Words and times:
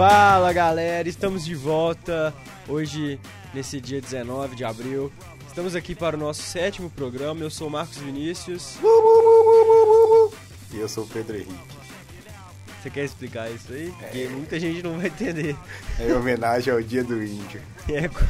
Fala 0.00 0.50
galera, 0.50 1.06
estamos 1.06 1.44
de 1.44 1.54
volta 1.54 2.32
hoje, 2.66 3.20
nesse 3.52 3.78
dia 3.78 4.00
19 4.00 4.56
de 4.56 4.64
abril. 4.64 5.12
Estamos 5.46 5.76
aqui 5.76 5.94
para 5.94 6.16
o 6.16 6.18
nosso 6.18 6.40
sétimo 6.40 6.88
programa. 6.88 7.42
Eu 7.42 7.50
sou 7.50 7.68
o 7.68 7.70
Marcos 7.70 7.98
Vinícius. 7.98 8.78
E 10.72 10.78
eu 10.78 10.88
sou 10.88 11.04
o 11.04 11.06
Pedro 11.06 11.36
Henrique. 11.36 11.52
Você 12.80 12.88
quer 12.88 13.04
explicar 13.04 13.50
isso 13.50 13.74
aí? 13.74 13.92
Porque 13.98 14.26
muita 14.28 14.58
gente 14.58 14.82
não 14.82 14.96
vai 14.96 15.08
entender. 15.08 15.54
É 15.98 16.08
em 16.08 16.12
homenagem 16.14 16.72
ao 16.72 16.80
Dia 16.80 17.04
do 17.04 17.22
Índio. 17.22 17.60
E 17.86 17.92
é, 17.92 18.08
com... 18.08 18.24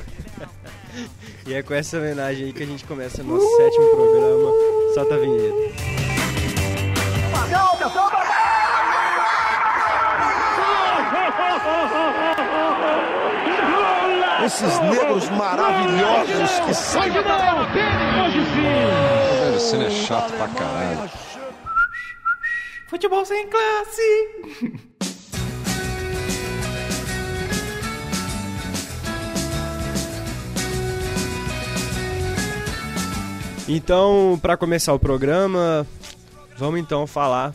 e 1.46 1.54
é 1.54 1.62
com 1.62 1.72
essa 1.72 1.98
homenagem 1.98 2.46
aí 2.46 2.52
que 2.52 2.64
a 2.64 2.66
gente 2.66 2.84
começa 2.84 3.22
nosso 3.22 3.46
sétimo 3.56 3.90
programa. 3.90 4.50
Solta 4.92 5.14
a 5.14 5.18
vinheta. 5.18 6.00
Esses 14.44 14.78
negros 14.80 15.28
maravilhosos 15.30 16.58
que 16.66 16.74
são. 16.74 17.02
Velho, 17.02 17.22
cena 19.60 19.84
é 19.84 19.90
chato 19.90 20.32
pra 20.32 20.48
caralho. 20.48 21.10
Futebol 22.88 23.24
sem 23.24 23.48
classe! 23.48 24.02
Então, 33.68 34.36
para 34.42 34.56
começar 34.56 34.92
o 34.92 34.98
programa, 34.98 35.86
vamos 36.58 36.80
então 36.80 37.06
falar 37.06 37.54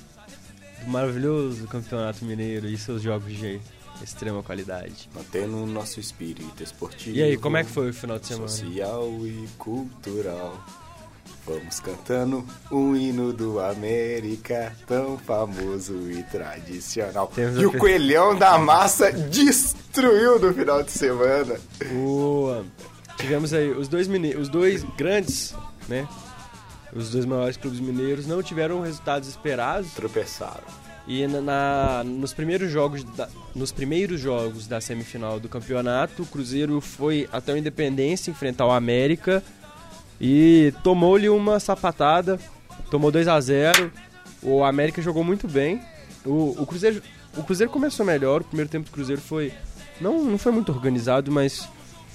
do 0.82 0.90
maravilhoso 0.90 1.68
Campeonato 1.68 2.24
Mineiro 2.24 2.68
e 2.68 2.78
seus 2.78 3.02
jogos 3.02 3.34
de 3.34 3.60
extrema 4.04 4.44
qualidade. 4.44 5.10
Mantendo 5.14 5.58
o 5.58 5.66
nosso 5.66 6.00
espírito 6.00 6.64
esportivo. 6.64 7.16
E 7.16 7.24
aí, 7.24 7.38
como 7.38 7.58
é 7.58 7.64
que 7.64 7.70
foi 7.70 7.90
o 7.90 7.94
final 7.94 8.20
de 8.20 8.28
semana? 8.28 8.48
Social 8.48 9.10
e 9.24 9.48
cultural. 9.58 10.64
Vamos 11.46 11.80
cantando 11.80 12.44
um 12.72 12.96
hino 12.96 13.32
do 13.32 13.60
América, 13.60 14.76
tão 14.88 15.16
famoso 15.18 16.10
e 16.10 16.24
tradicional. 16.24 17.28
Temos 17.28 17.62
e 17.62 17.66
o 17.68 17.78
Coelhão 17.78 18.36
da 18.36 18.58
Massa 18.58 19.12
destruiu 19.12 20.40
no 20.40 20.52
final 20.54 20.82
de 20.82 20.92
semana. 20.92 21.60
Boa. 21.94 22.66
Tivemos 23.18 23.54
aí 23.54 23.70
os 23.70 23.88
dois, 23.88 24.08
mine... 24.08 24.36
os 24.36 24.50
dois 24.50 24.84
grandes, 24.98 25.54
né? 25.88 26.08
Os 26.92 27.12
dois 27.12 27.26
maiores 27.26 27.58
clubes 27.58 27.80
mineiros 27.80 28.26
não 28.26 28.42
tiveram 28.42 28.82
resultados 28.82 29.30
esperados. 29.30 29.94
Tropeçaram. 29.94 30.85
E 31.08 31.28
na, 31.28 32.04
nos, 32.04 32.34
primeiros 32.34 32.72
jogos 32.72 33.04
da, 33.04 33.30
nos 33.54 33.72
primeiros 33.72 34.20
jogos 34.20 34.66
da 34.66 34.82
semifinal 34.82 35.40
do 35.40 35.48
campeonato, 35.48 36.24
o 36.24 36.26
Cruzeiro 36.26 36.82
foi 36.82 37.30
até 37.32 37.54
o 37.54 37.58
Independência 37.58 38.32
enfrentar 38.32 38.66
o 38.66 38.72
América 38.72 39.44
e 40.20 40.74
tomou-lhe 40.84 41.30
uma 41.30 41.60
sapatada, 41.60 42.40
tomou 42.90 43.12
2 43.12 43.28
a 43.28 43.40
0 43.40 43.92
O 44.42 44.64
América 44.64 45.02
jogou 45.02 45.24
muito 45.24 45.48
bem. 45.48 45.80
O, 46.26 46.56
o, 46.60 46.66
Cruzeiro, 46.66 47.04
o 47.38 47.44
Cruzeiro 47.44 47.72
começou 47.72 48.04
melhor, 48.04 48.42
o 48.42 48.46
primeiro 48.46 48.70
tempo 48.70 48.86
do 48.86 48.92
Cruzeiro 48.92 49.22
foi. 49.22 49.54
Não, 50.02 50.24
não 50.24 50.38
foi 50.38 50.52
muito 50.52 50.72
organizado, 50.72 51.32
mas 51.32 51.68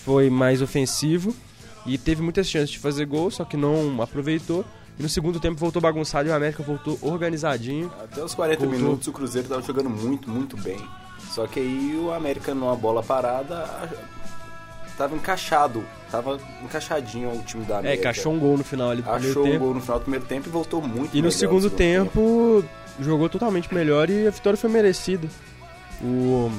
foi 0.04 0.28
mais 0.28 0.60
ofensivo. 0.60 1.34
E 1.86 1.96
teve 1.96 2.22
muitas 2.22 2.48
chances 2.48 2.70
de 2.70 2.78
fazer 2.78 3.06
gol, 3.06 3.30
só 3.30 3.44
que 3.44 3.56
não 3.56 4.02
aproveitou. 4.02 4.64
E 5.00 5.02
no 5.02 5.08
segundo 5.08 5.40
tempo 5.40 5.58
voltou 5.58 5.80
bagunçado 5.80 6.28
e 6.28 6.30
o 6.30 6.34
América 6.34 6.62
voltou 6.62 6.98
organizadinho. 7.00 7.90
Até 8.04 8.22
os 8.22 8.34
40 8.34 8.60
Voltou. 8.60 8.78
minutos 8.78 9.08
o 9.08 9.12
Cruzeiro 9.12 9.48
tava 9.48 9.62
jogando 9.62 9.88
muito, 9.88 10.28
muito 10.28 10.58
bem. 10.58 10.76
Só 11.30 11.46
que 11.46 11.58
aí 11.58 11.96
o 11.98 12.12
América 12.12 12.54
numa 12.54 12.76
bola 12.76 13.02
parada 13.02 13.66
tava 14.98 15.16
encaixado. 15.16 15.82
Tava 16.10 16.38
encaixadinho 16.62 17.30
o 17.32 17.42
time 17.44 17.64
da 17.64 17.76
É, 17.76 17.78
América. 17.78 18.02
que 18.02 18.08
achou 18.08 18.30
um 18.34 18.38
gol 18.38 18.58
no 18.58 18.64
final 18.64 18.90
ali 18.90 19.00
do 19.00 19.08
primeiro 19.10 19.30
Achou 19.30 19.42
um 19.46 19.50
tempo. 19.52 19.64
gol 19.64 19.74
no 19.74 19.80
final 19.80 19.98
do 19.98 20.02
primeiro 20.02 20.24
tempo 20.26 20.48
e 20.48 20.52
voltou 20.52 20.82
muito 20.82 21.16
E 21.16 21.22
no 21.22 21.32
segundo 21.32 21.70
tempo, 21.70 22.62
jogou 23.00 23.28
totalmente 23.30 23.72
melhor 23.72 24.10
e 24.10 24.26
a 24.26 24.30
vitória 24.30 24.58
foi 24.58 24.68
merecida. 24.68 25.26
O 26.02 26.50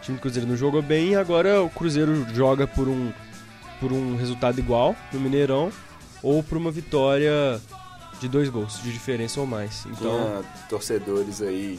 time 0.00 0.18
do 0.18 0.20
Cruzeiro 0.20 0.48
não 0.48 0.56
jogou 0.56 0.82
bem 0.82 1.10
e 1.10 1.14
agora 1.16 1.62
o 1.62 1.70
Cruzeiro 1.70 2.26
joga 2.34 2.66
por 2.66 2.88
um, 2.88 3.12
por 3.78 3.92
um 3.92 4.16
resultado 4.16 4.58
igual 4.58 4.96
no 5.12 5.20
Mineirão 5.20 5.70
ou 6.22 6.42
por 6.42 6.56
uma 6.56 6.70
vitória 6.70 7.60
de 8.20 8.28
dois 8.28 8.48
gols 8.48 8.80
de 8.82 8.92
diferença 8.92 9.40
ou 9.40 9.46
mais. 9.46 9.84
Então, 9.86 9.96
Tinha 9.96 10.44
torcedores 10.68 11.42
aí 11.42 11.78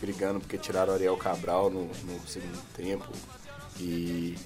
brigando 0.00 0.40
porque 0.40 0.58
tiraram 0.58 0.92
o 0.92 0.94
Ariel 0.94 1.16
Cabral 1.16 1.70
no, 1.70 1.86
no 1.86 2.28
segundo 2.28 2.60
tempo. 2.76 3.08
E 3.80 4.36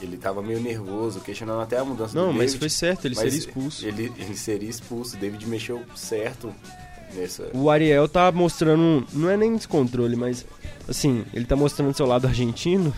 ele 0.00 0.16
tava 0.16 0.42
meio 0.42 0.60
nervoso, 0.60 1.20
questionando 1.20 1.60
até 1.60 1.78
a 1.78 1.84
mudança 1.84 2.16
não, 2.16 2.28
do 2.28 2.32
mas 2.32 2.52
David. 2.52 2.58
foi 2.58 2.68
certo, 2.70 3.04
ele 3.06 3.14
Mas 3.14 3.24
seria 3.24 3.38
expulso. 3.38 3.86
Ele, 3.86 4.12
ele 4.16 4.36
seria 4.36 4.70
expulso. 4.70 5.16
O 5.16 5.18
David 5.18 5.46
mexeu 5.46 5.82
certo 5.94 6.54
nessa. 7.14 7.48
O 7.54 7.70
Ariel 7.70 8.08
tá 8.08 8.30
mostrando, 8.32 9.06
não 9.12 9.28
é 9.30 9.36
nem 9.36 9.54
descontrole, 9.56 10.16
mas 10.16 10.44
assim, 10.88 11.24
ele 11.32 11.44
tá 11.44 11.54
mostrando 11.56 11.94
seu 11.96 12.06
lado 12.06 12.26
argentino. 12.26 12.92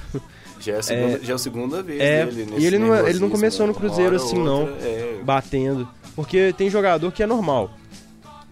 Já 0.61 0.75
é 0.75 0.79
a 0.79 0.83
segunda, 0.83 1.21
já 1.23 1.33
é 1.33 1.35
a 1.35 1.39
segunda 1.39 1.83
vez 1.83 2.01
É, 2.01 2.25
dele 2.27 2.43
e 2.43 2.47
nesse 2.47 2.67
ele 2.67 2.79
não- 2.79 3.07
ele 3.07 3.19
não 3.19 3.29
começou 3.29 3.67
no 3.67 3.73
uma 3.73 3.79
Cruzeiro 3.79 4.17
assim, 4.17 4.39
não. 4.39 4.63
outra, 4.63 4.77
É, 4.87 5.21
batendo. 5.23 5.87
Porque 6.17 6.55
tem 6.57 6.71
jogador 6.71 7.11
que 7.13 7.23
é 7.23 7.27
normal. 7.27 7.71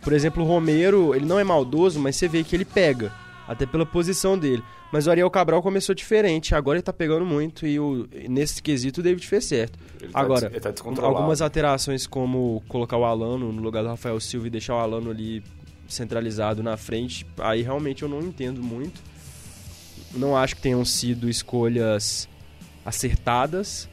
Por 0.02 0.12
exemplo, 0.12 0.42
o 0.42 0.46
Romero, 0.46 1.14
ele 1.14 1.24
não 1.24 1.38
é 1.38 1.44
maldoso, 1.44 1.98
mas 2.00 2.16
você 2.16 2.26
vê 2.28 2.42
que 2.42 2.54
ele 2.56 2.64
pega. 2.64 3.12
Até 3.46 3.64
pela 3.66 3.86
posição 3.86 4.36
dele. 4.36 4.62
Mas 4.92 5.06
o 5.06 5.10
Ariel 5.10 5.30
Cabral 5.30 5.62
começou 5.62 5.94
diferente, 5.94 6.54
agora 6.54 6.76
ele 6.76 6.82
tá 6.82 6.92
pegando 6.92 7.24
muito 7.24 7.66
e 7.66 7.80
o, 7.80 8.06
nesse 8.28 8.62
quesito 8.62 9.00
o 9.00 9.02
David 9.02 9.26
fez 9.26 9.46
certo. 9.46 9.78
ele 9.98 10.12
tá 10.12 10.20
agora, 10.20 10.50
tá 10.60 10.70
descontrolado. 10.70 11.16
algumas 11.16 11.40
alterações 11.40 12.06
como 12.06 12.62
colocar 12.68 12.98
o 12.98 13.04
Alano 13.06 13.50
no 13.50 13.62
lugar 13.62 13.82
do 13.82 13.88
Rafael 13.88 14.20
Silva 14.20 14.48
e 14.48 14.50
deixar 14.50 14.74
o 14.74 14.78
Alano 14.78 15.10
ali 15.10 15.42
centralizado 15.88 16.62
na 16.62 16.76
frente, 16.76 17.26
aí 17.38 17.62
realmente 17.62 18.02
eu 18.02 18.08
não 18.08 18.20
entendo 18.20 18.62
muito. 18.62 19.00
Não 20.14 20.36
acho 20.36 20.56
que 20.56 20.62
tenham 20.62 20.84
sido 20.84 21.26
escolhas 21.26 22.28
acertadas, 22.84 23.88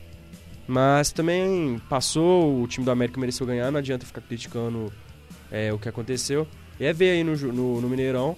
mas 0.67 1.13
também 1.13 1.81
passou, 1.87 2.61
o 2.61 2.67
time 2.67 2.83
do 2.83 2.91
América 2.91 3.17
mereceu 3.17 3.45
ganhar, 3.47 3.71
não 3.71 3.79
adianta 3.79 4.05
ficar 4.05 4.19
criticando 4.19 4.91
é, 5.49 5.71
o 5.71 5.79
que 5.79 5.87
aconteceu. 5.87 6.45
E 6.77 6.83
é 6.83 6.91
ver 6.91 7.11
aí 7.11 7.23
no, 7.23 7.37
no, 7.37 7.79
no 7.79 7.87
Mineirão 7.87 8.35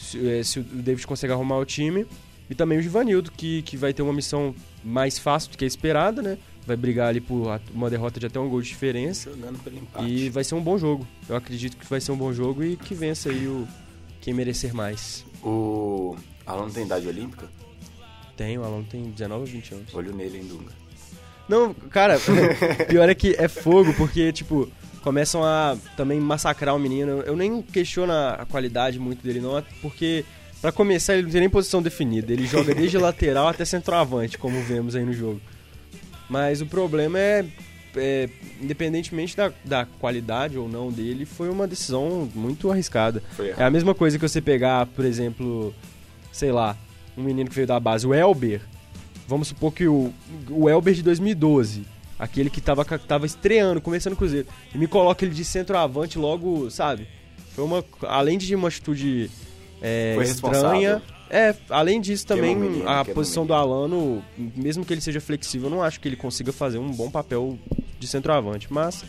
se, 0.00 0.28
é, 0.28 0.42
se 0.42 0.60
o 0.60 0.62
David 0.62 1.06
consegue 1.06 1.32
arrumar 1.32 1.58
o 1.58 1.64
time. 1.64 2.06
E 2.48 2.54
também 2.54 2.78
o 2.78 2.82
Givanildo, 2.82 3.30
que, 3.30 3.62
que 3.62 3.76
vai 3.76 3.92
ter 3.92 4.02
uma 4.02 4.12
missão 4.12 4.54
mais 4.82 5.18
fácil 5.18 5.52
do 5.52 5.58
que 5.58 5.64
a 5.64 5.68
esperada, 5.68 6.20
né? 6.20 6.36
Vai 6.66 6.76
brigar 6.76 7.08
ali 7.08 7.20
por 7.20 7.60
uma 7.72 7.88
derrota 7.88 8.18
de 8.18 8.26
até 8.26 8.40
um 8.40 8.48
gol 8.48 8.60
de 8.60 8.68
diferença. 8.68 9.30
Jogando 9.30 9.58
pelo 9.62 9.78
empate. 9.78 10.08
E 10.08 10.28
vai 10.28 10.42
ser 10.42 10.56
um 10.56 10.62
bom 10.62 10.76
jogo. 10.76 11.06
Eu 11.28 11.36
acredito 11.36 11.76
que 11.76 11.86
vai 11.86 12.00
ser 12.00 12.12
um 12.12 12.16
bom 12.16 12.32
jogo 12.32 12.64
e 12.64 12.76
que 12.76 12.94
vença 12.94 13.30
aí 13.30 13.46
o 13.46 13.66
quem 14.20 14.34
merecer 14.34 14.74
mais. 14.74 15.24
O 15.42 16.16
Alan 16.44 16.68
tem 16.70 16.84
idade 16.84 17.06
olímpica? 17.08 17.48
Tem, 18.36 18.58
o 18.58 18.64
Alan 18.64 18.82
tem 18.82 19.10
19 19.10 19.40
ou 19.40 19.46
20 19.46 19.74
anos. 19.74 19.94
Olho 19.94 20.14
nele, 20.14 20.38
hein, 20.38 20.44
Dunga. 20.46 20.72
Não, 21.48 21.74
cara, 21.74 22.18
pior 22.88 23.08
é 23.08 23.14
que 23.14 23.34
é 23.38 23.48
fogo, 23.48 23.92
porque, 23.94 24.32
tipo, 24.32 24.70
começam 25.02 25.44
a 25.44 25.76
também 25.96 26.20
massacrar 26.20 26.74
o 26.74 26.78
menino. 26.78 27.20
Eu 27.20 27.36
nem 27.36 27.62
questiono 27.62 28.12
a 28.12 28.46
qualidade 28.48 28.98
muito 28.98 29.22
dele, 29.22 29.40
não, 29.40 29.62
porque, 29.82 30.24
pra 30.60 30.70
começar, 30.72 31.14
ele 31.14 31.24
não 31.24 31.30
tem 31.30 31.40
nem 31.40 31.50
posição 31.50 31.82
definida. 31.82 32.32
Ele 32.32 32.46
joga 32.46 32.74
desde 32.74 32.96
lateral 32.98 33.48
até 33.48 33.64
centroavante, 33.64 34.38
como 34.38 34.60
vemos 34.62 34.94
aí 34.94 35.04
no 35.04 35.12
jogo. 35.12 35.40
Mas 36.28 36.60
o 36.60 36.66
problema 36.66 37.18
é, 37.18 37.44
é, 37.96 38.28
independentemente 38.60 39.36
da, 39.36 39.52
da 39.64 39.84
qualidade 39.84 40.56
ou 40.56 40.68
não 40.68 40.92
dele, 40.92 41.24
foi 41.24 41.50
uma 41.50 41.66
decisão 41.66 42.28
muito 42.34 42.70
arriscada. 42.70 43.22
É 43.58 43.64
a 43.64 43.70
mesma 43.70 43.94
coisa 43.94 44.18
que 44.18 44.28
você 44.28 44.40
pegar, 44.40 44.86
por 44.86 45.04
exemplo, 45.04 45.74
sei 46.30 46.52
lá, 46.52 46.76
um 47.16 47.22
menino 47.22 47.48
que 47.48 47.56
veio 47.56 47.66
da 47.66 47.80
base, 47.80 48.06
o 48.06 48.14
Elber. 48.14 48.60
Vamos 49.26 49.48
supor 49.48 49.72
que 49.72 49.86
o, 49.86 50.12
o 50.48 50.68
Elber 50.68 50.94
de 50.94 51.02
2012, 51.02 51.84
aquele 52.20 52.50
que 52.50 52.60
tava, 52.60 52.84
tava 52.84 53.24
estreando, 53.24 53.80
começando 53.80 54.12
o 54.12 54.16
Cruzeiro, 54.16 54.46
e 54.74 54.78
me 54.78 54.86
coloca 54.86 55.24
ele 55.24 55.34
de 55.34 55.44
centroavante 55.44 56.18
logo, 56.18 56.70
sabe? 56.70 57.08
Foi 57.54 57.64
uma. 57.64 57.84
Além 58.02 58.36
de 58.38 58.54
uma 58.54 58.68
atitude 58.68 59.30
é, 59.80 60.16
estranha. 60.22 61.02
É, 61.32 61.54
além 61.70 62.00
disso 62.00 62.26
também, 62.26 62.54
menino, 62.54 62.88
a 62.88 63.04
posição 63.04 63.46
do. 63.46 63.54
Alano, 63.54 64.22
mesmo 64.36 64.84
que 64.84 64.92
ele 64.92 65.00
seja 65.00 65.20
flexível, 65.20 65.68
eu 65.68 65.74
não 65.74 65.82
acho 65.82 65.98
que 65.98 66.08
ele 66.08 66.16
consiga 66.16 66.52
fazer 66.52 66.78
um 66.78 66.92
bom 66.92 67.10
papel 67.10 67.58
de 67.98 68.06
centroavante. 68.06 68.66
Mas 68.70 69.04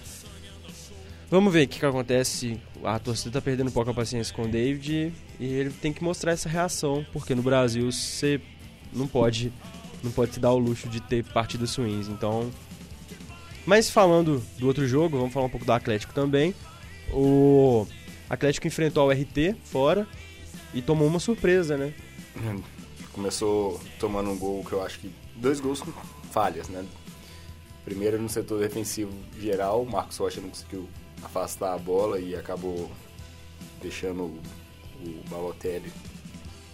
Vamos 1.32 1.54
ver 1.54 1.64
o 1.64 1.68
que, 1.70 1.80
que 1.80 1.86
acontece. 1.86 2.60
A 2.84 3.00
torcida 3.00 3.32
tá 3.32 3.42
perdendo 3.42 3.70
um 3.70 3.72
pouco 3.72 3.90
a 3.90 3.94
paciência 3.94 4.36
com 4.36 4.42
o 4.42 4.48
David 4.50 5.14
e 5.40 5.46
ele 5.46 5.70
tem 5.70 5.94
que 5.94 6.04
mostrar 6.04 6.34
essa 6.34 6.50
reação, 6.50 7.06
porque 7.14 7.34
no 7.34 7.42
Brasil 7.42 7.90
você 7.90 8.42
não 8.92 9.08
pode 9.08 9.52
não 10.04 10.12
pode 10.12 10.34
se 10.34 10.42
dar 10.42 10.52
o 10.52 10.58
luxo 10.58 10.90
de 10.90 11.00
ter 11.00 11.24
partidas 11.24 11.74
ruins. 11.76 12.10
Então, 12.10 12.52
mas 13.66 13.90
falando 13.90 14.42
do 14.58 14.68
outro 14.68 14.88
jogo, 14.88 15.18
vamos 15.18 15.34
falar 15.34 15.46
um 15.46 15.50
pouco 15.50 15.66
do 15.66 15.72
Atlético 15.72 16.14
também. 16.14 16.54
O 17.12 17.86
Atlético 18.30 18.68
enfrentou 18.68 19.08
o 19.08 19.12
RT 19.12 19.56
fora 19.66 20.08
e 20.74 20.82
tomou 20.82 21.08
uma 21.08 21.20
surpresa, 21.20 21.78
né? 21.78 21.94
começou 23.12 23.80
tomando 24.00 24.30
um 24.30 24.38
gol 24.38 24.64
que 24.64 24.74
eu 24.74 24.84
acho 24.84 25.00
que. 25.00 25.12
Dois 25.36 25.60
gols 25.60 25.82
com 25.82 25.92
falhas, 26.32 26.70
né? 26.70 26.86
Primeiro 27.84 28.22
no 28.22 28.30
setor 28.30 28.60
defensivo 28.60 29.12
geral, 29.40 29.82
o 29.82 29.90
Marcos 29.90 30.18
Rocha 30.18 30.40
não 30.40 30.50
conseguiu 30.50 30.88
afastar 31.24 31.74
a 31.74 31.78
bola 31.78 32.20
e 32.20 32.36
acabou 32.36 32.92
deixando 33.82 34.24
o, 34.24 34.40
o 35.04 35.24
Balotelli 35.30 35.92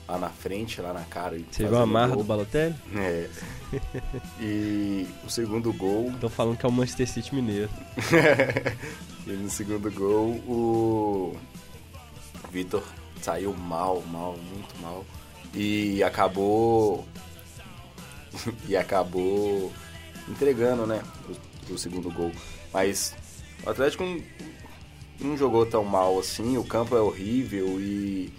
lá 0.07 0.17
na 0.17 0.29
frente, 0.29 0.81
lá 0.81 0.93
na 0.93 1.03
cara. 1.03 1.37
e 1.37 1.45
Você 1.49 1.65
viu 1.65 1.77
a 1.77 1.85
marra 1.85 2.15
do 2.15 2.23
Balotelli? 2.23 2.75
É. 2.95 3.29
E 4.39 5.07
o 5.25 5.29
segundo 5.29 5.73
gol, 5.73 6.09
Estão 6.11 6.29
falando 6.29 6.57
que 6.57 6.65
é 6.65 6.69
o 6.69 6.71
Manchester 6.71 7.07
City 7.07 7.35
Mineiro. 7.35 7.69
e 9.27 9.31
no 9.31 9.49
segundo 9.49 9.91
gol 9.91 10.29
o 10.47 11.37
Vitor 12.51 12.83
saiu 13.21 13.53
mal, 13.53 14.01
mal, 14.09 14.37
muito 14.37 14.81
mal. 14.81 15.05
E 15.53 16.03
acabou. 16.03 17.05
e 18.67 18.77
acabou 18.77 19.71
entregando, 20.29 20.85
né? 20.85 21.01
O, 21.69 21.73
o 21.73 21.77
segundo 21.77 22.09
gol. 22.11 22.31
Mas 22.73 23.15
o 23.65 23.69
Atlético 23.69 24.03
não, 24.03 24.21
não 25.19 25.37
jogou 25.37 25.65
tão 25.65 25.83
mal 25.83 26.19
assim, 26.19 26.57
o 26.57 26.63
campo 26.63 26.95
é 26.95 27.01
horrível 27.01 27.79
e 27.79 28.31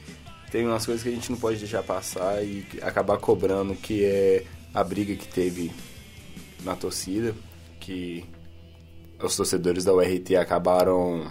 tem 0.50 0.66
umas 0.66 0.86
coisas 0.86 1.02
que 1.02 1.10
a 1.10 1.12
gente 1.12 1.30
não 1.30 1.38
pode 1.38 1.58
deixar 1.58 1.82
passar 1.82 2.42
e 2.42 2.66
acabar 2.80 3.18
cobrando, 3.18 3.74
que 3.74 4.04
é 4.04 4.44
a 4.74 4.84
briga 4.84 5.14
que 5.14 5.26
teve 5.28 5.72
na 6.64 6.74
torcida, 6.76 7.34
que 7.80 8.24
os 9.22 9.36
torcedores 9.36 9.84
da 9.84 9.92
URT 9.94 10.36
acabaram 10.36 11.30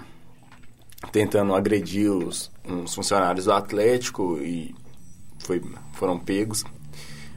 tentando 1.11 1.53
agredir 1.55 2.11
os, 2.11 2.51
uns 2.67 2.93
funcionários 2.95 3.45
do 3.45 3.53
Atlético 3.53 4.37
e 4.41 4.73
foi, 5.39 5.61
foram 5.93 6.17
pegos. 6.17 6.63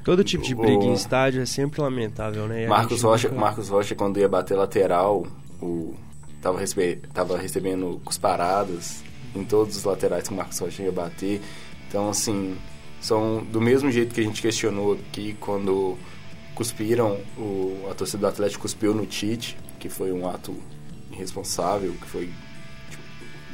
Todo 0.03 0.25
tipo 0.25 0.43
de 0.43 0.55
O- 0.55 0.59
briga 0.59 0.85
em 0.85 0.93
estádio 0.95 1.43
é 1.43 1.47
sempre 1.47 1.81
lamentável, 1.81 2.47
né? 2.49 2.67
Marcos 2.67 3.03
Rocha, 3.03 3.29
nunca- 3.29 3.41
Marcos 3.41 3.69
Rocha, 3.69 3.95
quando 3.95 4.19
ia 4.19 4.29
bater 4.29 4.55
lateral, 4.57 5.27
o, 5.61 5.95
tava, 6.41 6.59
recebe, 6.59 6.97
tava 7.13 7.37
recebendo 7.37 8.01
cusparadas 8.05 9.05
em 9.37 9.45
todos 9.45 9.77
os 9.77 9.85
laterais 9.85 10.27
que 10.27 10.33
o 10.33 10.37
Marcos 10.37 10.59
Rocha 10.59 10.83
ia 10.83 10.91
bater. 10.93 11.41
Então, 11.87 12.09
assim, 12.09 12.57
são 13.01 13.43
do 13.45 13.61
mesmo 13.61 13.91
jeito 13.91 14.15
que 14.15 14.21
a 14.21 14.25
gente 14.25 14.43
questionou 14.43 14.95
aqui 14.95 15.37
quando 15.41 15.97
cuspiram, 16.55 17.19
o, 17.39 17.87
a 17.91 17.95
torcida 17.95 18.19
do 18.19 18.27
Atlético 18.27 18.63
cuspiu 18.63 18.95
no 18.95 19.07
Tite, 19.07 19.57
que 19.79 19.89
foi 19.89 20.13
um 20.13 20.29
ato 20.29 20.55
irresponsável, 21.11 21.93
que 22.01 22.07
foi. 22.07 22.29
tipo, 22.91 23.03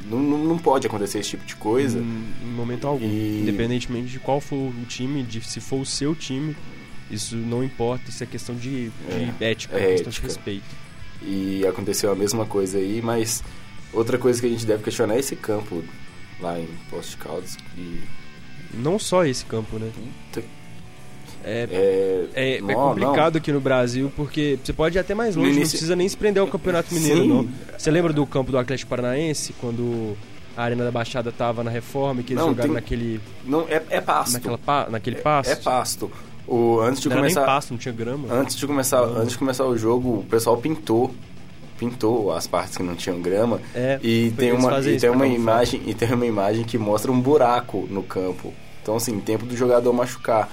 não, 0.09 0.19
não, 0.19 0.57
pode 0.57 0.87
acontecer 0.87 1.19
esse 1.19 1.29
tipo 1.29 1.45
de 1.45 1.55
coisa. 1.55 1.99
Em, 1.99 2.47
momento 2.55 2.85
algum. 2.87 3.05
E- 3.05 3.41
Independentemente 3.43 4.07
de 4.09 4.19
qual 4.19 4.41
for 4.41 4.55
o 4.57 4.85
time, 4.87 5.23
de 5.23 5.41
se 5.41 5.61
for 5.61 5.79
o 5.79 5.85
seu 5.85 6.13
time, 6.13 6.55
isso 7.09 7.35
não 7.37 7.63
importa, 7.63 8.09
isso 8.09 8.21
é 8.23 8.27
questão 8.27 8.55
de, 8.55 8.89
de 8.89 9.43
ética, 9.43 9.77
é 9.77 9.91
questão 9.91 10.09
ética. 10.09 10.11
de 10.11 10.21
respeito. 10.21 10.65
E 11.21 11.65
aconteceu 11.65 12.11
a 12.11 12.15
mesma 12.15 12.45
coisa 12.45 12.77
aí, 12.77 13.01
mas 13.01 13.41
outra 13.93 14.17
coisa 14.17 14.39
que 14.41 14.45
a 14.47 14.49
gente 14.49 14.65
deve 14.65 14.83
questionar 14.83 15.15
é 15.15 15.19
esse 15.19 15.35
campo 15.35 15.81
lá 16.41 16.59
em 16.59 16.67
Posto 16.89 17.11
de 17.11 17.17
Caldas. 17.17 17.57
Não 18.73 18.97
só 18.99 19.25
esse 19.25 19.45
campo, 19.45 19.77
né? 19.77 19.89
Puta- 20.31 20.45
É, 21.43 21.67
é, 21.71 22.27
é, 22.35 22.57
é 22.57 22.61
não, 22.61 22.73
complicado 22.73 23.37
aqui 23.37 23.51
no 23.53 23.61
Brasil, 23.61 24.11
porque 24.15 24.59
você 24.61 24.73
pode 24.73 24.97
ir 24.97 24.99
até 24.99 25.15
mais 25.15 25.35
longe, 25.35 25.51
não 25.51 25.59
precisa 25.59 25.95
nem 25.95 26.07
se 26.09 26.17
prender 26.17 26.41
ao 26.41 26.47
Campeonato 26.47 26.93
Mineiro, 26.93 27.21
Sim. 27.21 27.27
não. 27.29 27.47
Você 27.77 27.89
lembra 27.89 28.11
do 28.11 28.25
campo 28.25 28.51
do 28.51 28.57
Atlético 28.57 28.89
Paranaense, 28.89 29.53
quando 29.53 30.17
a 30.57 30.63
Arena 30.63 30.83
da 30.83 30.91
Baixada 30.91 31.31
tava 31.31 31.63
na 31.63 31.71
reforma 31.71 32.19
e 32.19 32.23
que 32.25 32.33
eles 32.33 32.41
Não, 32.43 32.49
jogaram 32.49 32.69
tem- 32.69 32.75
naquele, 32.75 33.21
Não, 33.45 33.61
é, 33.69 33.81
é 33.89 34.01
pasto. 34.01 34.33
naquela, 34.33 34.57
pa- 34.57 34.87
naquele 34.89 35.15
pasto? 35.17 35.51
É 35.51 35.55
pasto. 35.55 36.11
O, 36.45 36.79
antes 36.81 37.01
de 37.01 37.07
Não 37.09 37.15
começar, 37.17 37.45
pasto, 37.45 37.71
não 37.71 37.77
tinha 37.77 37.93
grama. 37.93 38.27
antes 38.33 38.55
de 38.57 38.67
começar, 38.67 39.01
antes 39.01 39.31
de 39.31 39.37
começar 39.37 39.65
o 39.65 39.77
jogo, 39.77 40.19
o 40.19 40.23
pessoal 40.23 40.57
pintou, 40.57 41.13
pintou 41.77 42.31
as 42.31 42.47
partes 42.47 42.77
que 42.77 42.83
não 42.83 42.95
tinham 42.95 43.21
grama. 43.21 43.61
É, 43.73 43.99
e 44.01 44.31
tem 44.31 44.51
uma 44.51 44.79
e 44.79 44.99
tem 44.99 45.09
uma 45.09 45.27
imagem 45.27 45.81
e 45.85 45.93
tem 45.93 46.13
uma 46.13 46.25
imagem 46.25 46.63
que 46.63 46.77
mostra 46.77 47.11
um 47.11 47.19
buraco 47.19 47.87
no 47.89 48.03
campo. 48.03 48.53
Então 48.81 48.95
assim, 48.95 49.19
tempo 49.19 49.45
do 49.45 49.55
jogador 49.55 49.91
machucar. 49.93 50.49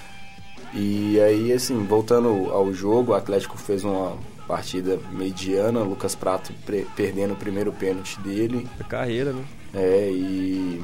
E 0.72 1.20
aí 1.20 1.52
assim, 1.52 1.84
voltando 1.84 2.50
ao 2.50 2.72
jogo, 2.72 3.12
o 3.12 3.14
Atlético 3.14 3.56
fez 3.56 3.84
uma 3.84 4.16
partida 4.46 4.98
mediana, 5.12 5.80
Lucas 5.80 6.14
Prato 6.14 6.52
perdendo 6.94 7.32
o 7.32 7.36
primeiro 7.36 7.72
pênalti 7.72 8.20
dele. 8.20 8.66
A 8.78 8.84
carreira, 8.84 9.32
né? 9.32 9.44
É, 9.72 10.10
e 10.10 10.82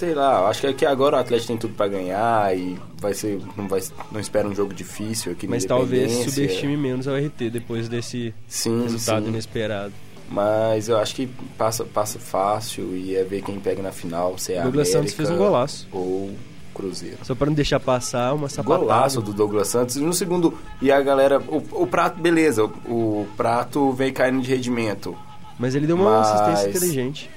sei 0.00 0.14
lá, 0.14 0.48
acho 0.48 0.62
que 0.62 0.66
aqui 0.66 0.86
agora 0.86 1.18
o 1.18 1.20
Atlético 1.20 1.48
tem 1.48 1.58
tudo 1.58 1.74
pra 1.74 1.86
ganhar 1.86 2.56
e 2.56 2.78
vai 2.98 3.12
ser 3.12 3.38
não 3.54 3.68
vai 3.68 3.82
não 4.10 4.18
espera 4.18 4.48
um 4.48 4.54
jogo 4.54 4.72
difícil 4.72 5.32
aqui 5.32 5.46
Mas 5.46 5.66
talvez 5.66 6.10
subestime 6.10 6.74
menos 6.74 7.06
a 7.06 7.18
RT 7.18 7.50
depois 7.52 7.86
desse 7.86 8.34
sim, 8.48 8.82
resultado 8.82 9.24
sim. 9.24 9.28
inesperado. 9.28 9.92
Mas 10.30 10.88
eu 10.88 10.96
acho 10.96 11.14
que 11.14 11.26
passa 11.58 11.84
passa 11.84 12.18
fácil 12.18 12.96
e 12.96 13.14
é 13.14 13.22
ver 13.24 13.42
quem 13.42 13.60
pega 13.60 13.82
na 13.82 13.92
final, 13.92 14.38
se 14.38 14.54
é 14.54 14.62
Douglas 14.62 14.88
Santos 14.88 15.12
fez 15.12 15.28
um 15.28 15.36
golaço. 15.36 15.86
ou 15.92 16.30
Cruzeiro. 16.72 17.18
Só 17.22 17.34
pra 17.34 17.46
não 17.48 17.52
deixar 17.52 17.78
passar 17.78 18.32
uma 18.32 18.48
sapatada. 18.48 18.80
Golaço 18.80 19.20
do 19.20 19.34
Douglas 19.34 19.68
Santos. 19.68 19.96
E 19.96 20.00
no 20.00 20.14
segundo, 20.14 20.56
e 20.80 20.90
a 20.90 21.02
galera, 21.02 21.40
o, 21.40 21.82
o 21.82 21.86
Prato, 21.86 22.18
beleza, 22.18 22.64
o, 22.64 22.68
o 22.88 23.28
Prato 23.36 23.92
veio 23.92 24.14
caindo 24.14 24.40
de 24.40 24.48
rendimento. 24.48 25.14
Mas 25.58 25.74
ele 25.74 25.86
deu 25.86 25.96
uma 25.96 26.20
assistência 26.20 26.70
inteligente. 26.70 27.30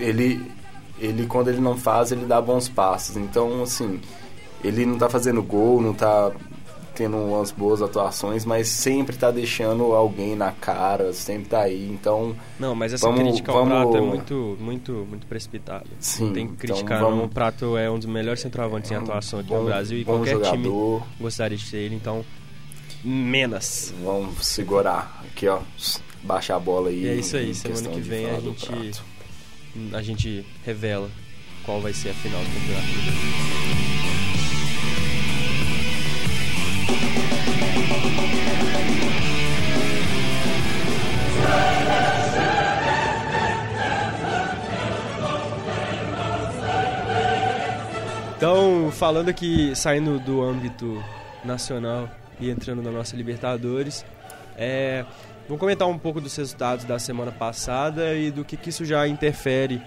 ele, 0.00 0.40
ele 0.98 1.26
quando 1.26 1.48
ele 1.48 1.60
não 1.60 1.76
faz, 1.76 2.12
ele 2.12 2.24
dá 2.26 2.40
bons 2.40 2.68
passos. 2.68 3.16
Então, 3.16 3.62
assim, 3.62 4.00
ele 4.62 4.84
não 4.86 4.96
tá 4.98 5.08
fazendo 5.08 5.42
gol, 5.42 5.80
não 5.80 5.92
tá 5.94 6.30
tendo 6.94 7.16
umas 7.16 7.50
boas 7.50 7.82
atuações, 7.82 8.44
mas 8.44 8.68
sempre 8.68 9.16
tá 9.16 9.28
deixando 9.32 9.92
alguém 9.94 10.36
na 10.36 10.52
cara, 10.52 11.12
sempre 11.12 11.48
tá 11.48 11.62
aí. 11.62 11.90
Então, 11.90 12.36
Não, 12.56 12.72
mas 12.72 12.92
essa 12.92 13.04
Vamos- 13.08 13.20
crítica 13.24 13.50
ao 13.50 13.64
vamos- 13.66 13.72
Prato 13.90 13.96
é 13.96 14.00
muito, 14.00 14.56
muito, 14.60 14.92
muito 15.10 15.26
precipitada. 15.26 15.86
Sim, 15.98 16.32
Tem 16.32 16.46
que 16.46 16.52
então 16.52 16.56
criticar. 16.76 17.00
vamos- 17.00 17.18
não. 17.18 17.24
O 17.24 17.28
Prato 17.28 17.76
é 17.76 17.90
um 17.90 17.96
dos 17.98 18.06
melhores 18.06 18.40
centroavantes 18.40 18.92
em 18.92 18.94
atuação 18.94 19.40
aqui 19.40 19.50
no 19.52 19.58
bom- 19.58 19.64
Brasil 19.64 19.98
e 19.98 20.04
qualquer 20.04 20.40
time 20.42 20.64
jogador. 20.64 21.02
gostaria 21.20 21.58
de 21.58 21.64
ser 21.66 21.78
ele, 21.78 21.96
então. 21.96 22.24
Menos. 23.02 23.92
vamos 24.02 24.46
segurar 24.46 25.22
aqui, 25.26 25.46
ó, 25.48 25.58
baixar 26.22 26.56
a 26.56 26.60
bola 26.60 26.88
aí. 26.88 27.02
E 27.04 27.08
é 27.08 27.14
isso 27.16 27.36
aí, 27.36 27.50
em 27.50 27.54
semana 27.54 27.88
que 27.90 28.00
vem 28.00 28.30
a 28.30 28.40
gente. 28.40 29.02
A 29.92 30.02
gente 30.02 30.44
revela 30.64 31.10
qual 31.64 31.80
vai 31.80 31.92
ser 31.92 32.10
a 32.10 32.14
final 32.14 32.40
do 32.40 32.50
campeonato. 32.50 33.64
Então, 48.36 48.92
falando 48.92 49.30
aqui, 49.30 49.74
saindo 49.74 50.18
do 50.18 50.42
âmbito 50.42 51.02
nacional 51.42 52.10
e 52.38 52.50
entrando 52.50 52.82
na 52.82 52.90
nossa 52.90 53.16
Libertadores, 53.16 54.04
é, 54.56 55.04
vamos 55.46 55.60
comentar 55.60 55.88
um 55.88 55.98
pouco 55.98 56.20
dos 56.20 56.34
resultados 56.36 56.84
da 56.84 56.98
semana 56.98 57.32
passada 57.32 58.14
e 58.14 58.30
do 58.30 58.44
que, 58.44 58.56
que 58.56 58.70
isso 58.70 58.84
já 58.84 59.06
interfere 59.08 59.80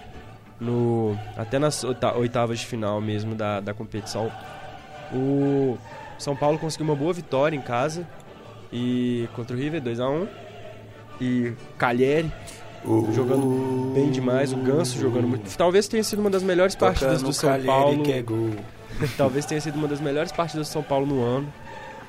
no 0.60 1.16
até 1.36 1.58
nas 1.58 1.84
oita- 1.84 2.16
oitavas 2.16 2.58
de 2.58 2.66
final 2.66 3.00
mesmo 3.00 3.34
da, 3.34 3.60
da 3.60 3.72
competição. 3.74 4.30
O 5.12 5.78
São 6.18 6.34
Paulo 6.36 6.58
conseguiu 6.58 6.84
uma 6.86 6.96
boa 6.96 7.12
vitória 7.12 7.56
em 7.56 7.60
casa 7.60 8.06
e 8.72 9.28
contra 9.34 9.56
o 9.56 9.58
River 9.58 9.80
2 9.80 10.00
a 10.00 10.08
1 10.08 10.28
e 11.20 11.52
Calheri 11.78 12.30
jogando 13.12 13.92
bem 13.94 14.10
demais, 14.10 14.52
o 14.52 14.56
Ganso 14.56 14.98
jogando 15.00 15.26
muito. 15.28 15.56
Talvez 15.56 15.88
tenha 15.88 16.02
sido 16.04 16.20
uma 16.20 16.30
das 16.30 16.42
melhores 16.42 16.74
partidas 16.74 17.22
do 17.22 17.32
São 17.32 17.50
Calheri 17.50 17.66
Paulo. 17.66 18.02
é. 19.02 19.08
Talvez 19.16 19.46
tenha 19.46 19.60
sido 19.60 19.76
uma 19.76 19.88
das 19.88 20.00
melhores 20.00 20.30
partidas 20.32 20.68
do 20.68 20.70
São 20.72 20.82
Paulo 20.82 21.06
no 21.06 21.22
ano. 21.22 21.52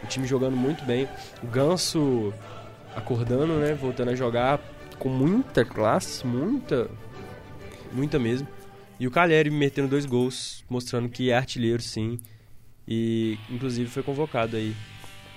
O 0.03 0.07
time 0.07 0.25
jogando 0.27 0.55
muito 0.55 0.83
bem. 0.85 1.07
O 1.43 1.47
Ganso 1.47 2.33
acordando, 2.95 3.53
né? 3.53 3.73
Voltando 3.73 4.09
a 4.09 4.15
jogar 4.15 4.59
com 4.97 5.09
muita 5.09 5.63
classe, 5.65 6.25
muita. 6.25 6.89
Muita 7.91 8.19
mesmo. 8.19 8.47
E 8.99 9.07
o 9.07 9.11
Calheri 9.11 9.49
metendo 9.49 9.87
dois 9.87 10.05
gols, 10.05 10.63
mostrando 10.69 11.09
que 11.09 11.31
é 11.31 11.37
artilheiro 11.37 11.81
sim. 11.81 12.19
E 12.87 13.37
inclusive 13.49 13.89
foi 13.89 14.03
convocado 14.03 14.57
aí 14.57 14.75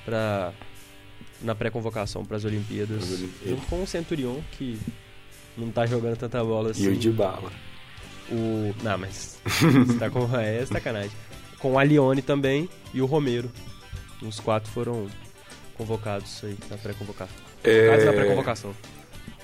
pra, 0.04 0.52
na 1.40 1.54
pré-convocação 1.54 2.24
para 2.24 2.36
as 2.36 2.44
Olimpíadas. 2.44 3.10
Olimpíadas. 3.12 3.48
Junto 3.48 3.66
com 3.66 3.82
o 3.82 3.86
Centurion, 3.86 4.40
que 4.52 4.78
não 5.56 5.70
tá 5.70 5.86
jogando 5.86 6.16
tanta 6.16 6.42
bola 6.42 6.70
assim. 6.70 6.84
E 6.84 6.88
o 6.88 6.96
de 6.96 7.10
bala. 7.10 7.52
O. 8.30 8.74
Não, 8.82 8.98
mas. 8.98 9.40
você 9.44 9.98
tá 9.98 10.10
com. 10.10 10.28
É 10.36 10.64
sacanagem. 10.66 11.12
Com 11.58 11.72
o 11.72 11.78
Alione 11.78 12.22
também 12.22 12.68
e 12.92 13.00
o 13.00 13.06
Romero. 13.06 13.50
Os 14.26 14.40
quatro 14.40 14.70
foram 14.70 15.08
convocados 15.76 16.40
aí 16.44 16.56
na 16.70 16.76
pré-convocação. 16.76 17.36
Quase 17.62 18.04
na 18.04 18.12
pré-convocação. 18.12 18.74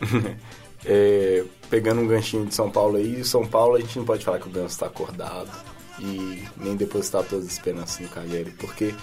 É, 0.85 1.45
pegando 1.69 2.01
um 2.01 2.07
ganchinho 2.07 2.47
de 2.47 2.55
São 2.55 2.71
Paulo 2.71 2.97
aí, 2.97 3.25
São 3.25 3.45
Paulo 3.45 3.75
a 3.75 3.81
gente 3.81 3.99
não 3.99 4.05
pode 4.05 4.25
falar 4.25 4.39
que 4.39 4.47
o 4.47 4.51
Ganso 4.51 4.79
tá 4.79 4.87
acordado. 4.87 5.51
e 5.99 6.45
nem 6.57 6.77
depositar 6.77 7.25
todas 7.25 7.47
as 7.47 7.53
esperanças 7.53 7.99
no 7.99 8.09
Cagliari, 8.09 8.53
porque 8.53 8.95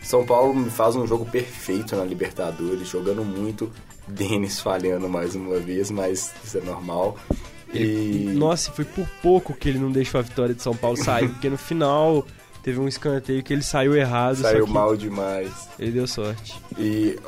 São 0.00 0.24
Paulo 0.24 0.54
me 0.54 0.70
faz 0.70 0.94
um 0.94 1.04
jogo 1.06 1.26
perfeito 1.26 1.96
na 1.96 2.04
Libertadores, 2.04 2.88
jogando 2.88 3.24
muito, 3.24 3.72
Denis 4.06 4.60
falhando 4.60 5.08
mais 5.08 5.34
uma 5.34 5.58
vez, 5.58 5.90
mas 5.90 6.32
isso 6.44 6.58
é 6.58 6.60
normal. 6.60 7.18
E... 7.74 8.32
Nossa, 8.34 8.70
foi 8.70 8.84
por 8.84 9.08
pouco 9.20 9.52
que 9.52 9.68
ele 9.68 9.78
não 9.80 9.90
deixou 9.90 10.20
a 10.20 10.22
vitória 10.22 10.54
de 10.54 10.62
São 10.62 10.76
Paulo 10.76 10.96
sair, 10.96 11.28
porque 11.28 11.50
no 11.50 11.58
final 11.58 12.24
teve 12.62 12.80
um 12.80 12.88
escanteio 12.88 13.42
que 13.42 13.52
ele 13.52 13.62
saiu 13.62 13.94
errado. 13.94 14.36
Saiu 14.36 14.66
mal 14.66 14.96
demais. 14.96 15.50
Ele 15.78 15.92
deu 15.92 16.06
sorte. 16.06 16.60
E 16.78 17.18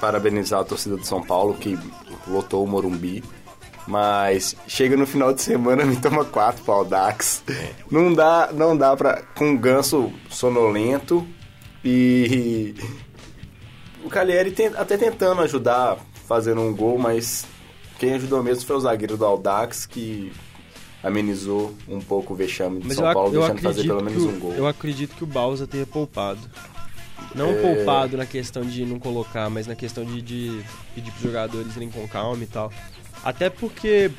parabenizar 0.00 0.60
a 0.60 0.64
torcida 0.64 0.96
de 0.96 1.06
São 1.06 1.22
Paulo 1.22 1.54
que 1.54 1.78
lotou 2.26 2.64
o 2.64 2.66
Morumbi. 2.66 3.22
Mas 3.86 4.56
chega 4.66 4.96
no 4.96 5.06
final 5.06 5.32
de 5.32 5.42
semana 5.42 5.84
me 5.86 5.96
toma 5.96 6.24
quatro 6.24 6.64
pau 6.64 6.84
Dax. 6.84 7.42
Não 7.90 8.12
dá, 8.12 8.50
não 8.52 8.76
dá 8.76 8.96
pra. 8.96 9.22
Com 9.34 9.50
um 9.50 9.56
ganso 9.56 10.12
sonolento 10.28 11.26
e. 11.84 12.74
O 14.04 14.08
Cagliari 14.08 14.52
tem, 14.52 14.68
até 14.68 14.96
tentando 14.96 15.40
ajudar, 15.42 15.98
fazendo 16.26 16.60
um 16.60 16.74
gol, 16.74 16.96
mas 16.96 17.44
quem 17.98 18.14
ajudou 18.14 18.42
mesmo 18.42 18.64
foi 18.64 18.76
o 18.76 18.80
zagueiro 18.80 19.16
do 19.16 19.24
Aldax, 19.24 19.86
que 19.86 20.32
amenizou 21.06 21.72
um 21.88 22.00
pouco 22.00 22.34
o 22.34 22.36
vexame 22.36 22.80
de 22.80 22.88
Mas 22.88 22.96
São 22.96 23.06
eu, 23.06 23.14
Paulo, 23.14 23.34
eu 23.34 23.40
deixando 23.40 23.60
fazer 23.60 23.84
pelo 23.84 24.02
menos 24.02 24.24
um 24.24 24.38
gol. 24.38 24.52
Eu 24.52 24.66
acredito 24.66 25.14
que 25.14 25.24
o 25.24 25.26
Balsa 25.26 25.66
tenha 25.66 25.86
poupado. 25.86 26.40
Não 27.34 27.50
É. 27.50 27.54
poupado 27.60 28.16
na 28.16 28.26
questão 28.26 28.62
de 28.64 28.84
não 28.84 28.98
colocar, 28.98 29.48
mas 29.48 29.66
na 29.66 29.74
questão 29.74 30.04
de, 30.04 30.20
de 30.20 30.62
pedir 30.94 31.10
pros 31.12 31.22
jogadores 31.22 31.76
irem 31.76 31.90
com 31.90 32.06
calma 32.08 32.42
e 32.42 32.46
tal. 32.46 32.72
Até 33.24 33.48
porque 33.48 34.10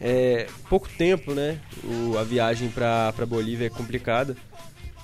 é 0.00 0.46
pouco 0.68 0.88
tempo, 0.96 1.34
né? 1.34 1.58
O, 1.84 2.16
a 2.18 2.22
viagem 2.22 2.68
pra 2.70 3.12
Bolívia 3.26 3.66
é 3.66 3.70
complicada. 3.70 4.36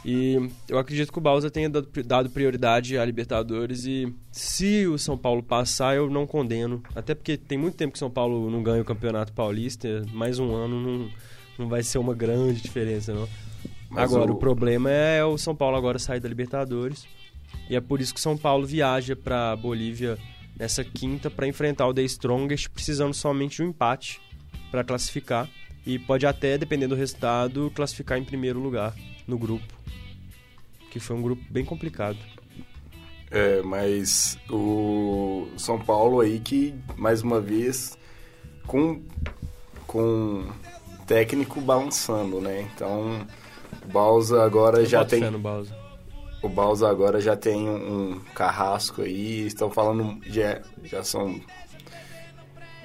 E 0.09 0.39
eu 0.69 0.79
acredito 0.79 1.11
que 1.13 1.19
o 1.19 1.21
Balsa 1.21 1.51
tenha 1.51 1.69
dado, 1.69 2.31
prioridade 2.31 2.97
à 2.97 3.05
Libertadores 3.05 3.85
e 3.87 4.07
se 4.31 4.87
o 4.87 4.97
São 4.97 5.19
Paulo 5.19 5.43
passar, 5.43 5.97
eu 5.97 6.09
não 6.09 6.29
condeno. 6.29 6.81
Até 6.95 7.13
porque 7.13 7.37
tem 7.37 7.59
muito 7.59 7.75
tempo 7.77 7.93
que 7.93 7.97
o 7.97 7.99
São 7.99 8.11
Paulo 8.11 8.49
não 8.49 8.63
ganha 8.63 8.81
o 8.81 8.85
Campeonato 8.85 9.33
Paulista, 9.33 10.07
mais 10.13 10.39
um 10.39 10.55
ano 10.55 10.81
não, 10.81 11.11
não 11.59 11.69
vai 11.69 11.83
ser 11.83 11.99
uma 11.99 12.15
grande 12.15 12.61
diferença, 12.63 13.13
não. 13.13 13.29
Mas 13.91 14.13
agora, 14.13 14.31
o- 14.31 14.35
o... 14.37 14.39
problema 14.39 14.91
é 14.93 15.25
o 15.25 15.37
São 15.37 15.57
Paulo 15.57 15.77
agora 15.77 15.99
sair 15.99 16.21
da 16.21 16.29
Libertadores. 16.29 17.05
E 17.69 17.75
é 17.75 17.81
por 17.81 18.01
isso 18.01 18.15
que 18.15 18.21
o 18.21 18.23
São 18.23 18.37
Paulo 18.37 18.65
viaja 18.65 19.17
pra 19.17 19.57
Bolívia 19.57 20.17
nessa 20.57 20.85
quinta 20.85 21.29
para 21.29 21.49
enfrentar 21.49 21.87
o 21.89 21.93
The 21.95 22.03
Strongest, 22.03 22.69
precisando 22.71 23.13
somente 23.13 23.57
de 23.57 23.63
um 23.65 23.71
empate 23.71 24.21
para 24.71 24.85
classificar. 24.85 25.49
E 25.87 26.01
pode 26.01 26.27
até, 26.27 26.59
dependendo 26.59 26.97
do 26.97 26.99
resultado, 26.99 27.71
classificar 27.73 28.19
em 28.19 28.25
primeiro 28.25 28.59
lugar 28.59 28.93
no 29.27 29.39
grupo. 29.39 29.73
Que 30.91 30.99
foi 30.99 31.15
um 31.15 31.23
grupo 31.23 31.43
bem 31.49 31.65
complicado. 31.65 32.19
É, 33.31 33.63
mas 33.63 34.37
o 34.51 35.47
São 35.57 35.79
Paulo 35.79 36.21
aí 36.21 36.41
que, 36.41 36.75
mais 36.97 37.23
uma 37.23 37.41
vez, 37.41 37.97
com, 38.67 39.01
com 39.87 40.49
técnico 41.07 41.61
balançando, 41.61 42.41
né? 42.41 42.69
Então, 42.75 43.25
o 43.85 43.93
Balsa 43.93 44.43
agora 44.43 44.81
Eu 44.81 44.87
já 44.87 45.05
tem... 45.05 45.23
O 46.43 46.49
Balsa 46.49 46.89
agora 46.89 47.21
já 47.21 47.37
tem 47.37 47.69
um, 47.69 48.13
um 48.13 48.21
carrasco 48.35 49.03
aí, 49.03 49.47
estão 49.47 49.71
falando, 49.71 50.21
já, 50.27 50.61
já 50.83 51.05
são... 51.05 51.41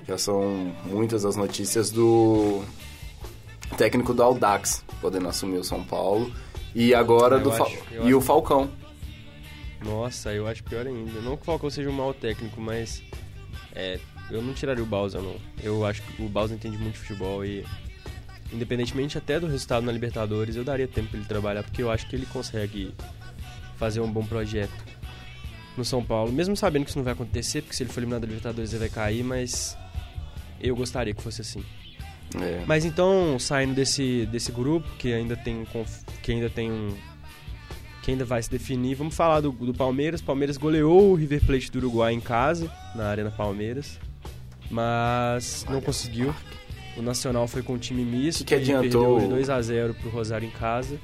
Já 0.08 0.18
são 0.18 0.74
muitas 0.86 1.24
as 1.26 1.36
notícias 1.36 1.92
do 1.92 2.64
técnico 3.78 4.14
do 4.14 4.22
Aldax 4.24 4.84
podendo 5.02 5.28
assumir 5.28 5.58
o 5.58 5.64
São 5.64 5.84
Paulo. 5.84 6.32
E 6.74 6.94
agora 6.94 7.36
Eu 7.36 7.42
do 7.44 7.52
acho- 7.52 7.78
e 7.92 7.98
acho- 7.98 8.18
o 8.18 8.22
Falcão. 8.22 8.70
Nossa, 9.84 10.32
eu 10.32 10.48
acho 10.48 10.64
pior 10.64 10.86
ainda. 10.86 11.20
Não 11.22 11.36
que 11.36 11.42
o 11.44 11.46
Falcão 11.46 11.70
seja 11.70 11.90
um 11.90 11.94
mau 11.94 12.14
técnico, 12.14 12.62
mas 12.62 13.02
é, 13.74 14.00
eu 14.30 14.42
não 14.42 14.54
tiraria 14.54 14.84
o 14.84 14.88
Bausa, 14.88 15.20
não. 15.20 15.36
Eu 15.62 15.86
acho 15.86 16.02
que 16.04 16.22
o 16.22 16.30
Bausa 16.30 16.54
entende 16.54 16.78
muito 16.78 16.94
de 16.94 17.00
futebol 17.00 17.44
e, 17.44 17.66
independentemente 18.54 19.18
até 19.18 19.40
do 19.40 19.48
resultado 19.48 19.84
na 19.84 19.92
Libertadores, 19.92 20.56
eu 20.56 20.64
daria 20.64 20.88
tempo 20.88 21.10
pra 21.10 21.18
ele 21.18 21.28
trabalhar, 21.28 21.64
porque 21.64 21.82
eu 21.82 21.90
acho 21.90 22.08
que 22.08 22.16
ele 22.16 22.26
consegue 22.28 22.94
fazer 23.78 24.00
um 24.02 24.12
bom 24.12 24.24
projeto 24.24 24.72
no 25.76 25.84
São 25.84 26.04
Paulo. 26.04 26.32
Mesmo 26.32 26.56
sabendo 26.56 26.84
que 26.84 26.90
isso 26.92 27.00
não 27.00 27.04
vai 27.06 27.14
acontecer, 27.14 27.62
porque 27.64 27.76
se 27.76 27.82
ele 27.84 27.90
for 27.92 28.00
eliminado 28.02 28.22
da 28.22 28.28
Libertadores 28.28 28.72
ele 28.72 28.80
vai 28.82 28.90
cair, 28.90 29.24
mas 29.24 29.76
eu 30.60 30.76
gostaria 30.76 31.14
que 31.14 31.24
fosse 31.24 31.42
assim. 31.42 31.64
É. 32.40 32.64
Mas 32.66 32.86
então, 32.86 33.38
saindo 33.40 33.74
desse, 33.74 34.26
desse 34.28 34.52
grupo, 34.52 34.88
que 34.98 35.14
ainda 35.14 35.36
tem 35.36 35.66
que 36.22 36.32
ainda 36.32 36.50
tem 36.50 36.72
um 36.72 36.90
que 38.02 38.10
ainda 38.12 38.26
vai 38.26 38.42
se 38.42 38.50
definir, 38.50 38.96
vamos 38.96 39.16
falar 39.16 39.42
do, 39.42 39.52
do 39.52 39.74
Palmeiras. 39.74 40.22
Palmeiras 40.22 40.58
goleou 40.58 41.12
o 41.12 41.14
River 41.14 41.46
Plate 41.46 41.72
do 41.72 41.78
Uruguai 41.78 42.14
em 42.14 42.20
casa, 42.20 42.72
na 42.96 43.06
Arena 43.06 43.30
Palmeiras, 43.30 44.00
mas 44.72 45.66
não 45.70 45.80
conseguiu. 45.82 46.34
O 46.98 47.02
Nacional 47.02 47.48
foi 47.48 47.62
com 47.62 47.74
um 47.74 47.78
time 47.78 48.04
misto 48.04 48.40
Que 48.40 48.56
que 48.56 48.56
adiantou? 48.56 49.16
perdeu 49.16 49.30
de 49.30 49.36
2 49.36 49.50
a 49.50 49.62
0 49.62 49.94
pro 49.94 50.10
Rosário 50.10 50.48
em 50.48 50.52
casa. 50.52 51.00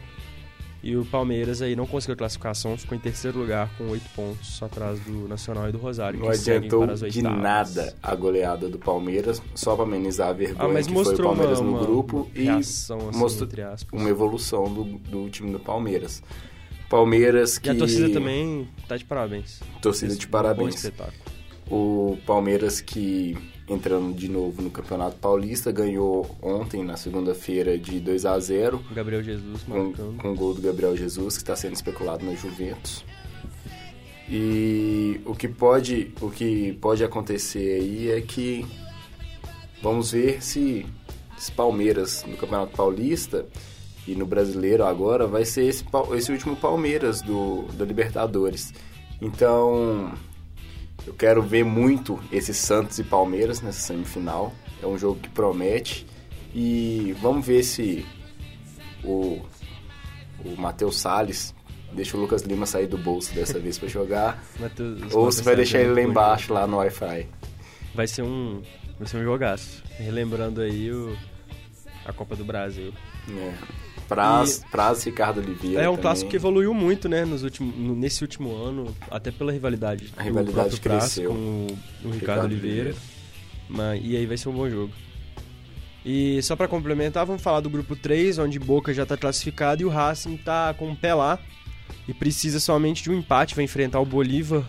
E 0.83 0.95
o 0.95 1.03
Palmeiras 1.05 1.61
aí 1.61 1.75
não 1.75 1.87
conseguiu 1.87 2.13
a 2.13 2.17
classificação, 2.17 2.77
ficou 2.77 2.95
em 2.95 3.01
terceiro 3.01 3.39
lugar 3.39 3.69
com 3.77 3.89
8 3.89 4.09
pontos, 4.15 4.61
atrás 4.61 4.99
do 4.99 5.27
Nacional 5.27 5.67
e 5.69 5.71
do 5.71 5.77
Rosário, 5.77 6.19
Não 6.19 6.29
adiantou 6.29 6.85
para 6.85 6.95
de 6.95 7.21
nada 7.21 7.95
a 8.01 8.15
goleada 8.15 8.69
do 8.69 8.77
Palmeiras, 8.77 9.41
só 9.55 9.75
pra 9.75 9.85
amenizar 9.85 10.29
a 10.29 10.33
vergonha 10.33 10.69
Ah, 10.69 10.73
mas 10.73 10.87
que 10.87 10.93
foi 10.93 11.13
o 11.13 11.17
Palmeiras 11.17 11.59
uma, 11.59 11.71
no 11.71 11.77
uma 11.77 11.85
grupo 11.85 12.29
e 12.35 12.43
reação, 12.43 13.09
assim, 13.09 13.19
mostrou 13.19 13.49
uma 13.91 14.09
evolução 14.09 14.71
do, 14.71 14.83
do 14.83 15.29
time 15.29 15.51
do 15.51 15.59
Palmeiras. 15.59 16.21
Palmeiras 16.89 17.57
que... 17.57 17.69
E 17.69 17.71
a 17.71 17.75
torcida 17.75 18.09
também 18.09 18.67
tá 18.87 18.95
de 18.95 19.03
parabéns. 19.03 19.59
Torcida 19.81 20.07
Fez 20.07 20.19
de 20.19 20.27
um 20.27 20.29
parabéns. 20.29 20.69
Bom 20.69 20.75
espetáculo. 20.75 21.26
O 21.69 22.17
Palmeiras 22.25 22.79
que 22.79 23.37
entrando 23.67 24.15
de 24.15 24.29
novo 24.29 24.61
no 24.61 24.69
Campeonato 24.69 25.17
Paulista 25.17 25.71
ganhou 25.71 26.35
ontem, 26.41 26.83
na 26.83 26.95
segunda-feira, 26.95 27.77
de 27.77 27.99
2 27.99 28.25
a 28.25 28.39
0 28.39 28.81
O 28.89 28.93
Gabriel 28.93 29.21
Jesus 29.21 29.63
com, 29.63 29.83
marcando. 29.85 30.17
com 30.17 30.31
o 30.31 30.35
gol 30.35 30.53
do 30.53 30.61
Gabriel 30.61 30.95
Jesus, 30.95 31.35
que 31.35 31.43
está 31.43 31.55
sendo 31.55 31.73
especulado 31.73 32.25
na 32.25 32.33
Juventus. 32.33 33.03
E 34.29 35.21
o 35.25 35.33
que 35.35 35.47
pode, 35.47 36.13
o 36.21 36.29
que 36.29 36.73
pode 36.81 37.03
acontecer 37.03 37.81
aí 37.81 38.11
é 38.11 38.21
que 38.21 38.65
vamos 39.81 40.11
ver 40.11 40.41
se 40.41 40.85
esse 41.37 41.51
Palmeiras 41.51 42.25
no 42.27 42.35
Campeonato 42.35 42.75
Paulista 42.75 43.45
e 44.07 44.15
no 44.15 44.25
Brasileiro 44.25 44.85
agora 44.85 45.27
vai 45.27 45.45
ser 45.45 45.65
esse, 45.65 45.85
esse 46.15 46.31
último 46.31 46.55
Palmeiras 46.55 47.21
do, 47.21 47.63
da 47.73 47.85
Libertadores. 47.85 48.73
Então 49.21 50.13
eu 51.07 51.13
quero 51.13 51.41
ver 51.41 51.63
muito 51.65 52.19
esse 52.31 52.53
Santos 52.53 52.99
e 52.99 53.03
Palmeiras 53.03 53.61
nessa 53.61 53.79
semifinal. 53.79 54.53
É 54.83 54.85
um 54.85 54.97
jogo 54.97 55.19
que 55.19 55.29
promete. 55.29 56.05
E 56.53 57.15
vamos 57.21 57.45
ver 57.45 57.63
se 57.63 58.05
o, 59.03 59.41
o 60.45 60.55
Matheus 60.57 60.97
Salles 60.99 61.53
deixa 61.93 62.15
o 62.17 62.19
Lucas 62.19 62.41
Lima 62.43 62.65
sair 62.65 62.87
do 62.87 62.97
bolso 62.97 63.33
dessa 63.33 63.57
vez 63.59 63.77
pra 63.77 63.87
jogar. 63.87 64.43
Matheus- 64.59 65.13
ou 65.13 65.31
se 65.31 65.41
vai 65.41 65.55
deixar 65.55 65.79
ele 65.79 65.93
lá 65.93 66.01
embaixo, 66.01 66.53
lá 66.53 66.67
no 66.67 66.77
Wi-Fi. 66.77 67.27
Vai 67.95 68.07
ser 68.07 68.21
um, 68.21 68.61
vai 68.99 69.07
ser 69.07 69.17
um 69.17 69.23
jogaço. 69.23 69.83
Relembrando 69.97 70.61
aí 70.61 70.91
o, 70.91 71.17
a 72.05 72.13
Copa 72.13 72.35
do 72.35 72.43
Brasil. 72.45 72.93
É. 73.29 73.53
Praz, 74.07 74.63
Praz 74.71 75.03
Ricardo 75.03 75.39
Oliveira. 75.39 75.81
É 75.81 75.89
um 75.89 75.91
também. 75.91 76.01
clássico 76.01 76.29
que 76.29 76.35
evoluiu 76.35 76.73
muito, 76.73 77.09
né, 77.09 77.25
nos 77.25 77.43
últimos, 77.43 77.75
nesse 77.97 78.23
último 78.23 78.55
ano, 78.55 78.95
até 79.11 79.31
pela 79.31 79.51
rivalidade. 79.51 80.13
A 80.15 80.23
rivalidade 80.23 80.79
cresceu. 80.79 81.31
com 81.31 81.35
o, 81.35 81.67
o 82.07 82.11
Ricardo, 82.11 82.13
Ricardo 82.13 82.45
Oliveira. 82.45 82.95
Mas, 83.69 84.01
e 84.03 84.15
aí 84.15 84.25
vai 84.25 84.37
ser 84.37 84.49
um 84.49 84.53
bom 84.53 84.69
jogo. 84.69 84.93
E 86.05 86.41
só 86.41 86.55
pra 86.55 86.69
complementar, 86.69 87.25
vamos 87.25 87.41
falar 87.41 87.59
do 87.59 87.69
grupo 87.69 87.95
3, 87.95 88.39
onde 88.39 88.57
Boca 88.57 88.93
já 88.93 89.05
tá 89.05 89.17
classificado 89.17 89.81
e 89.81 89.85
o 89.85 89.89
Racing 89.89 90.37
tá 90.37 90.73
com 90.73 90.89
o 90.89 90.95
pé 90.95 91.13
lá 91.13 91.37
e 92.07 92.13
precisa 92.13 92.59
somente 92.59 93.03
de 93.03 93.11
um 93.11 93.17
empate, 93.17 93.55
vai 93.55 93.65
enfrentar 93.65 93.99
o 93.99 94.05
Bolívar 94.05 94.63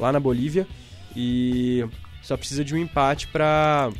lá 0.00 0.10
na 0.10 0.18
Bolívia 0.18 0.66
e 1.14 1.86
só 2.20 2.36
precisa 2.36 2.64
de 2.64 2.74
um 2.74 2.78
empate 2.78 3.28
pra 3.28 3.92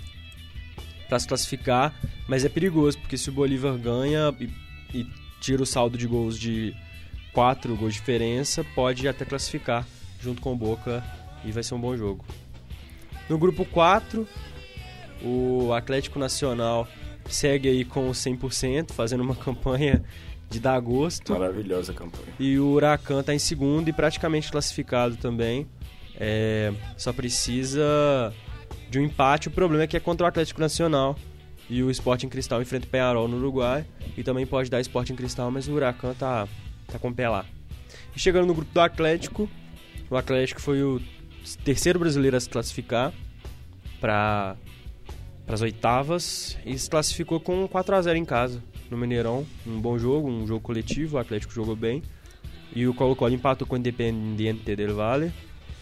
para 1.08 1.18
se 1.18 1.28
classificar, 1.28 1.94
mas 2.26 2.42
é 2.42 2.48
perigoso 2.48 2.98
porque 2.98 3.18
se 3.18 3.28
o 3.28 3.32
Bolívar 3.32 3.76
ganha 3.76 4.34
e, 4.40 4.48
e 4.92 5.06
tira 5.40 5.62
o 5.62 5.66
saldo 5.66 5.98
de 5.98 6.06
gols 6.06 6.38
de 6.38 6.74
4 7.32 7.74
gols 7.76 7.94
de 7.94 8.00
diferença, 8.00 8.64
pode 8.74 9.08
até 9.08 9.24
classificar 9.24 9.86
junto 10.20 10.40
com 10.40 10.52
o 10.52 10.56
Boca 10.56 11.02
e 11.44 11.50
vai 11.50 11.62
ser 11.62 11.74
um 11.74 11.80
bom 11.80 11.96
jogo. 11.96 12.24
No 13.28 13.38
grupo 13.38 13.64
4, 13.64 14.26
o 15.22 15.72
Atlético 15.72 16.18
Nacional 16.18 16.86
segue 17.28 17.68
aí 17.68 17.84
com 17.84 18.08
o 18.08 18.12
100%, 18.12 18.92
fazendo 18.92 19.22
uma 19.22 19.34
campanha 19.36 20.04
de 20.50 20.60
dar 20.60 20.78
gosto. 20.80 21.32
Maravilhosa 21.32 21.92
campanha. 21.92 22.28
E 22.38 22.58
o 22.58 22.72
Huracan 22.72 23.20
está 23.20 23.34
em 23.34 23.38
segundo 23.38 23.88
e 23.88 23.92
praticamente 23.92 24.50
classificado 24.50 25.16
também. 25.16 25.66
É, 26.14 26.72
só 26.96 27.12
precisa 27.12 28.32
de 28.90 28.98
um 28.98 29.02
empate. 29.02 29.48
O 29.48 29.50
problema 29.50 29.84
é 29.84 29.86
que 29.86 29.96
é 29.96 30.00
contra 30.00 30.26
o 30.26 30.28
Atlético 30.28 30.60
Nacional. 30.60 31.16
E 31.72 31.82
o 31.82 31.90
Sporting 31.90 32.28
Cristal 32.28 32.60
enfrenta 32.60 32.86
o 32.86 32.90
Penharol 32.90 33.26
no 33.26 33.38
Uruguai. 33.38 33.86
E 34.14 34.22
também 34.22 34.46
pode 34.46 34.68
dar 34.68 34.78
Sporting 34.82 35.14
Cristal, 35.14 35.50
mas 35.50 35.68
o 35.68 35.72
Huracan 35.72 36.12
tá, 36.12 36.46
tá 36.86 36.98
com 36.98 37.08
o 37.08 37.14
pé 37.14 37.30
lá. 37.30 37.46
E 38.14 38.20
chegando 38.20 38.46
no 38.46 38.52
grupo 38.52 38.70
do 38.70 38.78
Atlético, 38.78 39.48
o 40.10 40.14
Atlético 40.14 40.60
foi 40.60 40.82
o 40.82 41.00
terceiro 41.64 41.98
brasileiro 41.98 42.36
a 42.36 42.40
se 42.40 42.50
classificar 42.50 43.10
para 43.98 44.54
as 45.48 45.62
oitavas 45.62 46.58
e 46.66 46.76
se 46.76 46.90
classificou 46.90 47.40
com 47.40 47.66
4 47.66 47.94
a 47.94 48.02
0 48.02 48.18
em 48.18 48.24
casa 48.26 48.62
no 48.90 48.98
Mineirão. 48.98 49.46
Um 49.66 49.80
bom 49.80 49.98
jogo, 49.98 50.28
um 50.28 50.46
jogo 50.46 50.60
coletivo, 50.60 51.16
o 51.16 51.20
Atlético 51.20 51.54
jogou 51.54 51.74
bem. 51.74 52.02
E 52.76 52.86
o 52.86 52.92
Colo-Colo 52.92 53.32
empatou 53.32 53.66
com 53.66 53.76
o 53.76 53.78
Independiente 53.78 54.76
del 54.76 54.94
Valle. 54.94 55.32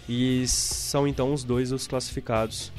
E 0.08 0.46
são 0.46 1.08
então 1.08 1.34
os 1.34 1.42
dois 1.42 1.72
os 1.72 1.88
classificados 1.88 2.70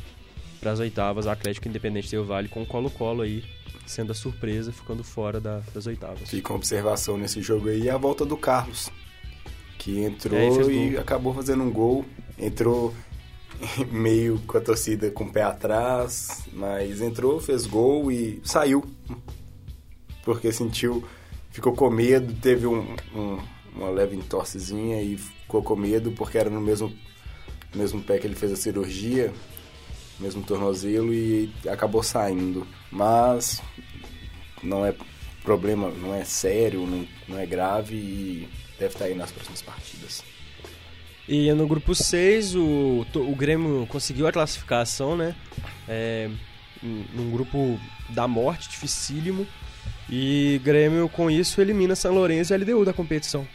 para 0.62 0.72
as 0.72 0.80
oitavas, 0.80 1.28
Atlético 1.28 1.68
Independente 1.68 2.10
del 2.10 2.24
Valle 2.24 2.48
com 2.48 2.62
o 2.62 2.66
Colo-Colo 2.66 3.24
aí 3.24 3.44
sendo 3.86 4.12
a 4.12 4.16
surpresa, 4.16 4.72
ficando 4.72 5.04
fora 5.04 5.42
da, 5.42 5.60
das 5.74 5.86
oitavas. 5.88 6.30
Fica 6.30 6.54
uma 6.54 6.58
observação 6.58 7.18
nesse 7.18 7.42
jogo 7.42 7.68
aí 7.68 7.90
a 7.90 7.98
volta 7.98 8.24
do 8.24 8.38
Carlos, 8.38 8.90
que 9.78 10.00
entrou 10.00 10.40
É, 10.40 10.48
e 10.72 10.90
gol. 10.92 11.00
acabou 11.02 11.34
fazendo 11.34 11.64
um 11.64 11.72
gol. 11.72 12.06
Entrou 12.40 12.94
meio 13.92 14.40
com 14.48 14.58
a 14.58 14.62
torcida 14.62 15.12
com 15.12 15.26
o 15.26 15.32
pé 15.32 15.42
atrás, 15.42 16.46
mas 16.54 17.02
entrou, 17.02 17.40
fez 17.42 17.66
gol 17.66 18.10
e 18.12 18.40
saiu. 18.46 18.86
Porque 20.24 20.52
sentiu, 20.52 21.04
ficou 21.50 21.74
com 21.74 21.90
medo, 21.90 22.34
teve 22.42 22.68
um, 22.68 22.96
um- 23.16 23.40
uma 23.76 23.90
leve 23.90 24.16
entorcezinha 24.16 25.02
e 25.02 25.18
ficou 25.18 25.64
com 25.64 25.76
medo 25.76 26.12
porque 26.12 26.38
era 26.38 26.50
no 26.50 26.62
mesmo, 26.62 26.94
mesmo 27.74 28.02
pé 28.04 28.20
que 28.20 28.28
ele 28.28 28.36
fez 28.36 28.52
a 28.52 28.56
cirurgia, 28.56 29.34
mesmo 30.22 30.44
tornozelo 30.44 31.14
e 31.14 31.52
acabou 31.68 32.04
saindo. 32.04 32.66
Mas 32.92 33.62
não 34.64 34.86
é 34.86 34.94
problema, 35.44 35.90
não 35.90 36.14
é 36.14 36.24
sério, 36.24 36.86
não, 36.86 37.08
não 37.28 37.40
é 37.40 37.46
grave 37.46 37.96
e 37.96 38.50
deve 38.80 38.94
estar 38.94 39.06
aí 39.06 39.16
nas 39.16 39.32
próximas 39.32 39.62
partidas. 39.62 40.24
E 41.28 41.52
no 41.54 41.68
grupo 41.68 41.96
6, 41.96 42.56
o, 42.56 43.06
o 43.16 43.36
Grêmio 43.36 43.88
conseguiu 43.88 44.28
a 44.28 44.32
classificação, 44.32 45.16
né? 45.16 45.36
É, 45.88 46.30
num 46.82 47.32
grupo 47.32 47.80
da 48.10 48.28
morte, 48.28 48.70
dificílimo. 48.70 49.48
E 50.10 50.60
Grêmio, 50.64 51.08
com 51.08 51.32
isso, 51.32 51.62
elimina 51.62 51.96
São 51.96 52.14
Lourenço 52.14 52.54
e 52.54 52.58
LDU 52.58 52.84
da 52.84 52.94
competição. 52.94 53.48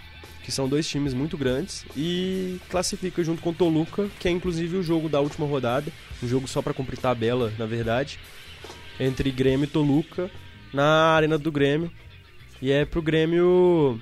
Que 0.47 0.53
são 0.53 0.69
dois 0.69 0.88
times 0.88 1.12
muito 1.12 1.37
grandes. 1.37 1.85
E 1.97 2.61
classifica 2.71 3.23
junto 3.25 3.43
com 3.43 3.50
o 3.50 3.55
Toluca, 3.55 4.09
que 4.21 4.29
é 4.29 4.31
inclusive 4.31 4.76
o 4.76 4.83
jogo 4.83 5.09
da 5.09 5.21
última 5.21 5.45
rodada. 5.45 5.93
Um 6.23 6.29
jogo 6.29 6.47
só 6.47 6.62
para 6.62 6.73
cumprir 6.73 6.99
tabela, 6.99 7.53
na 7.59 7.67
verdade. 7.67 8.21
Entre 9.00 9.33
Grêmio 9.33 9.65
e 9.65 9.67
Toluca, 9.67 10.31
na 10.73 11.17
Arena 11.17 11.37
do 11.37 11.50
Grêmio. 11.50 11.91
E 12.62 12.71
é 12.71 12.85
pro 12.85 13.03
Grêmio 13.03 14.00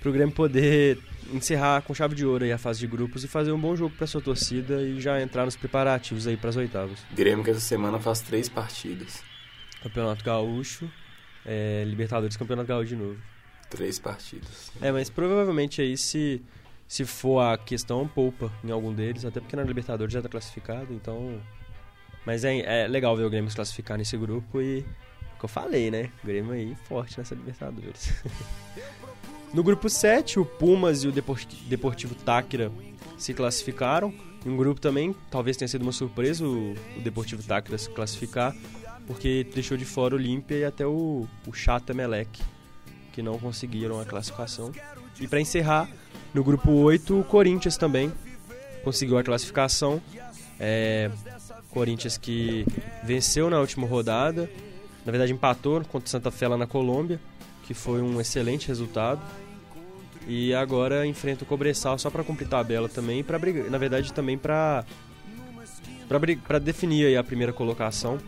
pro 0.00 0.12
Grêmio 0.12 0.34
poder 0.34 0.98
encerrar 1.32 1.82
com 1.82 1.94
chave 1.94 2.16
de 2.16 2.26
ouro 2.26 2.44
aí 2.44 2.50
a 2.50 2.58
fase 2.58 2.80
de 2.80 2.88
grupos 2.88 3.22
e 3.22 3.28
fazer 3.28 3.52
um 3.52 3.58
bom 3.60 3.76
jogo 3.76 3.94
para 3.96 4.08
sua 4.08 4.20
torcida 4.20 4.82
e 4.82 5.00
já 5.00 5.22
entrar 5.22 5.44
nos 5.44 5.54
preparativos 5.54 6.26
aí 6.26 6.36
para 6.36 6.50
as 6.50 6.56
oitavas. 6.56 6.98
Grêmio 7.14 7.44
que 7.44 7.50
essa 7.50 7.60
semana 7.60 8.00
faz 8.00 8.20
três 8.20 8.48
partidas. 8.48 9.22
Campeonato 9.82 10.24
Gaúcho, 10.24 10.90
é, 11.46 11.84
Libertadores, 11.86 12.36
Campeonato 12.36 12.66
Gaúcho 12.66 12.88
de 12.88 12.96
novo. 12.96 13.31
Três 13.76 13.98
partidas. 13.98 14.70
É, 14.80 14.92
mas 14.92 15.08
provavelmente 15.08 15.80
aí 15.80 15.96
se 15.96 16.42
se 16.86 17.06
for 17.06 17.40
a 17.40 17.56
questão 17.56 18.06
poupa 18.06 18.52
em 18.62 18.70
algum 18.70 18.92
deles, 18.92 19.24
até 19.24 19.40
porque 19.40 19.56
na 19.56 19.62
Libertadores 19.62 20.12
já 20.12 20.20
tá 20.20 20.28
classificado, 20.28 20.92
então 20.92 21.40
mas 22.26 22.44
é, 22.44 22.82
é 22.84 22.86
legal 22.86 23.16
ver 23.16 23.24
o 23.24 23.30
Grêmio 23.30 23.48
se 23.48 23.56
classificar 23.56 23.96
nesse 23.96 24.16
grupo 24.16 24.60
e 24.60 24.80
é 24.80 25.34
o 25.34 25.38
que 25.38 25.44
eu 25.46 25.48
falei, 25.48 25.90
né? 25.90 26.10
O 26.22 26.26
Grêmio 26.26 26.52
aí 26.52 26.76
forte 26.86 27.16
nessa 27.18 27.34
Libertadores. 27.34 28.12
No 29.52 29.62
grupo 29.62 29.86
7, 29.90 30.40
o 30.40 30.46
Pumas 30.46 31.04
e 31.04 31.08
o 31.08 31.12
Depor- 31.12 31.44
Deportivo 31.66 32.14
Táquira 32.14 32.72
se 33.18 33.34
classificaram. 33.34 34.12
Em 34.46 34.48
um 34.48 34.56
grupo 34.56 34.80
também, 34.80 35.14
talvez 35.30 35.58
tenha 35.58 35.68
sido 35.68 35.82
uma 35.82 35.92
surpresa 35.92 36.42
o, 36.42 36.74
Deportivo 37.02 37.42
Táquira 37.42 37.76
se 37.76 37.90
classificar, 37.90 38.56
porque 39.06 39.46
deixou 39.52 39.76
de 39.76 39.84
fora 39.84 40.14
o 40.14 40.18
Olímpia 40.18 40.56
e 40.56 40.64
até 40.64 40.86
o, 40.86 41.28
o 41.46 41.52
Chata 41.52 41.92
Melec, 41.92 42.40
que 43.12 43.22
não 43.22 43.38
conseguiram 43.38 44.00
a 44.00 44.04
classificação. 44.04 44.72
E 45.20 45.28
para 45.28 45.40
encerrar, 45.40 45.88
no 46.32 46.42
grupo 46.42 46.72
8, 46.72 47.20
o 47.20 47.24
Corinthians 47.24 47.76
também 47.76 48.12
conseguiu 48.82 49.18
a 49.18 49.22
classificação. 49.22 50.00
É, 50.58 51.10
Corinthians 51.70 52.16
que 52.16 52.66
venceu 53.02 53.48
na 53.48 53.58
última 53.58 53.86
rodada, 53.86 54.48
na 55.04 55.10
verdade 55.10 55.32
empatou 55.32 55.82
contra 55.84 56.08
Santa 56.08 56.30
Fé 56.30 56.46
lá 56.48 56.56
na 56.56 56.66
Colômbia, 56.66 57.20
que 57.66 57.74
foi 57.74 58.00
um 58.02 58.20
excelente 58.20 58.68
resultado. 58.68 59.20
E 60.26 60.54
agora 60.54 61.04
enfrenta 61.06 61.42
o 61.42 61.46
Cobressal 61.46 61.98
só 61.98 62.08
para 62.08 62.22
cumprir 62.22 62.48
tabela 62.48 62.88
também, 62.88 63.24
para 63.24 63.38
na 63.68 63.78
verdade 63.78 64.12
também 64.12 64.38
para 64.38 64.84
para 66.46 66.58
definir 66.58 67.16
a 67.16 67.24
primeira 67.24 67.52
colocação. 67.52 68.18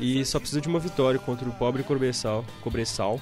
E 0.00 0.24
só 0.24 0.38
precisa 0.38 0.60
de 0.60 0.68
uma 0.68 0.78
vitória 0.78 1.18
contra 1.18 1.48
o 1.48 1.52
pobre 1.52 1.82
Cobressal, 1.82 2.44
Cobressal, 2.62 3.20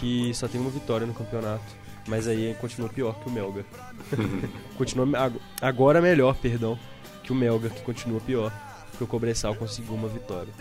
que 0.00 0.32
só 0.34 0.46
tem 0.48 0.60
uma 0.60 0.70
vitória 0.70 1.06
no 1.06 1.14
campeonato. 1.14 1.64
Mas 2.08 2.28
aí 2.28 2.54
continua 2.60 2.88
pior 2.88 3.18
que 3.18 3.28
o 3.28 3.32
Melga. 3.32 3.64
continua 4.78 5.18
ag- 5.18 5.40
agora 5.60 6.00
melhor, 6.00 6.36
perdão, 6.36 6.78
que 7.24 7.32
o 7.32 7.34
Melga, 7.34 7.68
que 7.68 7.80
continua 7.82 8.20
pior, 8.20 8.52
porque 8.90 9.02
o 9.02 9.06
Cobressal 9.08 9.54
conseguiu 9.56 9.94
uma 9.94 10.06
vitória. 10.08 10.52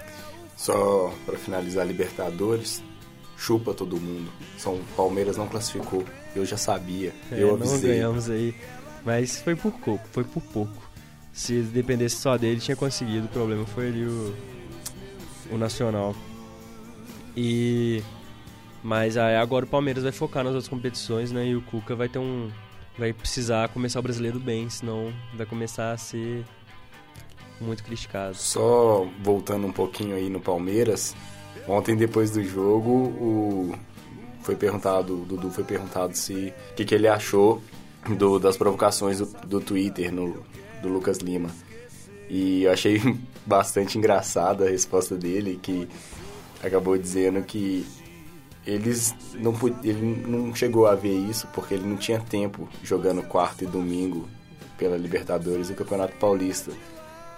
Só 0.58 1.14
pra 1.26 1.38
finalizar 1.38 1.86
Libertadores, 1.86 2.82
chupa 3.38 3.74
todo 3.76 3.98
mundo. 3.98 4.32
São 4.58 4.80
Palmeiras 4.98 5.38
não 5.38 5.48
classificou. 5.48 6.04
Eu 6.36 6.46
já 6.46 6.58
sabia. 6.58 7.14
É, 7.32 7.44
eu 7.44 7.56
não 7.58 7.68
avisei. 7.68 7.92
ganhamos 7.92 8.28
aí, 8.30 8.56
mas 9.06 9.38
foi 9.40 9.56
por 9.56 9.72
pouco, 9.74 10.08
foi 10.12 10.24
por 10.24 10.42
pouco. 10.42 10.74
Se 11.32 11.62
dependesse 11.62 12.16
só 12.16 12.38
dele, 12.38 12.60
tinha 12.60 12.76
conseguido. 12.78 13.26
O 13.26 13.30
problema 13.30 13.66
foi 13.68 13.88
ali 13.90 14.06
o, 14.06 14.34
o 15.52 15.58
Nacional. 15.58 16.16
E 17.38 18.02
mas 18.86 19.18
aí 19.18 19.36
agora 19.36 19.66
o 19.66 19.68
Palmeiras 19.68 20.04
vai 20.04 20.12
focar 20.12 20.44
nas 20.44 20.54
outras 20.54 20.68
competições, 20.70 21.32
né? 21.32 21.48
E 21.48 21.56
o 21.56 21.62
Cuca 21.64 21.96
vai 21.96 22.08
ter 22.08 22.20
um 22.20 22.52
vai 22.98 23.12
precisar 23.12 23.68
começar 23.70 24.00
o 24.00 24.04
brasileiro 24.04 24.40
bem, 24.40 24.70
senão 24.70 25.12
vai 25.34 25.46
começar 25.48 25.92
a 25.92 25.98
ser 25.98 26.46
muito 27.60 27.84
criticado. 27.84 28.36
Só 28.36 29.08
voltando 29.24 29.66
um 29.66 29.72
pouquinho 29.72 30.16
aí 30.16 30.30
no 30.30 30.40
Palmeiras, 30.40 31.16
ontem 31.68 31.96
depois 31.96 32.30
do 32.30 32.44
jogo, 32.44 32.92
o 32.92 33.76
foi 34.44 34.56
perguntado, 34.56 35.24
o 35.24 35.26
Dudu 35.26 35.50
foi 35.50 35.64
perguntado 35.64 36.16
se 36.16 36.54
o 36.72 36.76
que, 36.76 36.86
que 36.86 36.94
ele 36.94 37.08
achou 37.08 37.60
do- 38.20 38.38
das 38.38 38.56
provocações 38.56 39.18
do, 39.18 39.26
do 39.48 39.60
Twitter 39.60 40.14
no, 40.14 40.44
do 40.84 40.88
Lucas 40.88 41.18
Lima. 41.18 41.50
E 42.30 42.64
eu 42.64 42.72
achei 42.72 43.02
bastante 43.48 43.98
engraçada 43.98 44.66
a 44.68 44.70
resposta 44.70 45.16
dele, 45.18 45.60
que 45.62 45.88
acabou 46.64 46.96
dizendo 46.98 47.42
que 47.42 47.84
eles 48.66 49.14
não 49.36 49.54
ele 49.84 50.24
não 50.28 50.54
chegou 50.56 50.88
a 50.88 50.96
ver 50.96 51.14
isso 51.14 51.48
porque 51.54 51.74
ele 51.76 51.86
não 51.88 51.98
tinha 51.98 52.20
tempo 52.20 52.68
jogando 52.84 53.22
quarta 53.24 53.64
e 53.64 53.68
domingo 53.68 54.28
pela 54.78 54.98
Libertadores 54.98 55.70
e 55.70 55.74
Campeonato 55.74 56.16
Paulista 56.18 56.72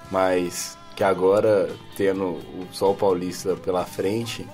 mas 0.10 0.78
que 0.96 1.04
agora 1.04 1.70
tendo 1.96 2.24
o 2.26 2.68
Sol 2.72 2.96
Paulista 2.96 3.56
pela 3.56 3.86
frente, 3.86 4.48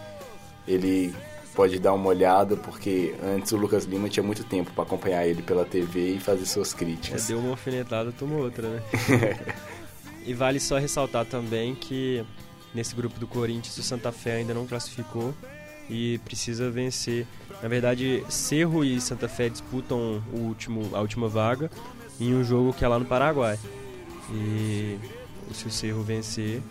ele 0.68 1.14
pode 1.56 1.80
dar 1.80 1.94
uma 1.94 2.10
olhada 2.10 2.58
porque 2.58 3.16
antes 3.24 3.52
o 3.52 3.58
Lucas 3.58 3.86
Lima 3.86 4.10
tinha 4.10 4.24
muito 4.24 4.44
tempo 4.44 4.72
para 4.72 4.84
acompanhar 4.84 5.26
ele 5.26 5.42
pela 5.42 5.64
TV 5.64 6.16
e 6.16 6.20
fazer 6.20 6.46
suas 6.46 6.74
É, 6.74 6.78
críticas. 6.78 7.28
deu 7.28 7.40
uma 7.40 7.52
alfinetada, 7.52 8.12
tomou 8.12 8.40
outra, 8.42 8.68
né? 8.68 8.82
e 10.26 10.34
vale 10.34 10.60
só 10.60 10.78
ressaltar 10.80 11.26
também 11.26 11.76
que 11.76 12.26
nesse 12.74 12.94
grupo 12.96 13.20
do 13.20 13.28
Corinthians 13.28 13.78
o 13.78 13.84
Santa 13.84 14.12
Fé 14.12 14.38
ainda 14.38 14.54
não 14.54 14.66
classificou 14.66 15.34
e 15.90 16.20
precisa 16.20 16.70
vencer. 16.70 17.26
Na 17.62 17.68
verdade, 17.68 18.24
Cerro 18.30 18.84
e 18.84 19.00
Santa 19.00 19.28
Fé 19.28 19.50
disputam 19.50 20.22
o 20.34 20.38
último, 20.38 20.90
a 20.94 21.00
última 21.00 21.28
vaga 21.28 21.70
em 22.20 22.34
um 22.34 22.44
jogo 22.44 22.74
que 22.74 22.84
é 22.84 22.88
lá 22.88 23.00
no 23.00 23.06
Paraguai. 23.06 23.58
E 24.32 24.98
se 25.54 25.68
o 25.68 25.72
Cerro 25.72 26.04
vencer, 26.04 26.62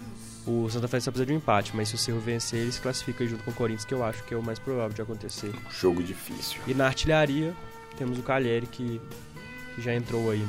o 0.47 0.69
Santa 0.69 0.89
Fé 0.89 0.99
só 1.01 1.11
precisa 1.11 1.27
de 1.27 1.33
um 1.33 1.37
empate, 1.37 1.75
mas 1.75 1.89
se 1.89 1.95
o 1.95 1.99
Cerro 1.99 2.21
vencer, 2.21 2.61
ele 2.61 2.73
se 2.73 2.81
classifica 2.81 3.27
junto 3.27 3.45
com 3.45 3.51
o 3.51 3.55
Corinthians, 3.55 3.85
que 3.85 3.95
eu 3.95 4.05
acho 4.05 4.23
que 4.25 4.35
é 4.35 4.37
o 4.37 4.43
mais 4.43 4.59
provável 4.59 4.95
de 4.95 5.03
acontecer. 5.03 5.53
Jogo 5.71 6.03
difícil. 6.03 6.61
E 6.67 6.75
na 6.75 6.87
artilharia 6.87 7.55
temos 7.97 8.19
o 8.19 8.23
Calheri 8.23 8.67
que, 8.67 9.01
que 9.75 9.83
já 9.83 9.95
entrou 9.95 10.31
aí 10.31 10.47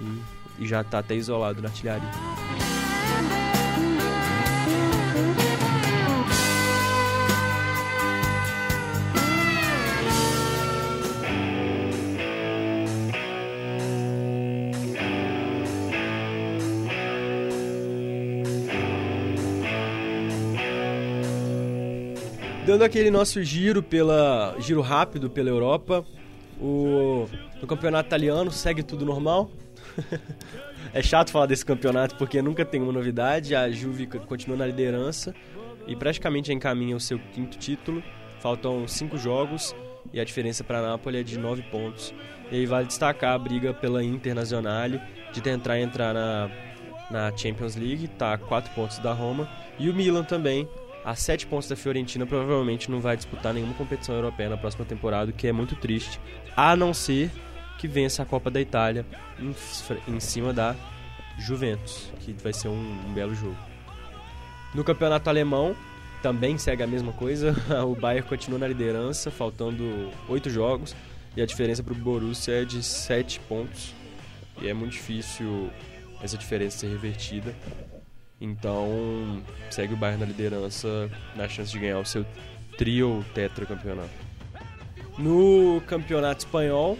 e, 0.00 0.64
e 0.64 0.66
já 0.66 0.82
tá 0.82 1.00
até 1.00 1.14
isolado 1.14 1.60
na 1.60 1.68
artilharia. 1.68 2.10
Dando 22.80 22.88
aquele 22.88 23.10
nosso 23.10 23.44
giro 23.44 23.82
pela 23.82 24.56
giro 24.58 24.80
rápido 24.80 25.28
pela 25.28 25.50
Europa, 25.50 26.02
o 26.58 27.28
no 27.60 27.66
campeonato 27.66 28.08
italiano 28.08 28.50
segue 28.50 28.82
tudo 28.82 29.04
normal. 29.04 29.50
é 30.94 31.02
chato 31.02 31.30
falar 31.30 31.44
desse 31.44 31.62
campeonato 31.62 32.16
porque 32.16 32.40
nunca 32.40 32.64
tem 32.64 32.80
uma 32.80 32.90
novidade. 32.90 33.54
A 33.54 33.70
Juve 33.70 34.06
continua 34.06 34.56
na 34.56 34.64
liderança 34.64 35.34
e 35.86 35.94
praticamente 35.94 36.54
encaminha 36.54 36.96
o 36.96 37.00
seu 37.00 37.18
quinto 37.18 37.58
título. 37.58 38.02
Faltam 38.40 38.88
cinco 38.88 39.18
jogos 39.18 39.76
e 40.10 40.18
a 40.18 40.24
diferença 40.24 40.64
para 40.64 40.78
a 40.78 40.82
Napoli 40.82 41.18
é 41.18 41.22
de 41.22 41.38
nove 41.38 41.60
pontos. 41.64 42.14
E 42.50 42.56
aí 42.56 42.64
vale 42.64 42.86
destacar 42.86 43.34
a 43.34 43.38
briga 43.38 43.74
pela 43.74 44.02
Internazionale 44.02 45.02
de 45.34 45.42
tentar 45.42 45.78
entrar 45.78 46.14
na, 46.14 46.50
na 47.10 47.36
Champions 47.36 47.76
League, 47.76 48.08
tá 48.08 48.32
a 48.32 48.38
quatro 48.38 48.72
pontos 48.74 48.98
da 49.00 49.12
Roma. 49.12 49.46
E 49.78 49.90
o 49.90 49.94
Milan 49.94 50.24
também, 50.24 50.66
a 51.04 51.14
sete 51.14 51.46
pontos 51.46 51.68
da 51.68 51.76
Fiorentina, 51.76 52.26
provavelmente 52.26 52.90
não 52.90 53.00
vai 53.00 53.16
disputar 53.16 53.54
nenhuma 53.54 53.74
competição 53.74 54.14
europeia 54.14 54.50
na 54.50 54.56
próxima 54.56 54.84
temporada, 54.84 55.30
o 55.30 55.34
que 55.34 55.46
é 55.46 55.52
muito 55.52 55.74
triste. 55.76 56.20
A 56.56 56.76
não 56.76 56.92
ser 56.92 57.30
que 57.78 57.88
vença 57.88 58.22
a 58.22 58.26
Copa 58.26 58.50
da 58.50 58.60
Itália 58.60 59.06
em, 59.38 59.54
em 60.08 60.20
cima 60.20 60.52
da 60.52 60.76
Juventus, 61.38 62.10
que 62.20 62.32
vai 62.32 62.52
ser 62.52 62.68
um, 62.68 63.08
um 63.08 63.12
belo 63.14 63.34
jogo. 63.34 63.56
No 64.74 64.84
campeonato 64.84 65.28
alemão, 65.28 65.74
também 66.22 66.58
segue 66.58 66.82
a 66.82 66.86
mesma 66.86 67.12
coisa. 67.12 67.54
O 67.86 67.94
Bayern 67.94 68.28
continua 68.28 68.58
na 68.58 68.68
liderança, 68.68 69.30
faltando 69.30 70.10
oito 70.28 70.50
jogos. 70.50 70.94
E 71.36 71.40
a 71.40 71.46
diferença 71.46 71.82
para 71.82 71.92
o 71.92 71.96
Borussia 71.96 72.62
é 72.62 72.64
de 72.64 72.82
sete 72.82 73.40
pontos. 73.40 73.94
E 74.60 74.68
é 74.68 74.74
muito 74.74 74.92
difícil 74.92 75.70
essa 76.22 76.36
diferença 76.36 76.78
ser 76.78 76.88
revertida. 76.88 77.54
Então, 78.40 79.42
segue 79.70 79.92
o 79.94 79.96
Bayern 79.96 80.20
na 80.20 80.26
liderança 80.26 81.10
na 81.36 81.48
chance 81.48 81.70
de 81.70 81.78
ganhar 81.78 81.98
o 81.98 82.04
seu 82.04 82.24
trio 82.78 83.24
tetracampeonato. 83.34 84.08
No 85.18 85.82
campeonato 85.86 86.46
espanhol, 86.46 86.96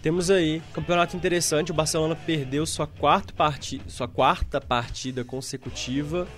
temos 0.00 0.30
aí 0.30 0.62
campeonato 0.72 1.16
interessante. 1.16 1.72
O 1.72 1.74
Barcelona 1.74 2.14
perdeu 2.14 2.64
sua 2.64 2.86
quarta, 2.86 3.32
parti 3.32 3.80
sua 3.88 4.06
quarta 4.06 4.60
partida 4.60 5.24
consecutiva 5.24 6.28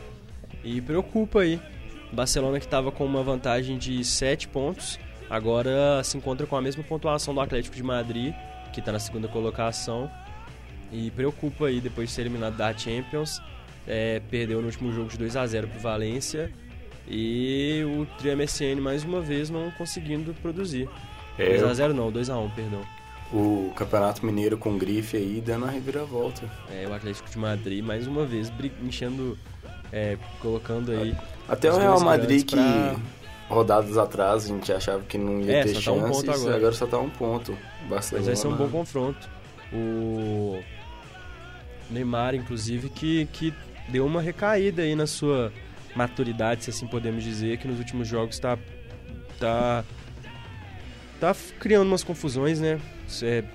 e 0.65 0.81
preocupa 0.81 1.41
aí. 1.41 1.61
O 2.11 2.17
Barcelona 2.17 2.59
que 2.59 2.65
estava 2.65 2.91
com 2.91 3.05
uma 3.05 3.23
vantagem 3.23 3.77
de 3.77 4.03
7 4.03 4.49
pontos, 4.49 4.99
agora 5.29 6.03
se 6.03 6.17
encontra 6.17 6.47
com 6.47 6.57
a 6.57 6.63
mesma 6.63 6.83
pontuação 6.83 7.35
do 7.35 7.41
Atlético 7.41 7.77
de 7.77 7.83
Madrid, 7.83 8.33
que 8.73 8.81
está 8.81 8.93
na 8.93 8.99
segunda 8.99 9.29
colocação. 9.29 10.11
E 10.91 11.11
preocupa 11.11 11.67
aí 11.67 11.81
depois 11.81 12.09
de 12.09 12.15
ser 12.15 12.23
eliminado 12.23 12.57
da 12.57 12.73
Champions. 12.73 13.43
É, 13.87 14.21
perdeu 14.31 14.61
no 14.61 14.67
último 14.67 14.93
jogo 14.93 15.09
de 15.09 15.19
2 15.19 15.37
a 15.37 15.47
0 15.47 15.69
para 15.69 15.79
o 15.79 15.81
Valência. 15.81 16.53
E 17.09 17.83
o 17.85 18.07
MSN 18.37 18.81
mais 18.81 19.05
uma 19.05 19.21
vez 19.21 19.49
não 19.49 19.71
conseguindo 19.73 20.35
produzir. 20.35 20.89
É, 21.39 21.59
2x0 21.59 21.93
não, 21.93 22.11
2x1, 22.11 22.55
perdão. 22.55 22.83
O 23.33 23.73
Campeonato 23.77 24.25
Mineiro 24.25 24.57
com 24.57 24.79
grife 24.79 25.17
aí 25.17 25.43
dando 25.45 25.67
a 25.67 25.71
reviravolta. 25.71 26.49
É, 26.71 26.87
o 26.87 26.93
Atlético 26.93 27.29
de 27.29 27.39
Madrid 27.39 27.85
mais 27.85 28.07
uma 28.07 28.25
vez 28.25 28.53
enchendo, 28.83 29.39
é, 29.93 30.17
colocando 30.41 30.93
aí. 30.93 31.15
Até 31.49 31.73
o 31.73 31.77
Real 31.77 32.01
Madrid 32.01 32.45
que 32.45 32.57
rodadas 33.49 33.97
atrás 33.97 34.45
a 34.45 34.49
gente 34.49 34.73
achava 34.73 35.03
que 35.05 35.19
não 35.19 35.41
ia 35.41 35.59
é, 35.59 35.63
ter 35.63 35.75
chances, 35.75 35.85
tá 35.85 35.93
um 35.93 36.11
ponto 36.11 36.31
agora. 36.31 36.57
agora 36.57 36.73
só 36.73 36.87
tá 36.87 36.99
um 36.99 37.11
ponto. 37.11 37.59
Barcelona. 37.89 38.27
Mas 38.27 38.27
vai 38.27 38.37
ser 38.37 38.49
um 38.49 38.57
bom 38.57 38.69
confronto. 38.69 39.29
O 39.73 40.61
Neymar, 41.91 42.35
inclusive, 42.35 42.89
que, 42.89 43.27
que 43.27 43.55
deu 43.89 44.05
uma 44.05 44.21
recaída 44.21 44.83
aí 44.83 44.95
na 44.95 45.07
sua 45.07 45.53
maturidade, 45.95 46.65
se 46.65 46.71
assim 46.71 46.87
podemos 46.87 47.25
dizer, 47.25 47.59
que 47.59 47.67
nos 47.67 47.79
últimos 47.79 48.07
jogos 48.07 48.37
está 48.37 48.59
tá, 49.39 49.85
tá 51.21 51.35
criando 51.59 51.89
umas 51.89 52.05
confusões, 52.05 52.61
né? 52.61 52.81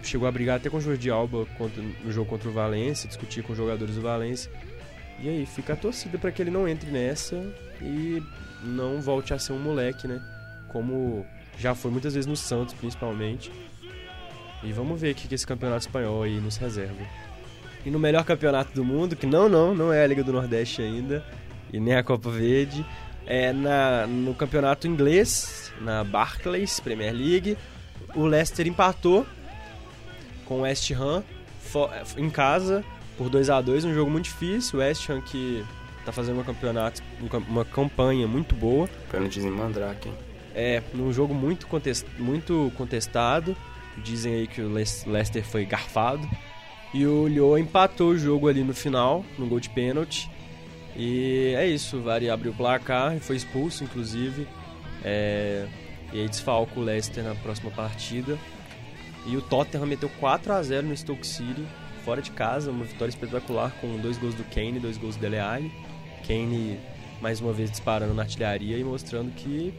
Chegou 0.02 0.28
a 0.28 0.32
brigar 0.32 0.58
até 0.58 0.70
com 0.70 0.78
o 0.78 0.82
Jordi 0.82 1.10
Alba 1.10 1.46
contra, 1.58 1.82
no 1.82 2.12
jogo 2.12 2.30
contra 2.30 2.50
o 2.50 2.52
Valência, 2.52 3.08
discutir 3.08 3.44
com 3.44 3.52
os 3.52 3.58
jogadores 3.58 3.96
do 3.96 4.02
Valência. 4.02 4.52
E 5.20 5.30
aí, 5.30 5.46
fica 5.46 5.74
a 5.74 5.76
torcida 5.76 6.18
para 6.18 6.32
que 6.32 6.42
ele 6.42 6.50
não 6.50 6.68
entre 6.68 6.90
nessa 6.90 7.36
e 7.80 8.24
não 8.64 9.00
volte 9.02 9.34
a 9.34 9.40
ser 9.40 9.54
um 9.54 9.60
moleque, 9.60 10.08
né? 10.08 10.20
Como 10.70 11.26
já 11.58 11.76
foi 11.76 11.92
muitas 11.92 12.16
vezes 12.16 12.26
no 12.26 12.36
Santos, 12.36 12.74
principalmente. 12.74 13.52
E 14.64 14.72
vamos 14.72 15.00
ver 15.00 15.12
o 15.12 15.16
que 15.16 15.34
esse 15.34 15.46
campeonato 15.46 15.86
espanhol 15.86 16.24
aí 16.24 16.40
nos 16.40 16.58
reserva. 16.58 17.06
E 17.86 17.90
no 17.90 18.00
melhor 18.00 18.24
campeonato 18.24 18.74
do 18.74 18.84
mundo, 18.84 19.16
que 19.16 19.26
não, 19.26 19.50
não, 19.50 19.74
não 19.74 19.92
é 19.92 20.04
a 20.04 20.08
Liga 20.08 20.24
do 20.24 20.32
Nordeste 20.32 20.82
ainda, 20.82 21.26
e 21.74 21.80
nem 21.80 21.96
a 21.96 22.04
Copa 22.04 22.30
Verde, 22.30 22.86
é 23.26 23.52
na, 23.54 24.06
no 24.08 24.34
campeonato 24.34 24.88
inglês, 24.88 25.72
na 25.82 26.04
Barclays 26.04 26.80
Premier 26.80 27.14
League, 27.14 27.58
o 28.16 28.26
Leicester 28.26 28.68
empatou 28.68 29.26
com 30.46 30.60
o 30.60 30.62
West 30.62 30.92
Ham 30.92 31.24
em 32.18 32.30
casa 32.30 32.84
por 33.18 33.30
2 33.30 33.50
a 33.50 33.62
2 33.62 33.86
um 33.86 33.94
jogo 33.94 34.12
muito 34.12 34.26
difícil. 34.26 34.80
O 34.80 34.82
West 34.82 35.10
Ham 35.10 35.22
que 35.22 35.64
tá 36.06 36.12
fazendo 36.12 36.36
uma 36.36 36.44
campeonato, 36.44 37.02
uma 37.48 37.64
campanha 37.64 38.28
muito 38.28 38.56
boa. 38.56 38.90
Pênaltis 39.10 39.44
em 39.44 39.52
Mandrake. 39.52 40.12
É, 40.54 40.82
num 40.94 41.14
jogo 41.14 41.34
muito, 41.34 41.68
contest, 41.68 42.06
muito 42.18 42.72
contestado. 42.76 43.56
Dizem 43.98 44.34
aí 44.34 44.48
que 44.48 44.62
o 44.62 44.70
Leicester 44.70 45.44
foi 45.44 45.66
garfado. 45.66 46.28
E 46.94 47.06
o 47.06 47.28
Lyon 47.28 47.58
empatou 47.58 48.10
o 48.10 48.18
jogo 48.18 48.48
ali 48.48 48.64
no 48.64 48.74
final, 48.74 49.24
no 49.38 49.48
gol 49.48 49.60
de 49.60 49.70
pênalti. 49.70 50.30
E 50.96 51.54
é 51.58 51.66
isso, 51.68 51.98
o 51.98 52.02
Vari 52.02 52.30
abriu 52.30 52.52
o 52.52 52.56
placar 52.56 53.16
e 53.16 53.20
foi 53.20 53.38
expulso, 53.38 53.84
inclusive. 53.84 54.46
É, 55.04 55.66
e 56.12 56.20
aí 56.20 56.28
desfalca 56.28 56.80
o 56.80 56.84
Leicester 56.84 57.24
na 57.24 57.36
próxima 57.36 57.72
partida. 57.72 58.38
E 59.26 59.38
o 59.38 59.42
Tottenham 59.42 59.86
meteu 59.86 60.10
4 60.20 60.52
a 60.52 60.62
0 60.62 60.88
no 60.88 60.98
Stoke 60.98 61.26
City, 61.26 61.66
fora 62.04 62.22
de 62.22 62.32
casa, 62.32 62.72
uma 62.72 62.84
vitória 62.84 63.10
espetacular 63.10 63.72
com 63.80 63.98
dois 63.98 64.18
gols 64.18 64.34
do 64.34 64.44
Kane 64.46 64.78
e 64.78 64.80
dois 64.80 64.98
gols 64.98 65.16
do 65.16 65.22
Dele 65.22 65.40
Alli. 65.40 65.72
Kane 66.28 66.78
mais 67.22 67.40
uma 67.40 67.54
vez 67.54 67.70
disparando 67.70 68.14
na 68.14 68.24
artilharia 68.24 68.78
e 68.78 68.84
mostrando 68.84 69.32
que 69.32 69.74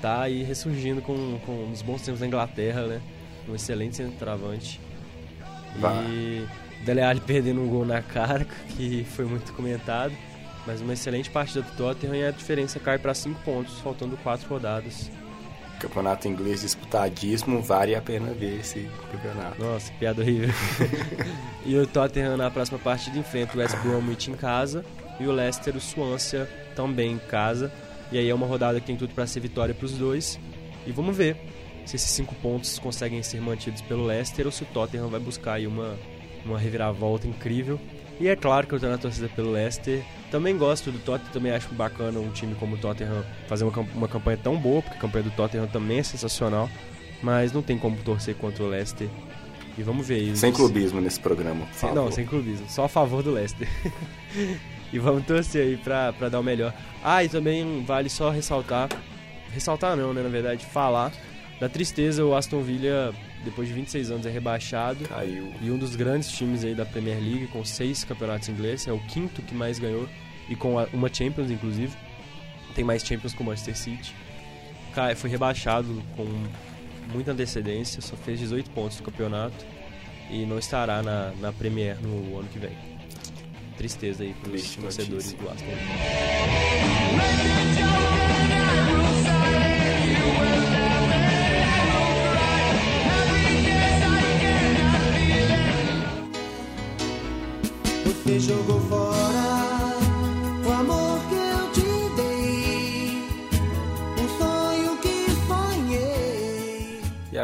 tá 0.00 0.22
aí 0.22 0.42
ressurgindo 0.42 1.00
com, 1.00 1.38
com 1.44 1.70
os 1.72 1.82
bons 1.82 2.02
tempos 2.02 2.20
da 2.20 2.26
Inglaterra, 2.26 2.86
né? 2.86 3.00
Um 3.48 3.54
excelente 3.54 3.96
centroavante. 3.96 4.78
E 6.08 6.46
Dele 6.84 7.02
Alli 7.02 7.20
perdendo 7.20 7.60
um 7.60 7.68
gol 7.68 7.84
na 7.84 8.02
cara, 8.02 8.46
que 8.76 9.04
foi 9.04 9.24
muito 9.24 9.52
comentado. 9.52 10.12
Mas 10.66 10.80
uma 10.80 10.92
excelente 10.92 11.30
partida 11.30 11.62
do 11.62 11.70
Tottenham 11.76 12.14
e 12.14 12.26
a 12.26 12.30
diferença 12.30 12.78
cai 12.78 12.98
para 12.98 13.14
5 13.14 13.40
pontos, 13.42 13.78
faltando 13.80 14.16
4 14.18 14.48
rodadas. 14.48 15.10
Campeonato 15.80 16.28
inglês 16.28 16.60
disputadíssimo, 16.60 17.62
vale 17.62 17.94
a 17.94 18.02
pena 18.02 18.32
ver 18.34 18.60
esse 18.60 18.88
campeonato. 19.10 19.62
Nossa, 19.62 19.92
piada 19.92 20.20
horrível. 20.20 20.50
e 21.64 21.76
o 21.76 21.86
Tottenham 21.86 22.36
na 22.36 22.50
próxima 22.50 22.78
partida 22.78 23.18
enfrenta 23.18 23.56
o 23.56 23.60
West 23.60 23.76
Bromwich 23.78 24.30
em 24.30 24.34
casa 24.34 24.84
e 25.18 25.26
o 25.26 25.32
Leicester, 25.32 25.74
o 25.76 25.80
Swansea 25.80 26.48
também 26.74 27.12
em 27.12 27.18
casa. 27.18 27.72
E 28.10 28.18
aí 28.18 28.28
é 28.28 28.34
uma 28.34 28.46
rodada 28.46 28.80
que 28.80 28.86
tem 28.86 28.96
tudo 28.96 29.14
para 29.14 29.26
ser 29.26 29.40
vitória 29.40 29.74
para 29.74 29.86
os 29.86 29.92
dois. 29.92 30.38
E 30.86 30.92
vamos 30.92 31.16
ver 31.16 31.36
se 31.88 31.96
esses 31.96 32.10
cinco 32.10 32.34
pontos 32.34 32.78
conseguem 32.78 33.22
ser 33.22 33.40
mantidos 33.40 33.80
pelo 33.80 34.04
Leicester 34.04 34.44
ou 34.44 34.52
se 34.52 34.62
o 34.62 34.66
Tottenham 34.66 35.08
vai 35.08 35.18
buscar 35.18 35.54
aí 35.54 35.66
uma, 35.66 35.96
uma 36.44 36.58
reviravolta 36.58 37.26
incrível. 37.26 37.80
E 38.20 38.28
é 38.28 38.36
claro 38.36 38.66
que 38.66 38.74
eu 38.74 38.76
estou 38.76 38.90
na 38.90 38.98
torcida 38.98 39.26
pelo 39.34 39.50
Leicester. 39.50 40.04
Também 40.30 40.58
gosto 40.58 40.92
do 40.92 40.98
Tottenham, 40.98 41.32
também 41.32 41.52
acho 41.52 41.72
bacana 41.72 42.20
um 42.20 42.30
time 42.30 42.54
como 42.56 42.74
o 42.76 42.78
Tottenham 42.78 43.24
fazer 43.46 43.64
uma, 43.64 43.80
uma 43.94 44.06
campanha 44.06 44.36
tão 44.36 44.58
boa, 44.58 44.82
porque 44.82 44.98
a 44.98 45.00
campanha 45.00 45.24
do 45.24 45.30
Tottenham 45.30 45.66
também 45.66 46.00
é 46.00 46.02
sensacional. 46.02 46.68
Mas 47.22 47.52
não 47.52 47.62
tem 47.62 47.78
como 47.78 47.96
torcer 47.96 48.34
contra 48.34 48.62
o 48.62 48.68
Leicester. 48.68 49.08
E 49.78 49.82
vamos 49.82 50.06
ver 50.06 50.18
isso. 50.18 50.40
Sem 50.40 50.52
clubismo 50.52 51.00
nesse 51.00 51.18
programa. 51.18 51.66
Sem, 51.72 51.94
não, 51.94 52.12
sem 52.12 52.26
clubismo. 52.26 52.68
Só 52.68 52.84
a 52.84 52.88
favor 52.88 53.22
do 53.22 53.30
Leicester. 53.30 53.66
e 54.92 54.98
vamos 54.98 55.24
torcer 55.24 55.62
aí 55.62 55.76
pra, 55.78 56.12
pra 56.12 56.28
dar 56.28 56.40
o 56.40 56.42
melhor. 56.42 56.74
Ah, 57.02 57.24
e 57.24 57.30
também 57.30 57.82
vale 57.86 58.10
só 58.10 58.28
ressaltar. 58.28 58.90
Ressaltar 59.54 59.96
não, 59.96 60.12
né? 60.12 60.22
Na 60.22 60.28
verdade, 60.28 60.66
falar 60.66 61.12
da 61.60 61.68
tristeza, 61.68 62.24
o 62.24 62.34
Aston 62.34 62.62
Villa, 62.62 63.12
depois 63.44 63.66
de 63.68 63.74
26 63.74 64.10
anos, 64.10 64.26
é 64.26 64.30
rebaixado. 64.30 65.04
Caiu. 65.08 65.52
E 65.60 65.70
um 65.70 65.78
dos 65.78 65.96
grandes 65.96 66.30
times 66.30 66.64
aí 66.64 66.74
da 66.74 66.86
Premier 66.86 67.18
League, 67.18 67.48
com 67.48 67.64
seis 67.64 68.04
campeonatos 68.04 68.48
ingleses, 68.48 68.86
é 68.86 68.92
o 68.92 69.00
quinto 69.00 69.42
que 69.42 69.54
mais 69.54 69.78
ganhou, 69.78 70.08
e 70.48 70.54
com 70.54 70.76
uma 70.92 71.12
Champions, 71.12 71.50
inclusive. 71.50 71.92
Tem 72.74 72.84
mais 72.84 73.04
Champions 73.04 73.34
com 73.34 73.42
o 73.42 73.46
Manchester 73.46 73.76
City. 73.76 74.14
Cai, 74.94 75.14
foi 75.14 75.28
rebaixado 75.28 76.02
com 76.16 76.26
muita 77.12 77.32
antecedência, 77.32 78.00
só 78.00 78.16
fez 78.16 78.38
18 78.38 78.70
pontos 78.70 78.98
no 78.98 79.04
campeonato 79.04 79.66
e 80.30 80.44
não 80.44 80.58
estará 80.58 81.02
na, 81.02 81.32
na 81.40 81.52
Premier 81.52 81.96
no 82.00 82.38
ano 82.38 82.48
que 82.48 82.58
vem. 82.58 82.76
Tristeza 83.76 84.22
aí 84.22 84.34
para 84.34 84.52
os 84.52 84.76
torcedores 84.76 85.32
do 85.32 85.48
Aston 85.48 85.64
Villa. 85.64 85.78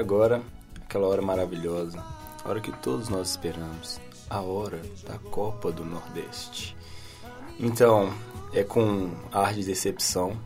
Agora, 0.04 0.42
aquela 0.84 1.08
hora 1.08 1.22
maravilhosa, 1.22 1.98
a 2.44 2.48
hora 2.48 2.60
que 2.60 2.70
todos 2.70 3.08
nós 3.08 3.30
esperamos, 3.30 3.98
a 4.28 4.38
hora 4.42 4.82
da 5.08 5.16
Copa 5.30 5.72
do 5.72 5.82
Nordeste. 5.82 6.76
Então, 7.58 8.12
é 8.52 8.62
com 8.62 9.12
ar 9.32 9.54
de 9.54 9.64
decepção 9.64 10.36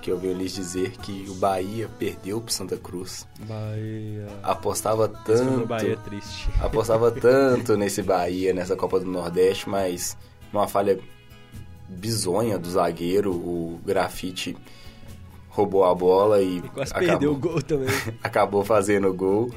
que 0.00 0.08
eu 0.08 0.16
venho 0.16 0.38
lhes 0.38 0.54
dizer 0.54 0.92
que 0.92 1.26
o 1.28 1.34
Bahia 1.34 1.90
perdeu 1.98 2.40
pro 2.40 2.52
Santa 2.52 2.76
Cruz. 2.76 3.26
Bahia. 3.40 4.28
Apostava 4.40 5.08
tanto, 5.08 5.66
Bahia 5.66 5.96
triste. 5.96 6.48
apostava 6.62 7.10
tanto 7.10 7.76
nesse 7.76 8.00
Bahia, 8.00 8.54
nessa 8.54 8.76
Copa 8.76 9.00
do 9.00 9.06
Nordeste, 9.06 9.68
mas 9.68 10.16
uma 10.52 10.68
falha 10.68 11.00
bizonha 11.88 12.56
do 12.56 12.70
zagueiro, 12.70 13.32
o 13.32 13.80
Grafite 13.84 14.56
roubou 15.58 15.84
a 15.84 15.94
bola 15.94 16.40
e, 16.42 16.60
Quase 16.72 16.92
acabou, 16.92 17.08
perdeu 17.08 17.32
o 17.32 17.36
gol 17.36 17.60
também. 17.62 17.88
acabou 18.22 18.64
fazendo 18.64 19.08
o 19.08 19.14
gol 19.14 19.50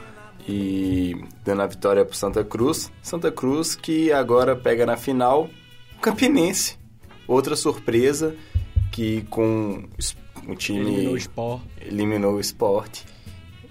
e 0.47 1.15
dando 1.45 1.61
a 1.61 1.67
vitória 1.67 2.03
pro 2.03 2.15
Santa 2.15 2.43
Cruz. 2.43 2.91
Santa 3.01 3.31
Cruz 3.31 3.75
que 3.75 4.11
agora 4.11 4.55
pega 4.55 4.85
na 4.85 4.97
final 4.97 5.49
o 5.97 6.01
Campinense. 6.01 6.77
Outra 7.27 7.55
surpresa 7.55 8.35
que 8.91 9.21
com 9.29 9.83
o 10.47 10.55
time 10.55 10.79
Eliminou 10.81 11.13
o 11.13 11.17
Sport 11.17 11.61
eliminou 11.81 12.33
o 12.35 12.39
esporte 12.39 13.05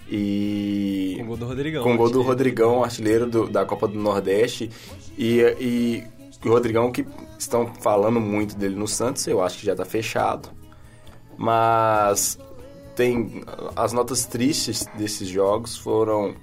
e 0.08 1.14
com 1.18 1.22
o 1.24 1.26
gol 1.26 1.36
do 1.36 1.46
Rodrigão. 1.46 1.82
com 1.82 1.94
o 1.94 1.96
gol 1.96 2.06
do 2.10 2.18
artilheiro. 2.20 2.28
Rodrigão, 2.28 2.84
artilheiro 2.84 3.26
do- 3.26 3.48
da 3.48 3.64
Copa 3.64 3.86
do 3.88 3.98
Nordeste. 3.98 4.70
E, 5.18 5.40
e 5.60 6.04
o 6.44 6.48
Rodrigão, 6.48 6.90
que 6.90 7.04
estão 7.38 7.72
falando 7.80 8.20
muito 8.20 8.56
dele 8.56 8.74
no 8.76 8.88
Santos, 8.88 9.26
eu 9.26 9.42
acho 9.42 9.58
que 9.58 9.66
já 9.66 9.74
tá 9.74 9.84
fechado. 9.84 10.48
Mas 11.40 12.38
tem 12.94 13.42
as 13.74 13.94
notas 13.94 14.26
tristes 14.26 14.84
desses 14.94 15.26
jogos 15.26 15.74
foram 15.74 16.34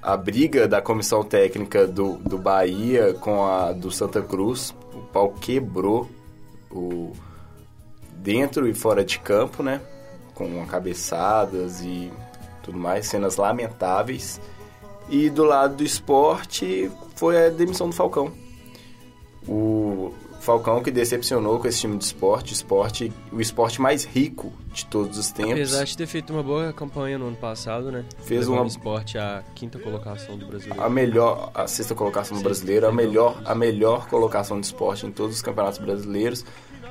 a 0.00 0.16
briga 0.16 0.66
da 0.66 0.80
comissão 0.80 1.22
técnica 1.22 1.86
do, 1.86 2.16
do 2.16 2.38
Bahia 2.38 3.12
com 3.12 3.44
a 3.44 3.72
do 3.72 3.90
Santa 3.90 4.22
Cruz. 4.22 4.74
O 4.94 5.00
pau 5.12 5.30
quebrou 5.30 6.08
o, 6.70 7.12
dentro 8.14 8.66
e 8.66 8.72
fora 8.72 9.04
de 9.04 9.18
campo, 9.18 9.62
né? 9.62 9.82
Com 10.32 10.64
cabeçadas 10.64 11.82
e 11.82 12.10
tudo 12.62 12.78
mais, 12.78 13.06
cenas 13.06 13.36
lamentáveis. 13.36 14.40
E 15.10 15.28
do 15.28 15.44
lado 15.44 15.76
do 15.76 15.84
esporte 15.84 16.90
foi 17.14 17.46
a 17.46 17.50
demissão 17.50 17.90
do 17.90 17.94
Falcão. 17.94 18.32
O 19.46 20.14
Falcão 20.44 20.82
que 20.82 20.90
decepcionou 20.90 21.58
com 21.58 21.66
esse 21.66 21.80
time 21.80 21.96
de 21.96 22.04
esporte, 22.04 22.52
esporte 22.52 23.10
o 23.32 23.40
esporte 23.40 23.80
mais 23.80 24.04
rico 24.04 24.52
de 24.72 24.84
todos 24.86 25.16
os 25.16 25.30
tempos. 25.32 25.52
Apesar 25.52 25.84
de 25.84 25.96
ter 25.96 26.06
feito 26.06 26.32
uma 26.32 26.42
boa 26.42 26.72
campanha 26.72 27.16
no 27.18 27.28
ano 27.28 27.36
passado, 27.36 27.90
né? 27.90 28.04
Fez 28.24 28.46
uma- 28.46 28.62
o 28.62 28.66
esporte 28.66 29.16
à 29.16 29.42
quinta 29.54 29.78
colocação 29.78 30.36
do 30.36 30.46
brasileiro. 30.46 30.82
a 30.82 30.90
melhor, 30.90 31.50
a 31.54 31.66
sexta 31.66 31.94
colocação 31.94 32.36
do 32.36 32.42
brasileiro, 32.42 32.86
a 32.86 32.92
melhor, 32.92 33.40
a 33.44 33.54
melhor 33.54 34.06
colocação 34.06 34.60
de 34.60 34.66
esporte 34.66 35.06
em 35.06 35.10
todos 35.10 35.36
os 35.36 35.42
campeonatos 35.42 35.78
brasileiros, 35.78 36.44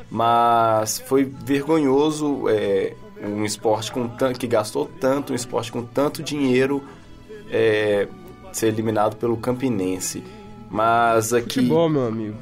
mas 0.09 0.99
foi 1.05 1.23
vergonhoso 1.23 2.49
é, 2.49 2.93
um 3.23 3.45
esporte 3.45 3.91
com 3.91 4.07
tan- 4.07 4.33
que 4.33 4.47
gastou 4.47 4.89
tanto, 4.99 5.31
um 5.33 5.35
esporte 5.35 5.71
com 5.71 5.83
tanto 5.83 6.23
dinheiro 6.23 6.83
é, 7.51 8.07
ser 8.51 8.67
eliminado 8.67 9.15
pelo 9.15 9.37
Campinense. 9.37 10.23
Mas 10.69 11.33
aqui, 11.33 11.55
Futebol, 11.61 11.87
meu 11.89 12.07
amigo. 12.07 12.35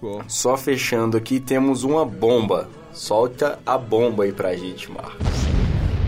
Futebol. 0.00 0.22
só 0.28 0.56
fechando 0.56 1.16
aqui, 1.16 1.40
temos 1.40 1.82
uma 1.84 2.04
bomba. 2.04 2.68
Solta 2.92 3.58
a 3.64 3.76
bomba 3.78 4.24
aí 4.24 4.32
pra 4.32 4.56
gente, 4.56 4.90
Marcos. 4.90 5.26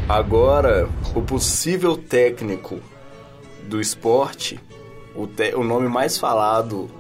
Agora, 0.09 0.89
o 1.15 1.23
possível 1.23 1.97
técnico 1.97 2.81
do 3.69 3.81
esporte, 3.81 4.59
o, 5.15 5.27
te- 5.27 5.55
o 5.55 5.63
nome 5.63 5.89
mais 5.89 6.19
falado 6.19 6.91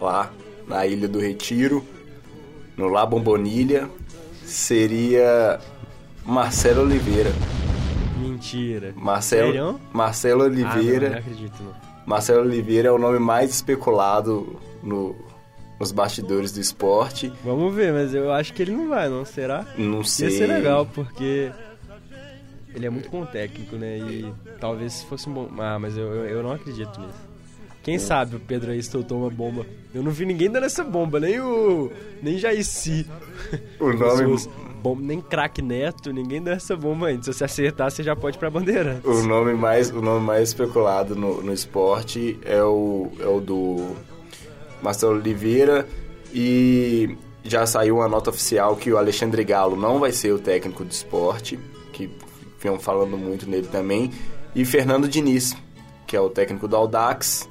lá 0.00 0.30
na 0.66 0.86
Ilha 0.86 1.08
do 1.08 1.18
Retiro, 1.18 1.82
no 2.76 2.88
La 2.88 3.06
Bombonilha, 3.06 3.88
seria 4.44 5.58
Marcelo 6.26 6.82
Oliveira. 6.82 7.30
Mentira. 8.18 8.92
Marcelo, 8.96 9.52
Sério? 9.52 9.80
Marcelo 9.92 10.42
Ah, 10.42 10.48
não, 10.48 10.52
Oliveira. 10.74 11.10
não 11.10 11.18
acredito, 11.18 11.62
não. 11.62 11.72
Marcelo 12.04 12.40
Oliveira 12.42 12.88
é 12.88 12.92
o 12.92 12.98
nome 12.98 13.18
mais 13.18 13.50
especulado 13.50 14.56
no- 14.82 15.16
nos 15.78 15.92
bastidores 15.92 16.52
do 16.52 16.60
esporte. 16.60 17.32
Vamos 17.44 17.74
ver, 17.74 17.92
mas 17.92 18.14
eu 18.14 18.32
acho 18.32 18.52
que 18.52 18.62
ele 18.62 18.72
não 18.72 18.88
vai, 18.88 19.08
não. 19.08 19.24
Será? 19.24 19.66
Não 19.76 20.02
sei. 20.02 20.28
Ia 20.28 20.36
ser 20.38 20.46
legal, 20.46 20.86
porque 20.86 21.50
ele 22.74 22.86
é 22.86 22.90
muito 22.90 23.08
bom 23.10 23.24
técnico, 23.24 23.76
né? 23.76 23.98
E 23.98 24.32
talvez 24.60 25.02
fosse 25.04 25.28
um 25.28 25.32
bom. 25.32 25.48
Ah, 25.58 25.78
mas 25.78 25.96
eu, 25.96 26.06
eu, 26.06 26.24
eu 26.26 26.42
não 26.42 26.52
acredito 26.52 27.00
nisso. 27.00 27.28
Quem 27.82 27.98
sabe 27.98 28.36
o 28.36 28.40
Pedro 28.40 28.70
aí 28.72 28.82
soltou 28.82 29.18
uma 29.20 29.30
bomba. 29.30 29.64
Eu 29.94 30.02
não 30.02 30.10
vi 30.10 30.26
ninguém 30.26 30.50
dando 30.50 30.64
essa 30.64 30.84
bomba, 30.84 31.18
nem 31.18 31.40
o. 31.40 31.90
Nem 32.22 32.36
Jaici. 32.38 33.06
O 33.80 33.92
nome, 33.92 34.24
Os- 34.26 34.46
bom, 34.82 34.94
nem 34.96 35.20
craque 35.20 35.62
Neto, 35.62 36.12
ninguém 36.12 36.42
deu 36.42 36.52
essa 36.52 36.76
bomba 36.76 37.06
ainda. 37.06 37.22
Se 37.22 37.32
você 37.32 37.44
acertar, 37.44 37.90
você 37.90 38.02
já 38.02 38.14
pode 38.14 38.36
ir 38.36 38.40
pra 38.40 38.50
bandeira. 38.50 39.00
o 39.04 39.22
nome 39.22 39.54
mais, 39.54 39.90
o 39.90 40.02
nome 40.02 40.24
mais 40.26 40.48
especulado 40.50 41.16
no, 41.16 41.40
no 41.42 41.52
esporte 41.52 42.38
é 42.44 42.62
o, 42.62 43.10
é 43.20 43.26
o 43.26 43.40
do 43.40 43.96
Marcelo 44.82 45.14
Oliveira 45.14 45.88
e 46.32 47.16
já 47.42 47.66
saiu 47.66 47.96
uma 47.96 48.08
nota 48.08 48.30
oficial 48.30 48.76
que 48.76 48.92
o 48.92 48.98
Alexandre 48.98 49.42
Galo 49.44 49.76
não 49.76 49.98
vai 49.98 50.12
ser 50.12 50.32
o 50.32 50.38
técnico 50.38 50.84
do 50.84 50.90
esporte, 50.90 51.58
que 51.92 52.10
vinham 52.60 52.78
falando 52.78 53.16
muito 53.16 53.48
nele 53.48 53.66
também, 53.66 54.12
e 54.54 54.64
Fernando 54.64 55.08
Diniz, 55.08 55.56
que 56.06 56.16
é 56.16 56.20
o 56.20 56.28
técnico 56.28 56.68
do 56.68 56.76
Audax, 56.76 57.48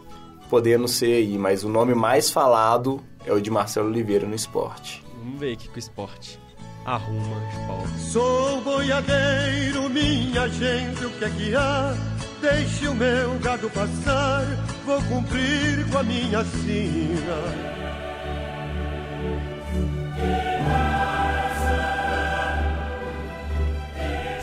podendo 0.50 0.88
ser 0.88 1.14
aí, 1.14 1.38
mas 1.38 1.64
o 1.64 1.70
nome 1.70 1.94
mais 1.94 2.30
falado 2.30 3.02
é 3.26 3.34
o 3.34 3.42
de 3.42 3.50
Marcelo 3.50 3.88
Oliveira 3.88 4.28
no 4.28 4.36
esporte. 4.36 5.04
Vamos 5.20 5.40
ver 5.40 5.54
aqui 5.54 5.68
com 5.68 5.76
o 5.76 5.80
esporte. 5.80 6.40
Arruma 6.86 7.42
pau. 7.68 7.84
Sou 7.98 8.62
boiadeiro, 8.62 9.90
minha 9.90 10.48
gente, 10.48 11.06
o 11.06 11.10
que 11.12 11.26
é 11.26 11.30
que 11.30 11.56
há? 11.56 12.17
Deixe 12.42 12.88
o 12.88 12.94
meu 12.94 13.40
gado 13.40 13.70
passar, 13.72 14.46
vou 14.86 15.02
cumprir 15.04 15.90
com 15.90 15.98
a 15.98 16.04
minha 16.04 16.44
sina. 16.44 17.78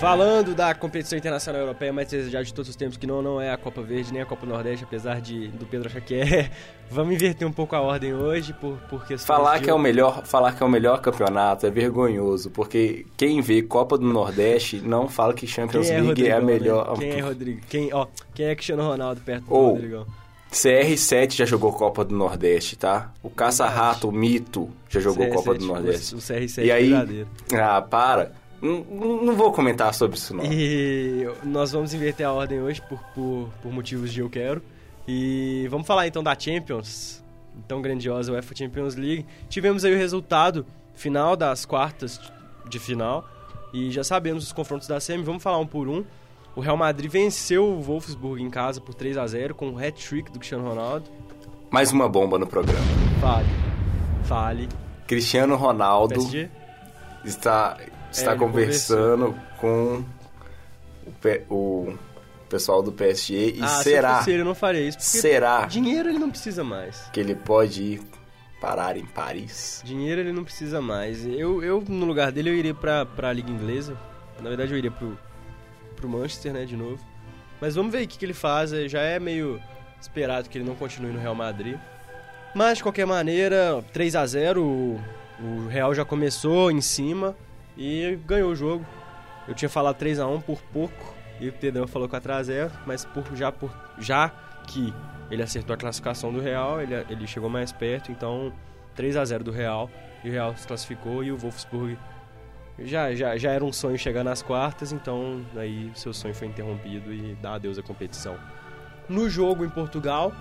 Falando 0.04 0.54
da 0.54 0.74
competição 0.74 1.18
internacional 1.18 1.62
europeia 1.62 1.92
mais 1.92 2.08
desejada 2.08 2.44
de 2.44 2.52
todos 2.52 2.68
os 2.68 2.76
tempos, 2.76 2.96
que 2.96 3.06
não, 3.06 3.22
não 3.22 3.40
é 3.40 3.50
a 3.50 3.56
Copa 3.56 3.80
Verde 3.82 4.12
nem 4.12 4.20
a 4.20 4.26
Copa 4.26 4.44
Nordeste, 4.44 4.84
apesar 4.84 5.20
de 5.20 5.48
do 5.48 5.64
Pedro 5.66 5.88
achar 5.88 6.00
que 6.00 6.14
é. 6.14 6.50
Vamos 6.90 7.14
inverter 7.14 7.48
um 7.48 7.52
pouco 7.52 7.74
a 7.74 7.80
ordem 7.80 8.12
hoje, 8.14 8.52
por, 8.52 8.76
por 8.90 9.02
Falar 9.18 9.56
de- 9.58 9.64
que, 9.64 9.70
é 9.70 9.74
o 9.74 9.78
melhor, 9.78 10.24
falar 10.26 10.52
que 10.52 10.62
é 10.62 10.66
o 10.66 10.68
melhor 10.68 11.00
campeonato 11.00 11.66
é 11.66 11.70
vergonhoso, 11.70 12.50
porque 12.50 13.06
quem 13.16 13.40
vê 13.40 13.62
Copa 13.62 13.96
do 13.96 14.04
Nordeste 14.06 14.80
não 14.84 15.08
fala 15.08 15.32
que 15.32 15.46
Champions 15.46 15.86
Quem 15.86 15.96
é 15.96 16.00
League 16.02 16.28
é 16.28 16.32
a 16.32 16.38
Rodrigão, 16.38 16.46
né? 16.46 16.58
melhor. 16.60 16.98
Quem 16.98 17.10
é 17.10 17.20
Rodrigo? 17.20 17.60
Quem, 17.68 17.94
ó, 17.94 18.06
quem 18.34 18.46
é 18.46 18.54
Cristiano 18.54 18.82
Ronaldo 18.86 19.20
perto 19.22 19.44
do 19.46 19.54
Ou- 19.54 19.70
Rodrigão? 19.72 20.06
CR7 20.52 21.32
já 21.34 21.44
jogou 21.44 21.72
Copa 21.72 22.04
do 22.04 22.14
Nordeste, 22.14 22.76
tá? 22.76 23.10
O 23.22 23.28
Caça-Rato, 23.30 24.08
o 24.08 24.12
Mito, 24.12 24.70
já 24.88 25.00
jogou 25.00 25.26
Copa 25.30 25.54
do 25.54 25.64
CR7, 25.64 25.66
Nordeste. 25.66 26.14
O 26.14 26.18
CR7 26.18 26.64
E 26.64 26.70
aí- 26.70 26.90
verdadeiro. 26.90 27.28
Ah, 27.54 27.82
para. 27.82 28.30
Não, 28.64 29.22
não 29.22 29.36
vou 29.36 29.52
comentar 29.52 29.92
sobre 29.92 30.16
isso, 30.16 30.34
não. 30.34 30.42
E 30.44 31.28
nós 31.42 31.72
vamos 31.72 31.92
inverter 31.92 32.26
a 32.26 32.32
ordem 32.32 32.62
hoje 32.62 32.80
por, 32.80 32.98
por, 33.14 33.50
por 33.62 33.70
motivos 33.70 34.10
de 34.10 34.20
eu 34.20 34.30
quero. 34.30 34.62
E 35.06 35.66
vamos 35.70 35.86
falar 35.86 36.06
então 36.06 36.22
da 36.22 36.38
Champions, 36.38 37.22
tão 37.68 37.82
grandiosa 37.82 38.32
UEFA 38.32 38.56
Champions 38.56 38.94
League. 38.94 39.26
Tivemos 39.50 39.84
aí 39.84 39.94
o 39.94 39.98
resultado 39.98 40.64
final 40.94 41.36
das 41.36 41.66
quartas 41.66 42.18
de 42.66 42.78
final 42.78 43.28
e 43.70 43.90
já 43.90 44.02
sabemos 44.02 44.44
os 44.44 44.52
confrontos 44.52 44.88
da 44.88 44.98
semi. 44.98 45.22
Vamos 45.22 45.42
falar 45.42 45.58
um 45.58 45.66
por 45.66 45.86
um. 45.86 46.02
O 46.56 46.60
Real 46.62 46.76
Madrid 46.76 47.10
venceu 47.10 47.66
o 47.66 47.82
Wolfsburg 47.82 48.42
em 48.42 48.48
casa 48.48 48.80
por 48.80 48.94
3 48.94 49.18
a 49.18 49.26
0 49.26 49.54
com 49.54 49.70
o 49.72 49.78
hat-trick 49.78 50.32
do 50.32 50.38
Cristiano 50.38 50.66
Ronaldo. 50.66 51.10
Mais 51.70 51.92
uma 51.92 52.08
bomba 52.08 52.38
no 52.38 52.46
programa. 52.46 52.80
Fale. 53.20 53.48
Fale. 54.24 54.68
Cristiano 55.06 55.54
Ronaldo 55.54 56.14
PSG? 56.14 56.48
está, 57.24 57.76
está 58.18 58.32
ele 58.32 58.40
conversando 58.40 59.34
com 59.60 60.04
o, 61.48 61.54
o 61.54 61.98
pessoal 62.48 62.82
do 62.82 62.92
PSG 62.92 63.54
e 63.56 63.62
ah, 63.62 63.68
se 63.68 63.76
eu 63.76 63.82
será, 63.94 64.18
fosse 64.18 64.30
ele, 64.30 64.40
eu 64.40 64.44
não 64.44 64.54
faria 64.54 64.80
isso. 64.80 64.98
Porque 64.98 65.18
será 65.18 65.66
dinheiro 65.66 66.08
ele 66.08 66.18
não 66.18 66.30
precisa 66.30 66.62
mais. 66.62 67.08
que 67.12 67.20
ele 67.20 67.34
pode 67.34 67.82
ir 67.82 68.02
parar 68.60 68.96
em 68.96 69.04
Paris? 69.04 69.82
Dinheiro 69.84 70.20
ele 70.20 70.32
não 70.32 70.44
precisa 70.44 70.80
mais. 70.80 71.26
Eu, 71.26 71.62
eu 71.62 71.82
no 71.86 72.06
lugar 72.06 72.32
dele, 72.32 72.50
eu 72.50 72.54
iria 72.54 72.74
pra, 72.74 73.04
pra 73.04 73.32
Liga 73.32 73.50
Inglesa. 73.50 73.96
Na 74.40 74.48
verdade, 74.48 74.72
eu 74.72 74.78
iria 74.78 74.90
pro, 74.90 75.18
pro 75.96 76.08
Manchester, 76.08 76.52
né, 76.52 76.64
de 76.64 76.76
novo. 76.76 76.98
Mas 77.60 77.74
vamos 77.74 77.92
ver 77.92 78.04
o 78.04 78.08
que, 78.08 78.18
que 78.18 78.24
ele 78.24 78.34
faz. 78.34 78.72
É, 78.72 78.88
Já 78.88 79.00
é 79.00 79.18
meio 79.18 79.60
esperado 80.00 80.48
que 80.48 80.58
ele 80.58 80.64
não 80.64 80.74
continue 80.74 81.12
no 81.12 81.20
Real 81.20 81.34
Madrid. 81.34 81.76
Mas, 82.54 82.78
de 82.78 82.84
qualquer 82.84 83.06
maneira, 83.06 83.84
3 83.92 84.16
a 84.16 84.26
0 84.26 84.62
o, 84.62 85.00
o 85.40 85.66
Real 85.68 85.94
já 85.94 86.04
começou 86.04 86.70
em 86.70 86.80
cima 86.80 87.36
e 87.76 88.18
ganhou 88.26 88.50
o 88.50 88.56
jogo. 88.56 88.84
Eu 89.46 89.54
tinha 89.54 89.68
falado 89.68 89.96
3 89.96 90.20
a 90.20 90.26
1 90.26 90.40
por 90.40 90.60
pouco. 90.72 91.14
E 91.40 91.48
o 91.48 91.52
Pedrão 91.52 91.86
falou 91.86 92.08
4x0, 92.08 92.70
mas 92.86 93.04
por, 93.04 93.24
já, 93.34 93.50
por, 93.50 93.74
já 93.98 94.30
que 94.68 94.94
ele 95.30 95.42
acertou 95.42 95.74
a 95.74 95.76
classificação 95.76 96.32
do 96.32 96.40
Real, 96.40 96.80
ele, 96.80 96.94
ele 97.10 97.26
chegou 97.26 97.50
mais 97.50 97.72
perto, 97.72 98.12
então 98.12 98.52
3x0 98.96 99.38
do 99.42 99.50
Real. 99.50 99.90
E 100.22 100.28
o 100.28 100.32
Real 100.32 100.56
se 100.56 100.66
classificou 100.66 101.24
e 101.24 101.32
o 101.32 101.36
Wolfsburg 101.36 101.98
já, 102.78 103.14
já, 103.14 103.36
já 103.36 103.52
era 103.52 103.64
um 103.64 103.72
sonho 103.72 103.98
chegar 103.98 104.24
nas 104.24 104.42
quartas, 104.42 104.92
então 104.92 105.44
aí 105.56 105.90
seu 105.94 106.12
sonho 106.12 106.34
foi 106.34 106.48
interrompido 106.48 107.12
e 107.12 107.36
dá 107.40 107.54
adeus 107.54 107.78
à 107.78 107.82
competição. 107.82 108.36
No 109.08 109.28
jogo 109.28 109.64
em 109.64 109.68
Portugal, 109.68 110.32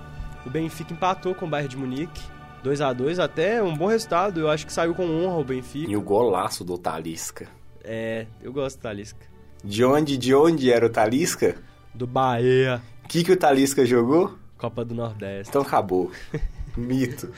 o 0.46 0.50
Benfica 0.50 0.94
empatou 0.94 1.36
com 1.36 1.46
o 1.46 1.50
Bayern 1.50 1.70
de 1.70 1.78
Munique, 1.78 2.22
2 2.64 2.80
a 2.80 2.94
2 2.94 3.20
até 3.20 3.62
um 3.62 3.76
bom 3.76 3.88
resultado, 3.88 4.40
eu 4.40 4.50
acho 4.50 4.66
que 4.66 4.72
saiu 4.72 4.96
com 4.96 5.04
honra 5.04 5.38
o 5.38 5.44
Benfica. 5.44 5.92
E 5.92 5.98
o 5.98 6.02
golaço 6.02 6.64
do 6.64 6.78
Talisca. 6.78 7.46
É, 7.84 8.26
eu 8.42 8.54
gosto 8.54 8.78
do 8.78 8.82
Talisca. 8.82 9.28
De 9.62 9.84
onde, 9.84 10.18
de 10.18 10.34
onde 10.34 10.72
era 10.72 10.86
o 10.86 10.90
Talisca? 10.90 11.58
Do 11.94 12.08
Bahia, 12.08 12.82
O 13.04 13.08
que, 13.10 13.24
que 13.24 13.34
o 13.34 13.38
Talisca 13.38 13.86
jogou? 13.86 14.38
Copa 14.58 14.86
do 14.86 14.96
Nordeste. 14.96 15.50
Então 15.50 15.62
acabou. 15.62 16.10
Mito. 16.78 17.32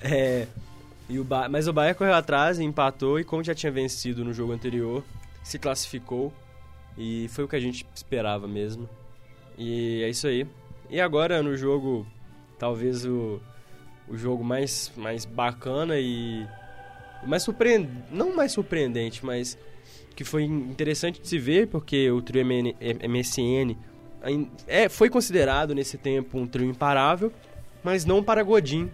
É, 0.00 0.46
e 1.10 1.18
o 1.18 1.24
ba... 1.24 1.46
Mas 1.46 1.68
o 1.68 1.74
Bahia 1.74 1.94
correu 1.94 2.14
atrás 2.14 2.58
e 2.58 2.64
empatou, 2.64 3.20
e 3.20 3.24
como 3.24 3.44
já 3.44 3.54
tinha 3.54 3.70
vencido 3.70 4.24
no 4.24 4.32
jogo 4.32 4.52
anterior, 4.52 5.04
se 5.44 5.58
classificou. 5.58 6.32
E 6.96 7.28
foi 7.28 7.44
o 7.44 7.48
que 7.48 7.56
a 7.56 7.60
gente 7.60 7.86
esperava 7.94 8.48
mesmo. 8.48 8.88
E 9.58 10.02
é 10.02 10.08
isso 10.08 10.26
aí. 10.26 10.46
E 10.88 10.98
agora 11.00 11.42
no 11.42 11.54
jogo, 11.54 12.06
talvez 12.58 13.04
o, 13.04 13.40
o 14.10 14.16
jogo 14.16 14.42
mais, 14.42 14.92
mais 14.96 15.24
bacana 15.24 15.98
e 15.98 16.46
mais 17.24 17.42
surpreendente, 17.42 17.92
não 18.10 18.34
mais 18.34 18.52
surpreendente, 18.52 19.24
mas 19.24 19.56
que 20.16 20.24
foi 20.24 20.42
interessante 20.42 21.20
de 21.20 21.28
se 21.28 21.38
ver, 21.38 21.68
porque 21.68 22.10
o 22.10 22.20
trio 22.20 22.44
MSN 22.44 23.76
é, 24.66 24.88
foi 24.88 25.08
considerado 25.08 25.74
nesse 25.74 25.96
tempo 25.96 26.38
um 26.38 26.46
trio 26.46 26.68
imparável, 26.68 27.32
mas 27.82 28.04
não 28.04 28.22
para 28.22 28.42
Godin 28.42 28.90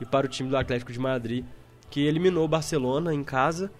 e 0.00 0.04
para 0.04 0.26
o 0.26 0.28
time 0.28 0.48
do 0.48 0.56
Atlético 0.56 0.92
de 0.92 0.98
Madrid, 0.98 1.44
que 1.90 2.00
eliminou 2.06 2.44
o 2.44 2.48
Barcelona 2.48 3.14
em 3.14 3.22
casa. 3.22 3.70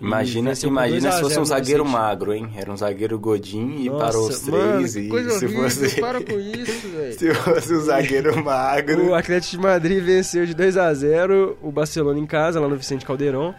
Imagina, 0.00 0.52
por 0.54 0.66
imagina 0.66 1.00
2 1.00 1.06
a 1.06 1.12
se 1.12 1.20
fosse 1.22 1.34
0 1.34 1.42
um 1.42 1.44
zagueiro 1.46 1.84
magro, 1.86 2.34
hein? 2.34 2.50
Era 2.54 2.70
um 2.70 2.76
zagueiro 2.76 3.18
Godin 3.18 3.76
e 3.80 3.88
Nossa, 3.88 4.04
parou 4.04 4.28
os 4.28 4.42
mano, 4.48 4.72
três. 4.78 4.92
que 4.94 5.00
e 5.00 5.08
coisa 5.08 5.30
se 5.30 5.44
horrível, 5.46 5.62
fosse, 5.62 5.96
para 6.00 6.22
com 6.22 6.38
isso, 6.38 6.88
velho. 6.88 7.18
se 7.18 7.34
fosse 7.34 7.74
um 7.74 7.80
zagueiro 7.80 8.36
magro. 8.44 9.06
O 9.08 9.14
Atlético 9.14 9.56
de 9.56 9.62
Madrid 9.62 10.04
venceu 10.04 10.44
de 10.44 10.52
2 10.54 10.76
a 10.76 10.92
0 10.92 11.56
o 11.62 11.72
Barcelona 11.72 12.18
em 12.18 12.26
casa, 12.26 12.60
lá 12.60 12.68
no 12.68 12.76
Vicente 12.76 13.06
Caldeirão. 13.06 13.54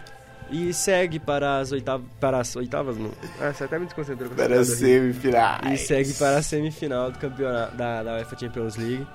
E 0.49 0.71
segue 0.73 1.19
para 1.19 1.57
as 1.59 1.71
oitavas. 1.73 2.05
Para 2.21 2.39
as 2.39 2.55
oitavas, 2.55 2.97
não. 2.97 3.11
Ah, 3.41 3.51
você 3.51 3.65
até 3.65 3.77
me 3.77 3.85
desconcentrou 3.85 4.29
com 4.29 4.35
Para 4.35 4.55
horrível. 4.55 4.75
semifinais. 4.77 5.81
E 5.81 5.85
segue 5.85 6.13
para 6.13 6.37
a 6.37 6.41
semifinal 6.41 7.11
do 7.11 7.19
campeonato 7.19 7.75
da, 7.75 8.01
da 8.03 8.13
UEFA 8.13 8.37
Champions 8.39 8.77
League. 8.77 9.05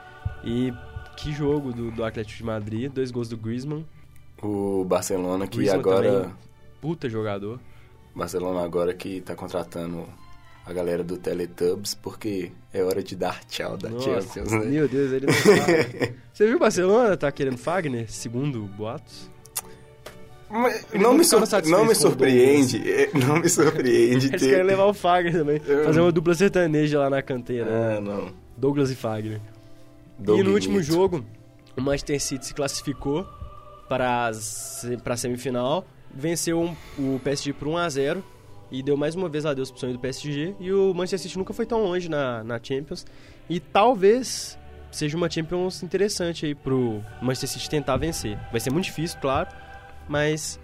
E 0.44 0.74
que 1.16 1.32
jogo 1.32 1.72
do, 1.72 1.90
do 1.90 2.04
Atlético 2.04 2.36
de 2.36 2.44
Madrid, 2.44 2.92
dois 2.92 3.10
gols 3.10 3.28
do 3.30 3.36
Griezmann. 3.38 3.86
O 4.42 4.84
Barcelona 4.84 5.46
que 5.46 5.56
Griezmann 5.58 5.80
agora. 5.80 6.12
também. 6.12 6.32
Puta 6.82 7.08
jogador. 7.08 7.60
Barcelona 8.12 8.62
agora 8.62 8.92
que 8.92 9.20
tá 9.20 9.36
contratando 9.36 10.04
a 10.66 10.72
galera 10.72 11.04
do 11.04 11.16
Teletubbies 11.16 11.94
porque 11.94 12.50
é 12.72 12.82
hora 12.82 13.00
de 13.04 13.14
dar 13.14 13.42
tchau 13.44 13.76
da 13.76 13.88
Nossa, 13.88 14.20
Champions, 14.20 14.50
né? 14.50 14.64
meu 14.66 14.88
Deus, 14.88 15.12
ele 15.12 15.26
não 15.26 15.32
fala. 15.32 15.56
Você 16.34 16.46
viu 16.46 16.56
o 16.56 16.58
Barcelona 16.58 17.16
tá 17.16 17.30
querendo 17.30 17.56
Fagner, 17.56 18.10
segundo 18.10 18.62
boatos? 18.62 19.30
Mas 20.50 20.84
não, 20.92 21.14
me 21.14 21.24
satisfeitos 21.24 21.70
não 21.70 21.86
me 21.86 21.94
surpreende, 21.94 22.82
não 23.14 23.38
me 23.38 23.48
surpreende 23.48 24.26
Eles 24.26 24.40
ter... 24.42 24.50
querem 24.50 24.64
levar 24.64 24.86
o 24.86 24.92
Fagner 24.92 25.32
também. 25.32 25.60
Fazer 25.60 26.00
uma 26.00 26.10
dupla 26.12 26.34
sertaneja 26.34 26.98
lá 26.98 27.08
na 27.08 27.22
canteira. 27.22 27.96
Ah, 27.96 28.00
não. 28.00 28.32
Douglas 28.56 28.90
e 28.90 28.96
Fagner. 28.96 29.40
Doug 30.18 30.40
e 30.40 30.42
no 30.42 30.52
último 30.52 30.78
Nito. 30.78 30.92
jogo, 30.92 31.24
o 31.76 31.80
Manchester 31.80 32.20
City 32.20 32.46
se 32.46 32.54
classificou 32.54 33.24
para 33.88 34.28
a 34.28 35.16
semifinal, 35.16 35.86
venceu 36.14 36.60
um- 36.60 36.76
o 36.98 37.18
PSG 37.20 37.52
por 37.52 37.68
1 37.68 37.76
a 37.76 37.88
0 37.88 38.24
e 38.70 38.82
deu 38.82 38.96
mais 38.96 39.14
uma 39.14 39.28
vez 39.28 39.44
adeus 39.46 39.70
pro 39.70 39.80
sonho 39.80 39.92
do 39.94 39.98
PSG. 39.98 40.54
E 40.60 40.72
o 40.72 40.92
Manchester 40.94 41.20
City 41.20 41.38
nunca 41.38 41.52
foi 41.52 41.66
tão 41.66 41.82
longe 41.82 42.08
na, 42.08 42.42
na 42.44 42.58
Champions. 42.62 43.04
E 43.48 43.60
talvez 43.60 44.58
seja 44.90 45.16
uma 45.16 45.28
Champions 45.30 45.82
interessante 45.82 46.46
aí 46.46 46.54
pro 46.54 47.02
Manchester 47.20 47.48
City 47.50 47.68
tentar 47.70 47.96
vencer. 47.96 48.38
Vai 48.50 48.60
ser 48.60 48.70
muito 48.70 48.84
difícil, 48.86 49.18
claro, 49.20 49.48
mas 50.08 50.58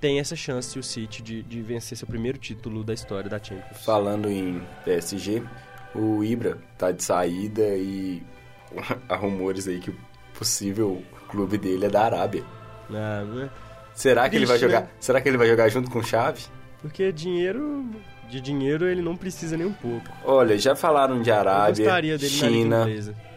tem 0.00 0.18
essa 0.20 0.36
chance 0.36 0.78
o 0.78 0.82
City 0.82 1.22
de, 1.22 1.42
de 1.42 1.62
vencer 1.62 1.96
seu 1.96 2.06
primeiro 2.06 2.38
título 2.38 2.84
da 2.84 2.92
história 2.94 3.28
da 3.30 3.38
Champions. 3.42 3.84
Falando 3.84 4.30
em 4.30 4.62
PSG, 4.84 5.42
o 5.94 6.22
Ibra 6.22 6.58
tá 6.78 6.92
de 6.92 7.02
saída 7.02 7.62
e 7.76 8.22
há 9.08 9.16
rumores 9.16 9.66
aí 9.68 9.78
que 9.80 9.90
o 9.90 9.96
possível 10.38 11.02
clube 11.28 11.56
dele 11.58 11.86
é 11.86 11.88
da 11.90 12.02
Arábia. 12.04 12.44
Ah, 12.90 13.24
não 13.26 13.42
é? 13.42 13.50
Será 13.96 14.28
que 14.28 14.36
ele 14.36 14.46
vai 14.46 14.58
jogar? 14.58 14.82
né? 14.82 14.88
Será 15.00 15.20
que 15.20 15.28
ele 15.28 15.36
vai 15.38 15.48
jogar 15.48 15.68
junto 15.68 15.90
com 15.90 15.98
o 15.98 16.04
Xavi? 16.04 16.42
Porque 16.80 17.10
dinheiro, 17.10 17.84
de 18.30 18.40
dinheiro 18.40 18.86
ele 18.86 19.02
não 19.02 19.16
precisa 19.16 19.56
nem 19.56 19.66
um 19.66 19.72
pouco. 19.72 20.06
Olha, 20.24 20.56
já 20.56 20.76
falaram 20.76 21.20
de 21.20 21.32
Arábia, 21.32 22.18
China. 22.18 22.86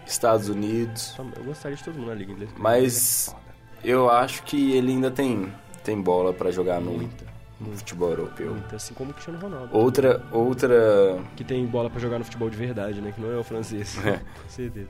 Estados 0.05 0.49
Unidos, 0.49 1.15
Eu 1.37 1.43
gostaria 1.45 1.77
de 1.77 1.83
todo 1.83 1.95
mundo 1.95 2.07
na 2.09 2.15
Liga 2.15 2.31
Inglesa. 2.31 2.51
mas 2.57 3.35
eu 3.83 4.09
acho 4.09 4.43
que 4.43 4.73
ele 4.75 4.91
ainda 4.91 5.09
tem 5.11 5.51
tem 5.83 5.99
bola 6.01 6.33
pra 6.33 6.49
jogar 6.51 6.81
no 6.81 6.91
Muita, 6.91 7.25
no 7.59 7.77
futebol 7.77 8.09
europeu. 8.09 8.51
muita. 8.51 8.75
Assim 8.75 8.93
como 8.95 9.11
o 9.11 9.13
Cristiano 9.13 9.39
Ronaldo. 9.39 9.69
Outra 9.75 10.21
outra 10.31 11.19
Que 11.35 11.43
tem 11.43 11.63
bola 11.65 11.89
pra 11.91 11.99
jogar 11.99 12.17
no 12.19 12.25
futebol 12.25 12.49
de 12.49 12.57
verdade, 12.57 12.99
né? 13.01 13.11
Que 13.11 13.21
não 13.21 13.31
é 13.31 13.37
o 13.37 13.43
francês. 13.43 13.97
É. 14.05 14.19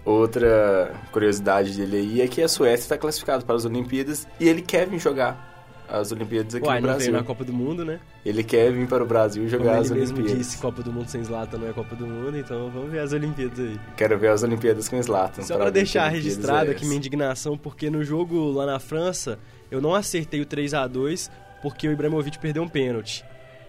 Outra 0.05 0.93
curiosidade 1.11 1.75
dele 1.75 1.97
aí 1.97 2.21
é 2.21 2.27
que 2.27 2.41
a 2.41 2.47
Suécia 2.47 2.83
está 2.85 2.97
classificada 2.97 3.43
para 3.45 3.55
as 3.55 3.65
Olimpíadas 3.65 4.27
e 4.39 4.47
ele 4.47 4.61
quer 4.61 4.87
vir 4.87 4.99
jogar 4.99 5.48
as 5.91 6.11
Olimpíadas 6.11 6.55
aqui 6.55 6.65
Uai, 6.65 6.79
no 6.79 6.87
não 6.87 6.93
Brasil. 6.93 7.11
veio 7.11 7.21
na 7.21 7.27
Copa 7.27 7.43
do 7.43 7.53
Mundo, 7.53 7.83
né? 7.83 7.99
Ele 8.25 8.43
quer 8.43 8.71
vir 8.71 8.87
para 8.87 9.03
o 9.03 9.07
Brasil 9.07 9.43
Como 9.43 9.49
jogar 9.49 9.71
ele 9.73 9.81
as 9.81 9.91
mesmo 9.91 10.17
Olimpíadas. 10.17 10.47
disse, 10.47 10.57
Copa 10.61 10.83
do 10.83 10.91
Mundo 10.93 11.07
sem 11.09 11.23
Zlatan 11.23 11.57
não 11.57 11.67
é 11.69 11.73
Copa 11.73 11.95
do 11.95 12.05
Mundo, 12.05 12.37
então 12.37 12.69
vamos 12.69 12.91
ver 12.91 12.99
as 12.99 13.11
Olimpíadas 13.13 13.59
aí. 13.59 13.79
Quero 13.97 14.17
ver 14.17 14.29
as 14.29 14.43
Olimpíadas 14.43 14.87
com 14.87 15.01
Zlatan. 15.01 15.41
Só 15.41 15.57
ver 15.57 15.71
deixar 15.71 16.07
registrado 16.09 16.69
é 16.69 16.73
aqui 16.73 16.85
minha 16.85 16.97
indignação, 16.97 17.57
porque 17.57 17.89
no 17.89 18.03
jogo 18.03 18.51
lá 18.51 18.65
na 18.65 18.79
França, 18.79 19.39
eu 19.71 19.81
não 19.81 19.93
acertei 19.95 20.41
o 20.41 20.45
3 20.45 20.73
a 20.73 20.87
2 20.87 21.31
porque 21.61 21.87
o 21.87 21.91
Ibrahimovic 21.91 22.39
perdeu 22.39 22.63
um 22.63 22.67
pênalti. 22.69 23.25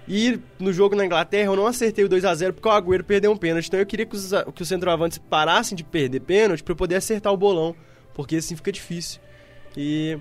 E 0.08 0.40
no 0.58 0.72
jogo 0.72 0.96
na 0.96 1.04
Inglaterra, 1.04 1.46
eu 1.52 1.56
não 1.56 1.66
acertei 1.66 2.04
o 2.04 2.08
2 2.08 2.24
a 2.24 2.34
0 2.34 2.54
porque 2.54 2.68
o 2.68 2.72
Agüero 2.72 3.04
perdeu 3.04 3.30
um 3.30 3.36
pênalti. 3.36 3.68
Então 3.68 3.78
eu 3.78 3.86
queria 3.86 4.06
que 4.06 4.16
os, 4.16 4.30
que 4.54 4.62
os 4.62 4.68
centroavantes 4.68 5.18
parassem 5.18 5.76
de 5.76 5.84
perder 5.84 6.20
pênalti 6.20 6.62
pra 6.64 6.72
eu 6.72 6.76
poder 6.76 6.96
acertar 6.96 7.32
o 7.32 7.36
bolão, 7.36 7.74
porque 8.14 8.36
assim 8.36 8.56
fica 8.56 8.72
difícil. 8.72 9.20
E 9.76 10.18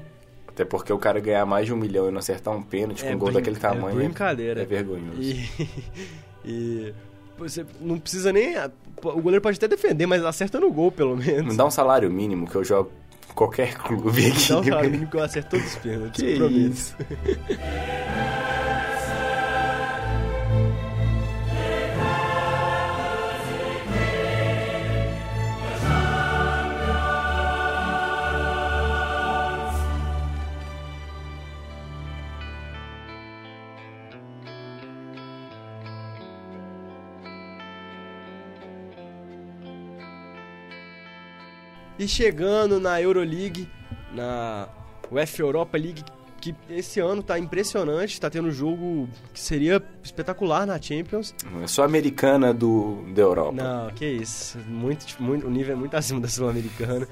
Até 0.60 0.66
porque 0.66 0.92
o 0.92 0.98
cara 0.98 1.22
ganhar 1.22 1.46
mais 1.46 1.68
de 1.68 1.74
um 1.74 1.78
milhão 1.78 2.10
e 2.10 2.12
não 2.12 2.20
acertar 2.20 2.54
um 2.54 2.62
pênalti 2.62 3.02
com 3.02 3.12
um 3.14 3.18
gol 3.18 3.32
daquele 3.32 3.56
é 3.56 3.60
tamanho 3.60 3.96
brincadeira. 3.96 4.62
é 4.62 4.66
vergonhoso. 4.66 5.22
E, 5.22 5.50
e 6.44 6.94
você 7.38 7.66
não 7.80 7.98
precisa 7.98 8.34
nem. 8.34 8.56
O 9.02 9.22
goleiro 9.22 9.42
pode 9.42 9.56
até 9.56 9.70
defender, 9.70 10.06
mas 10.06 10.22
acerta 10.26 10.60
no 10.60 10.70
gol, 10.70 10.92
pelo 10.92 11.16
menos. 11.16 11.54
Me 11.54 11.58
dá 11.58 11.66
um 11.66 11.72
salário 11.72 12.12
mínimo 12.12 12.46
que 12.46 12.58
eu 12.58 12.64
jogo 12.66 12.92
qualquer 13.34 13.74
clube 13.76 14.28
aqui. 14.28 14.50
Dá 14.50 14.60
um 14.60 14.64
salário 14.66 14.92
mínimo 14.92 15.10
que 15.10 15.16
eu 15.16 15.24
acerto 15.24 15.52
todos 15.52 15.66
os 15.66 15.76
pênaltis, 15.78 16.20
Que 16.22 16.36
prometo. 16.36 16.60
isso? 16.60 16.96
E 42.00 42.08
chegando 42.08 42.80
na 42.80 43.02
Euroleague, 43.02 43.68
na 44.14 44.70
UEFA 45.12 45.42
Europa 45.42 45.78
League, 45.78 46.02
que 46.40 46.56
esse 46.70 47.02
ano 47.02 47.22
tá 47.22 47.38
impressionante, 47.38 48.22
tá 48.22 48.30
tendo 48.30 48.48
um 48.48 48.52
jogo 48.52 49.10
que 49.34 49.40
seria 49.42 49.84
espetacular 50.02 50.66
na 50.66 50.82
Champions. 50.82 51.36
Eu 51.60 51.68
sou 51.68 51.84
americana 51.84 52.54
do, 52.54 53.04
da 53.14 53.22
Europa. 53.22 53.52
Não, 53.52 53.90
que 53.92 54.06
isso, 54.06 54.58
muito, 54.60 55.06
muito, 55.22 55.46
o 55.46 55.50
nível 55.50 55.74
é 55.74 55.78
muito 55.78 55.94
acima 55.98 56.22
da 56.22 56.30
Sul-Americana. 56.30 57.06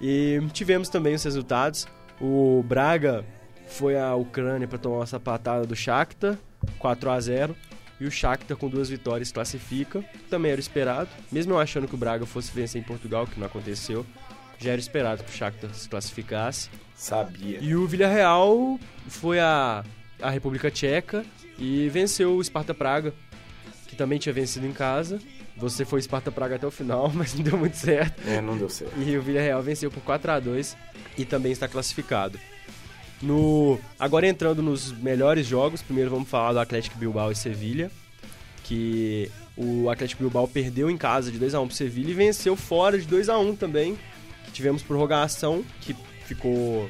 E 0.00 0.40
tivemos 0.52 0.88
também 0.88 1.16
os 1.16 1.24
resultados. 1.24 1.88
O 2.20 2.62
Braga 2.62 3.24
foi 3.66 3.98
à 3.98 4.14
Ucrânia 4.14 4.68
para 4.68 4.78
tomar 4.78 4.98
uma 4.98 5.06
sapatada 5.06 5.66
do 5.66 5.74
Shakhtar, 5.74 6.38
4 6.78 7.10
a 7.10 7.20
0 7.20 7.56
e 8.00 8.06
o 8.06 8.10
Shakhtar 8.10 8.56
com 8.56 8.68
duas 8.68 8.88
vitórias 8.88 9.32
classifica. 9.32 10.04
Também 10.30 10.52
era 10.52 10.60
esperado, 10.60 11.08
mesmo 11.30 11.52
eu 11.52 11.58
achando 11.58 11.88
que 11.88 11.94
o 11.94 11.98
Braga 11.98 12.26
fosse 12.26 12.52
vencer 12.52 12.80
em 12.80 12.84
Portugal, 12.84 13.26
que 13.26 13.38
não 13.38 13.46
aconteceu. 13.46 14.04
Já 14.58 14.72
era 14.72 14.80
esperado 14.80 15.22
que 15.22 15.30
o 15.30 15.32
Shakhtar 15.32 15.72
se 15.72 15.88
classificasse. 15.88 16.68
Sabia. 16.94 17.58
E 17.60 17.76
o 17.76 17.86
Villarreal 17.86 18.78
foi 19.06 19.38
à, 19.38 19.84
à 20.20 20.30
República 20.30 20.70
Tcheca 20.70 21.24
e 21.58 21.88
venceu 21.88 22.36
o 22.36 22.42
Sparta 22.42 22.74
Praga, 22.74 23.14
que 23.86 23.94
também 23.94 24.18
tinha 24.18 24.32
vencido 24.32 24.66
em 24.66 24.72
casa. 24.72 25.20
Você 25.56 25.84
foi 25.84 26.00
Sparta 26.02 26.30
Praga 26.30 26.56
até 26.56 26.66
o 26.66 26.70
final, 26.70 27.10
mas 27.14 27.34
não 27.34 27.42
deu 27.42 27.56
muito 27.56 27.76
certo. 27.76 28.20
É, 28.26 28.40
não 28.40 28.56
deu 28.56 28.68
certo. 28.68 28.94
E 29.00 29.16
o 29.16 29.22
Villarreal 29.22 29.62
venceu 29.62 29.90
por 29.90 30.02
4 30.02 30.32
a 30.32 30.40
2 30.40 30.76
e 31.16 31.24
também 31.24 31.52
está 31.52 31.68
classificado. 31.68 32.38
No 33.20 33.78
agora 33.98 34.26
entrando 34.26 34.62
nos 34.62 34.92
melhores 34.92 35.46
jogos, 35.46 35.82
primeiro 35.82 36.10
vamos 36.10 36.28
falar 36.28 36.52
do 36.52 36.60
Atlético 36.60 36.98
Bilbao 36.98 37.32
e 37.32 37.36
Sevilha, 37.36 37.90
que 38.64 39.30
o 39.56 39.90
Atlético 39.90 40.22
Bilbao 40.22 40.46
perdeu 40.46 40.88
em 40.88 40.96
casa 40.96 41.32
de 41.32 41.38
2 41.38 41.54
a 41.54 41.60
1 41.60 41.66
para 41.66 41.76
Sevilha 41.76 42.10
e 42.10 42.14
venceu 42.14 42.54
fora 42.54 42.98
de 42.98 43.06
2 43.06 43.28
a 43.28 43.38
1 43.38 43.56
também. 43.56 43.98
Que 44.44 44.52
tivemos 44.52 44.82
prorrogação, 44.82 45.64
que 45.80 45.94
ficou 46.24 46.88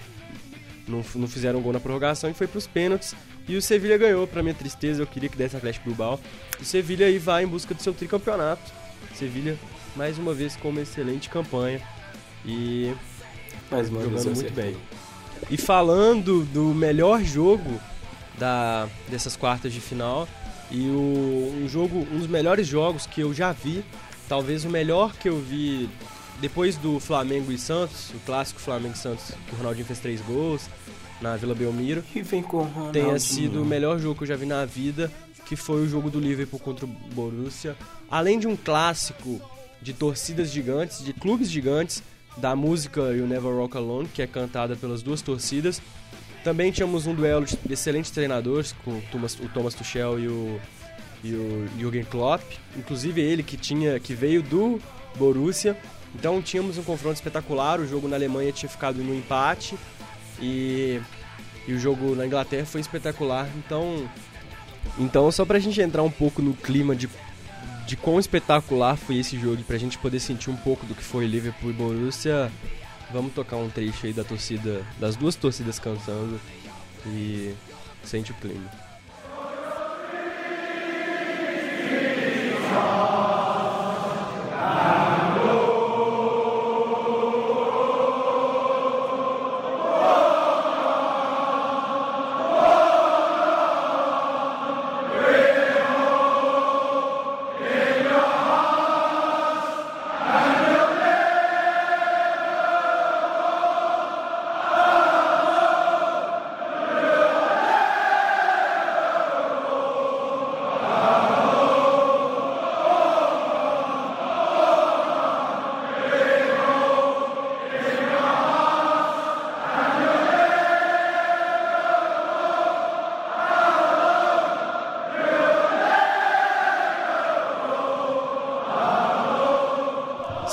não, 0.87 1.05
não 1.15 1.29
fizeram 1.29 1.61
gol 1.61 1.73
na 1.73 1.81
prorrogação 1.81 2.31
e 2.31 2.35
foi 2.35 2.47
para 2.47 2.59
os 2.59 2.67
pênaltis. 2.67 3.15
E 3.49 3.57
o 3.57 3.63
Sevilha 3.63 3.97
ganhou, 3.97 4.27
para 4.27 4.43
minha 4.43 4.55
tristeza, 4.55 5.03
eu 5.03 5.07
queria 5.07 5.29
que 5.29 5.37
desse 5.37 5.57
Atlético 5.57 5.87
Bilbao. 5.87 6.21
O 6.61 6.65
Sevilha 6.65 7.07
aí 7.07 7.19
vai 7.19 7.45
em 7.45 7.47
busca 7.47 7.75
do 7.75 7.83
seu 7.83 7.95
tricampeonato. 7.95 8.71
Sevilha, 9.15 9.59
mais 9.97 10.19
uma 10.19 10.35
vez, 10.35 10.55
com 10.57 10.69
uma 10.69 10.83
excelente 10.83 11.31
campanha. 11.31 11.81
E 12.45 12.93
Mas, 13.71 13.89
mano, 13.89 14.05
jogando 14.05 14.25
deu 14.25 14.35
muito 14.35 14.53
bem. 14.53 14.77
E 15.51 15.57
falando 15.57 16.45
do 16.53 16.75
melhor 16.75 17.23
jogo 17.23 17.81
da, 18.39 18.89
dessas 19.09 19.37
quartas 19.37 19.73
de 19.73 19.81
final, 19.81 20.29
e 20.71 20.89
o, 20.89 21.63
um 21.63 21.69
jogo, 21.69 22.07
um 22.13 22.19
dos 22.19 22.27
melhores 22.27 22.67
jogos 22.67 23.07
que 23.07 23.21
eu 23.21 23.33
já 23.33 23.53
vi, 23.53 23.85
talvez 24.29 24.65
o 24.65 24.69
melhor 24.69 25.15
que 25.15 25.29
eu 25.29 25.41
vi 25.41 25.89
depois 26.41 26.77
do 26.77 27.01
Flamengo 27.01 27.51
e 27.51 27.59
Santos, 27.59 28.11
o 28.11 28.19
clássico 28.25 28.61
Flamengo 28.61 28.95
e 28.95 28.99
Santos, 28.99 29.33
que 29.47 29.55
o 29.55 29.59
Ronaldinho 29.59 29.87
fez 29.87 29.99
três 29.99 30.21
gols 30.21 30.69
na 31.21 31.37
Vila 31.37 31.55
Belmiro, 31.55 32.05
E 32.15 32.23
vem 32.23 32.43
com 32.43 32.63
o 32.63 32.91
tenha 32.93 33.19
sido 33.19 33.63
o 33.63 33.65
melhor 33.65 33.99
jogo 33.99 34.15
que 34.17 34.23
eu 34.23 34.29
já 34.29 34.37
vi 34.37 34.47
na 34.47 34.65
vida, 34.65 35.11
que 35.47 35.57
foi 35.57 35.83
o 35.83 35.89
jogo 35.89 36.11
do 36.11 36.21
Liverpool 36.21 36.61
contra 36.61 36.85
o 36.85 36.89
Borussia. 36.89 37.77
Além 38.11 38.39
de 38.39 38.47
um 38.47 38.57
clássico 38.57 39.41
de 39.81 39.93
torcidas 39.93 40.51
gigantes, 40.51 41.05
de 41.05 41.13
clubes 41.13 41.51
gigantes, 41.51 42.03
da 42.39 42.55
música 42.55 43.01
You 43.01 43.27
Never 43.27 43.53
Walk 43.53 43.77
Alone, 43.77 44.09
que 44.09 44.23
é 44.23 44.27
cantada 44.27 44.77
pelas 44.77 45.03
duas 45.03 45.23
torcidas. 45.23 45.83
Também 46.45 46.71
tínhamos 46.71 47.07
um 47.07 47.15
duelo 47.15 47.45
de 47.45 47.59
excelentes 47.71 48.11
treinadores, 48.11 48.75
com 48.85 48.93
o 48.93 49.03
Thomas, 49.11 49.35
o 49.39 49.49
Thomas 49.49 49.75
Tuchel 49.75 50.19
e 50.19 50.29
o, 50.29 50.61
e 51.23 51.35
o 51.35 51.69
Jürgen 51.79 52.05
Klopp. 52.05 52.43
Inclusive 52.77 53.21
ele 53.21 53.43
que, 53.43 53.57
tinha, 53.57 53.99
que 53.99 54.15
veio 54.15 54.43
do 54.43 54.81
Borussia. 55.17 55.77
Então 56.15 56.41
tínhamos 56.41 56.79
um 56.79 56.83
confronto 56.83 57.17
espetacular, 57.17 57.81
o 57.81 57.87
jogo 57.87 58.09
na 58.09 58.17
Alemanha 58.17 58.53
tinha 58.53 58.71
ficado 58.71 59.03
no 59.03 59.15
empate. 59.15 59.77
E, 60.41 61.01
e 61.67 61.73
o 61.73 61.79
jogo 61.79 62.15
na 62.15 62.25
Inglaterra 62.25 62.65
foi 62.65 62.81
espetacular. 62.81 63.49
Então, 63.57 64.09
então 64.99 65.31
só 65.33 65.45
pra 65.45 65.59
gente 65.59 65.81
entrar 65.81 66.03
um 66.05 66.11
pouco 66.11 66.41
no 66.41 66.55
clima 66.55 66.95
de, 66.95 67.09
de 67.89 67.97
quão 67.97 68.21
espetacular 68.21 68.99
foi 68.99 69.17
esse 69.17 69.39
jogo 69.41 69.63
e 69.63 69.65
pra 69.65 69.79
gente 69.79 69.97
poder 69.97 70.21
sentir 70.21 70.51
um 70.51 70.57
pouco 70.57 70.85
do 70.85 70.95
que 70.95 71.03
foi 71.03 71.27
Liverpool 71.27 71.71
e 71.71 71.73
Borussia, 71.73 72.53
vamos 73.11 73.33
tocar 73.33 73.57
um 73.57 73.71
trecho 73.71 74.05
aí 74.05 74.13
da 74.13 74.23
torcida, 74.23 74.85
das 74.99 75.17
duas 75.17 75.35
torcidas 75.35 75.79
cantando 75.79 76.39
e 77.07 77.55
sente 78.05 78.31
o 78.31 78.35
clima. 78.35 78.71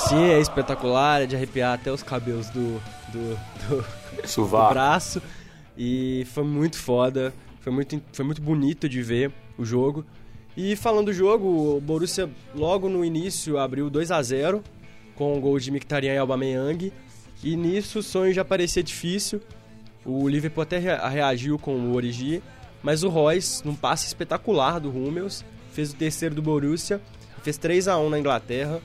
Sim, 0.08 0.22
é 0.24 0.40
espetacular, 0.40 1.22
é 1.22 1.26
de 1.26 1.34
arrepiar 1.34 1.74
até 1.74 1.90
os 1.90 2.02
cabelos 2.02 2.48
do, 2.50 2.80
do, 3.12 3.38
do, 3.68 3.84
do 4.22 4.28
braço. 4.74 5.22
E 5.76 6.26
foi 6.32 6.44
muito 6.44 6.76
foda, 6.78 7.34
foi 7.60 7.72
muito, 7.72 8.00
foi 8.12 8.24
muito 8.24 8.40
bonito 8.40 8.88
de 8.88 9.02
ver 9.02 9.32
o 9.58 9.64
jogo. 9.64 10.04
E 10.56 10.74
falando 10.76 11.06
do 11.06 11.12
jogo, 11.12 11.76
o 11.76 11.80
Borussia 11.80 12.30
logo 12.54 12.88
no 12.88 13.04
início 13.04 13.58
abriu 13.58 13.90
2 13.90 14.10
a 14.10 14.22
0 14.22 14.62
com 15.14 15.36
o 15.36 15.40
gol 15.40 15.58
de 15.58 15.70
Mkhitaryan 15.70 16.14
e 16.14 16.18
Aubameyang. 16.18 16.92
E 17.42 17.56
nisso 17.56 17.98
o 17.98 18.02
sonho 18.02 18.32
já 18.32 18.44
parecia 18.44 18.82
difícil. 18.82 19.40
O 20.04 20.28
Liverpool 20.28 20.62
até 20.62 20.78
rea- 20.78 21.08
reagiu 21.08 21.58
com 21.58 21.74
o 21.74 21.94
Origi, 21.94 22.42
mas 22.82 23.02
o 23.02 23.08
Royce, 23.08 23.66
num 23.66 23.74
passe 23.74 24.06
espetacular 24.06 24.78
do 24.78 24.88
Hummels, 24.88 25.44
fez 25.72 25.90
o 25.92 25.96
terceiro 25.96 26.34
do 26.34 26.40
Borussia, 26.40 27.00
fez 27.42 27.58
3 27.58 27.88
a 27.88 27.98
1 27.98 28.08
na 28.10 28.18
Inglaterra. 28.18 28.80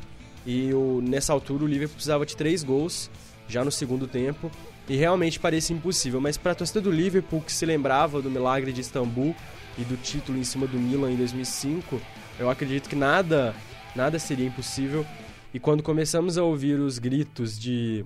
E 0.46 0.74
o, 0.74 1.02
nessa 1.02 1.34
altura 1.34 1.64
o 1.64 1.68
Liverpool 1.68 1.96
precisava 1.96 2.26
de 2.26 2.36
três 2.36 2.64
gols 2.64 3.10
já 3.48 3.64
no 3.64 3.72
segundo 3.72 4.08
tempo. 4.08 4.52
E 4.90 4.96
realmente 4.96 5.40
parecia 5.40 5.76
impossível. 5.76 6.20
Mas 6.20 6.38
para 6.38 6.54
a 6.54 6.56
torcida 6.56 6.82
do 6.82 6.92
Liverpool, 6.92 7.42
que 7.42 7.52
se 7.52 7.66
lembrava 7.66 8.22
do 8.22 8.30
milagre 8.30 8.74
de 8.74 8.82
Istambul 8.82 9.36
e 9.78 9.84
do 9.84 9.96
título 9.98 10.38
em 10.38 10.44
cima 10.44 10.68
do 10.68 10.78
Milan 10.78 11.12
em 11.12 11.16
2005, 11.16 12.02
eu 12.40 12.50
acredito 12.50 12.90
que 12.90 12.96
nada, 12.96 13.54
nada 13.96 14.18
seria 14.20 14.48
impossível. 14.48 15.06
E 15.54 15.60
quando 15.60 15.84
começamos 15.84 16.38
a 16.38 16.44
ouvir 16.44 16.80
os 16.80 16.98
gritos 16.98 17.60
de 17.60 18.06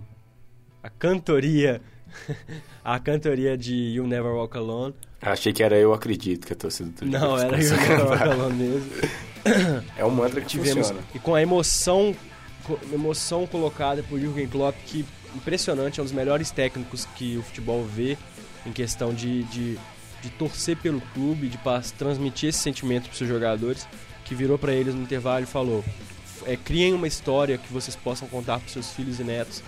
a 0.84 0.90
cantoria, 0.90 1.82
a 2.84 3.00
cantoria 3.00 3.58
de 3.58 3.74
You 3.74 4.06
Never 4.06 4.34
Walk 4.34 4.58
Alone, 4.58 4.94
Achei 5.22 5.52
que 5.52 5.64
era 5.64 5.76
eu 5.76 5.92
acredito 5.92 6.46
que 6.46 6.54
a 6.54 6.56
torcida 6.56 6.92
do 6.92 7.06
não 7.08 7.36
Liverpool 7.36 7.56
era 7.56 7.64
You 7.64 7.78
Never 7.78 8.06
Walk. 8.06 8.24
Alone 8.24 8.56
mesmo. 8.56 8.92
É 9.96 10.04
um 10.04 10.10
mantra 10.10 10.42
que 10.42 10.48
tivemos 10.48 10.88
funciona. 10.88 11.02
e 11.14 11.20
com 11.20 11.36
a 11.36 11.42
emoção 11.42 12.16
emoção 12.92 13.46
colocada 13.46 14.02
por 14.02 14.20
Jürgen 14.20 14.48
Klopp 14.48 14.76
que 14.88 15.06
impressionante 15.36 16.00
é 16.00 16.04
um 16.04 16.06
dos 16.06 16.14
melhores 16.14 16.50
técnicos 16.50 17.08
que 17.16 17.38
o 17.38 17.44
futebol 17.44 17.84
vê 17.84 18.18
em 18.66 18.72
questão 18.72 19.14
de, 19.14 19.44
de, 19.44 19.78
de 20.24 20.30
torcer 20.32 20.76
pelo 20.78 21.00
clube 21.14 21.48
de 21.48 21.60
transmitir 21.96 22.50
esse 22.50 22.58
sentimento 22.58 23.08
para 23.08 23.14
seus 23.14 23.30
jogadores 23.30 23.88
que 24.24 24.34
virou 24.34 24.58
para 24.58 24.74
eles 24.74 24.96
no 24.96 25.04
intervalo 25.04 25.44
e 25.44 25.48
falou 25.48 25.86
é, 26.48 26.58
criem 26.58 26.94
uma 26.94 27.08
história 27.08 27.60
que 27.60 27.72
vocês 27.72 27.96
possam 27.96 28.28
contar 28.28 28.60
para 28.60 28.70
seus 28.70 28.90
filhos 28.92 29.20
e 29.20 29.24
netos 29.24 29.62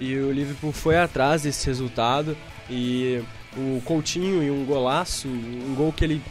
e 0.00 0.16
o 0.16 0.30
Liverpool 0.30 0.72
foi 0.72 0.96
atrás 0.96 1.42
desse 1.42 1.66
resultado 1.66 2.36
e 2.70 3.20
o 3.56 3.80
Coutinho 3.84 4.44
e 4.44 4.50
um 4.50 4.64
golaço 4.64 5.26
um 5.26 5.74
gol 5.76 5.92
que 5.92 6.04
ele 6.04 6.22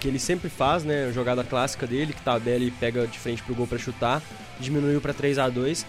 que 0.00 0.08
ele 0.08 0.18
sempre 0.18 0.48
faz, 0.48 0.84
né, 0.84 1.06
a 1.06 1.12
jogada 1.12 1.42
clássica 1.42 1.86
dele, 1.86 2.12
que 2.12 2.22
Tardelli 2.22 2.70
pega 2.70 3.06
de 3.06 3.18
frente 3.18 3.42
pro 3.42 3.54
gol 3.54 3.66
para 3.66 3.78
chutar, 3.78 4.22
diminuiu 4.60 5.00
para 5.00 5.12
3 5.12 5.38
a 5.38 5.48
2. 5.48 5.86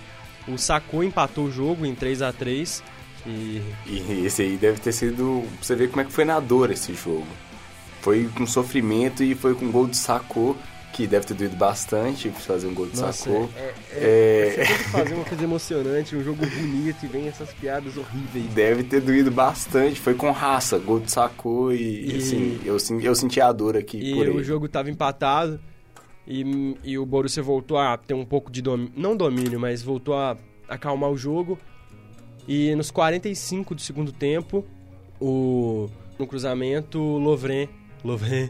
O 0.47 0.57
Sacou 0.57 1.03
empatou 1.03 1.45
o 1.45 1.51
jogo 1.51 1.85
em 1.85 1.93
3 1.93 2.21
a 2.21 2.33
3 2.33 2.83
e 3.25 3.61
E 3.85 4.25
esse 4.25 4.41
aí 4.41 4.57
deve 4.57 4.79
ter 4.79 4.91
sido. 4.91 5.43
Você 5.61 5.75
ver 5.75 5.89
como 5.89 6.01
é 6.01 6.05
que 6.05 6.11
foi 6.11 6.25
na 6.25 6.39
dor 6.39 6.71
esse 6.71 6.93
jogo. 6.93 7.27
Foi 8.01 8.29
com 8.35 8.47
sofrimento 8.47 9.23
e 9.23 9.35
foi 9.35 9.53
com 9.53 9.69
gol 9.71 9.87
de 9.87 9.97
sacou, 9.97 10.57
que 10.91 11.05
deve 11.07 11.25
ter 11.25 11.33
doído 11.33 11.55
bastante 11.55 12.29
fazer 12.31 12.67
um 12.67 12.73
gol 12.73 12.87
de 12.87 12.99
nossa, 12.99 13.13
sacou. 13.23 13.49
é, 13.55 13.73
É, 13.93 14.49
você 14.51 14.55
tem 14.65 14.77
que 14.77 14.89
fazer 14.89 15.13
uma 15.13 15.23
coisa 15.25 15.43
emocionante, 15.43 16.15
um 16.15 16.23
jogo 16.23 16.45
bonito 16.45 17.05
e 17.05 17.07
vem 17.07 17.27
essas 17.27 17.53
piadas 17.53 17.95
horríveis. 17.95 18.45
Deve 18.53 18.83
ter 18.83 18.99
doído 18.99 19.31
bastante. 19.31 19.99
Foi 19.99 20.13
com 20.13 20.31
raça, 20.31 20.77
gol 20.79 20.99
de 20.99 21.11
sacou 21.11 21.71
e, 21.73 22.11
E- 22.11 22.17
assim, 22.17 22.59
eu, 22.65 22.77
eu 23.01 23.15
senti 23.15 23.39
a 23.39 23.51
dor 23.51 23.77
aqui 23.77 23.97
E 23.99 24.13
por 24.15 24.25
ele. 24.27 24.37
o 24.37 24.43
jogo 24.43 24.67
tava 24.67 24.89
empatado 24.89 25.59
e, 26.27 26.75
e 26.83 26.97
o 26.97 27.05
Borussia 27.05 27.41
voltou 27.43 27.77
a 27.77 27.95
ter 27.97 28.13
um 28.13 28.25
pouco 28.25 28.51
de 28.51 28.61
domínio, 28.61 28.91
não 28.97 29.15
domínio, 29.15 29.59
mas 29.59 29.81
voltou 29.81 30.15
a 30.15 30.35
acalmar 30.67 31.09
o 31.11 31.17
jogo. 31.17 31.57
E 32.47 32.73
nos 32.75 32.89
45 32.91 33.75
do 33.75 33.81
segundo 33.81 34.11
tempo, 34.11 34.65
o 35.21 35.87
no 36.17 36.25
cruzamento, 36.27 36.99
o 36.99 37.17
Lovren, 37.17 37.69
Lovren, 38.03 38.49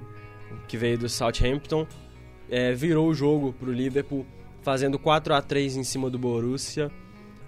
que 0.67 0.77
veio 0.77 0.97
do 0.97 1.07
Southampton, 1.09 1.85
é, 2.49 2.73
virou 2.73 3.07
o 3.09 3.13
jogo 3.13 3.53
pro 3.53 3.71
Liverpool, 3.71 4.25
fazendo 4.61 4.97
4 4.99 5.33
a 5.33 5.41
3 5.41 5.77
em 5.77 5.83
cima 5.83 6.09
do 6.09 6.17
Borussia. 6.19 6.91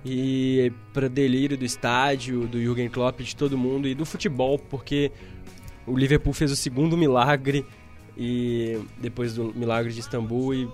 E 0.04 0.72
para 0.94 1.08
delírio 1.08 1.56
do 1.58 1.64
estádio, 1.64 2.48
do 2.48 2.60
Jürgen 2.60 2.90
Klopp, 2.90 3.20
de 3.22 3.36
todo 3.36 3.56
mundo 3.58 3.88
e 3.88 3.94
do 3.94 4.04
futebol, 4.06 4.58
porque 4.58 5.12
o 5.86 5.96
Liverpool 5.96 6.34
fez 6.34 6.52
o 6.52 6.56
segundo 6.56 6.98
milagre 6.98 7.64
E 8.18 8.80
depois 9.00 9.34
do 9.36 9.54
Milagre 9.56 9.94
de 9.94 10.00
Istambul 10.00 10.54
e 10.54 10.68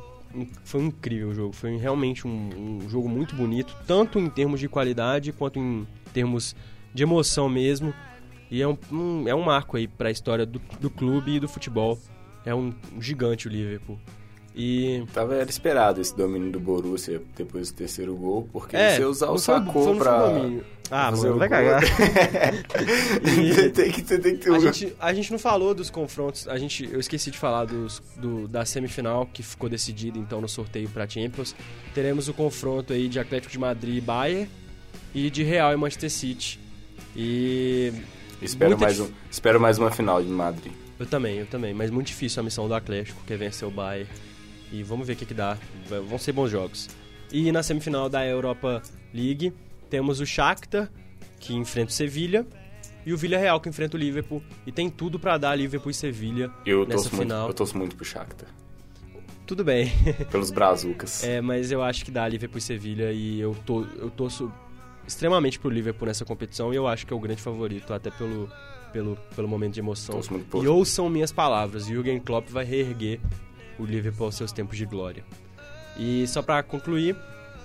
foi 0.64 0.82
incrível 0.82 1.30
o 1.30 1.34
jogo. 1.34 1.54
Foi 1.54 1.78
realmente 1.78 2.26
um, 2.28 2.82
um 2.84 2.90
jogo 2.90 3.08
muito 3.08 3.36
bonito, 3.36 3.76
tanto 3.86 4.18
em 4.20 4.30
termos 4.30 4.60
de 4.60 4.68
qualidade 4.68 5.32
quanto 5.32 5.60
em 5.60 5.86
termos 6.14 6.56
de 6.94 7.04
emoção 7.04 7.48
mesmo. 7.48 7.94
E 8.50 8.62
é 8.62 8.68
um, 8.68 8.78
um- 8.92 9.28
é 9.28 9.36
um 9.36 9.44
marco 9.44 9.78
aí 9.78 9.88
para 9.88 10.08
a 10.10 10.12
história 10.12 10.46
do, 10.46 10.60
do 10.80 10.90
clube 10.90 11.36
e 11.36 11.40
do 11.40 11.48
futebol. 11.48 12.00
É 12.46 12.56
um, 12.56 12.74
um 12.96 13.02
gigante 13.02 13.48
o 13.48 13.52
Liverpool. 13.52 14.00
E 14.60 15.04
Tava, 15.14 15.36
era 15.36 15.48
esperado 15.48 16.02
esse 16.02 16.18
domínio 16.18 16.52
do 16.52 16.60
Borussia 16.60 17.22
depois 17.36 17.70
do 17.72 17.76
terceiro 17.78 18.16
gol, 18.16 18.50
porque 18.52 18.76
é, 18.76 18.96
você 18.96 19.06
usar 19.06 19.30
o 19.30 19.38
foi 19.38 19.96
pra... 19.98 20.32
Ah, 20.90 21.12
o 21.14 21.38
vai 21.38 21.48
cagar. 21.48 21.84
tem 23.76 23.92
que, 23.92 24.02
você 24.02 24.18
tem 24.18 24.36
que 24.36 24.46
ter 24.46 24.52
A 24.56 24.58
gente, 24.60 24.96
a 25.00 25.14
gente 25.14 25.32
não 25.32 25.38
falou 25.38 25.76
dos 25.76 25.92
confrontos, 25.92 26.48
a 26.48 26.58
gente, 26.58 26.90
eu 26.92 27.00
esqueci 27.00 27.30
de 27.30 27.38
falar 27.38 27.66
dos, 27.66 28.02
do, 28.16 28.48
da 28.48 28.66
semifinal 28.66 29.28
que 29.32 29.44
ficou 29.44 29.70
decidida 29.70 30.18
então 30.18 30.42
no 30.42 30.50
sorteio 30.50 30.90
para 30.90 31.08
Champions. 31.08 31.56
Teremos 31.94 32.28
o 32.28 32.34
confronto 32.34 32.94
aí 32.94 33.08
de 33.08 33.20
Atlético 33.20 33.52
de 33.52 33.60
Madrid 33.60 33.98
e 33.98 34.02
Bayern 34.02 34.50
e 35.14 35.30
de 35.30 35.44
Real 35.44 35.72
e 35.72 35.76
Manchester 35.76 36.10
City. 36.10 36.60
E 37.16 37.94
Espero 38.42 38.72
muita 38.72 38.86
mais, 38.86 38.98
dif- 38.98 39.08
um, 39.08 39.14
espero 39.30 39.60
mais 39.60 39.78
uma 39.78 39.92
final 39.92 40.24
de 40.24 40.30
Madrid. 40.30 40.72
eu 41.00 41.06
também, 41.06 41.38
eu 41.38 41.46
também, 41.46 41.74
mas 41.76 41.92
muito 41.92 42.08
difícil 42.08 42.40
a 42.40 42.44
missão 42.44 42.68
do 42.68 42.74
Atlético, 42.74 43.22
que 43.28 43.34
é 43.34 43.38
vencer 43.38 43.68
o 43.68 43.72
Bayern. 43.72 44.10
E 44.72 44.84
vamos 44.84 45.08
ver 45.08 45.14
o 45.14 45.16
que, 45.16 45.26
que 45.26 45.34
dá. 45.34 45.58
Vão 46.08 46.18
ser 46.18 46.32
bons 46.32 46.50
jogos. 46.50 46.90
E 47.32 47.52
na 47.52 47.62
semifinal 47.64 48.10
da 48.10 48.26
Europa 48.26 48.82
League, 49.14 49.54
temos 49.90 50.20
o 50.20 50.26
Shakhtar, 50.26 50.90
que 51.40 51.54
enfrenta 51.54 51.90
o 51.90 51.94
Sevilha, 51.94 52.46
e 53.06 53.14
o 53.14 53.18
Villarreal, 53.18 53.60
que 53.62 53.70
enfrenta 53.70 53.96
o 53.96 54.00
Liverpool. 54.00 54.42
E 54.66 54.72
tem 54.72 54.90
tudo 54.90 55.18
pra 55.18 55.38
dar 55.38 55.56
Liverpool 55.56 55.90
e 55.92 55.94
Sevilha 55.94 56.52
Eu 56.66 56.82
nessa 56.86 57.04
torço, 57.04 57.16
muito, 57.16 57.22
final. 57.30 57.48
eu 57.48 57.54
torço 57.54 57.78
muito 57.78 57.96
pro 57.96 58.06
Shakhtar. 58.06 58.50
Tudo 59.46 59.64
bem. 59.64 59.90
Pelos 60.30 60.52
brazucas. 60.52 61.24
É, 61.24 61.40
mas 61.40 61.72
eu 61.72 61.82
acho 61.82 62.04
que 62.04 62.12
dá 62.12 62.28
Liverpool 62.28 62.58
e 62.58 62.62
Sevilha 62.62 63.14
e 63.14 63.40
eu, 63.40 63.56
tô, 63.66 63.86
eu 63.98 64.10
torço 64.10 64.52
extremamente 65.08 65.58
pro 65.58 65.70
Liverpool 65.70 66.06
nessa 66.06 66.26
competição 66.26 66.74
e 66.74 66.76
eu 66.76 66.86
acho 66.86 67.08
que 67.08 67.14
é 67.14 67.16
o 67.16 67.20
grande 67.20 67.42
favorito, 67.42 67.94
até 67.94 68.12
pelo, 68.12 68.52
pelo, 68.92 69.18
pelo 69.34 69.48
momento 69.48 69.76
de 69.76 69.80
emoção. 69.80 70.20
E 70.62 70.68
ouçam 70.68 71.10
minhas 71.10 71.32
palavras, 71.32 71.86
Jürgen 71.86 72.20
Klopp 72.20 72.50
vai 72.50 72.66
reerguer 72.66 73.22
o 73.80 73.86
Liverpool 73.86 74.26
aos 74.26 74.36
seus 74.36 74.52
tempos 74.52 74.78
de 74.78 74.86
glória. 74.86 75.24
E 75.98 76.28
só 76.28 76.42
pra 76.42 76.62
concluir, 76.64 77.16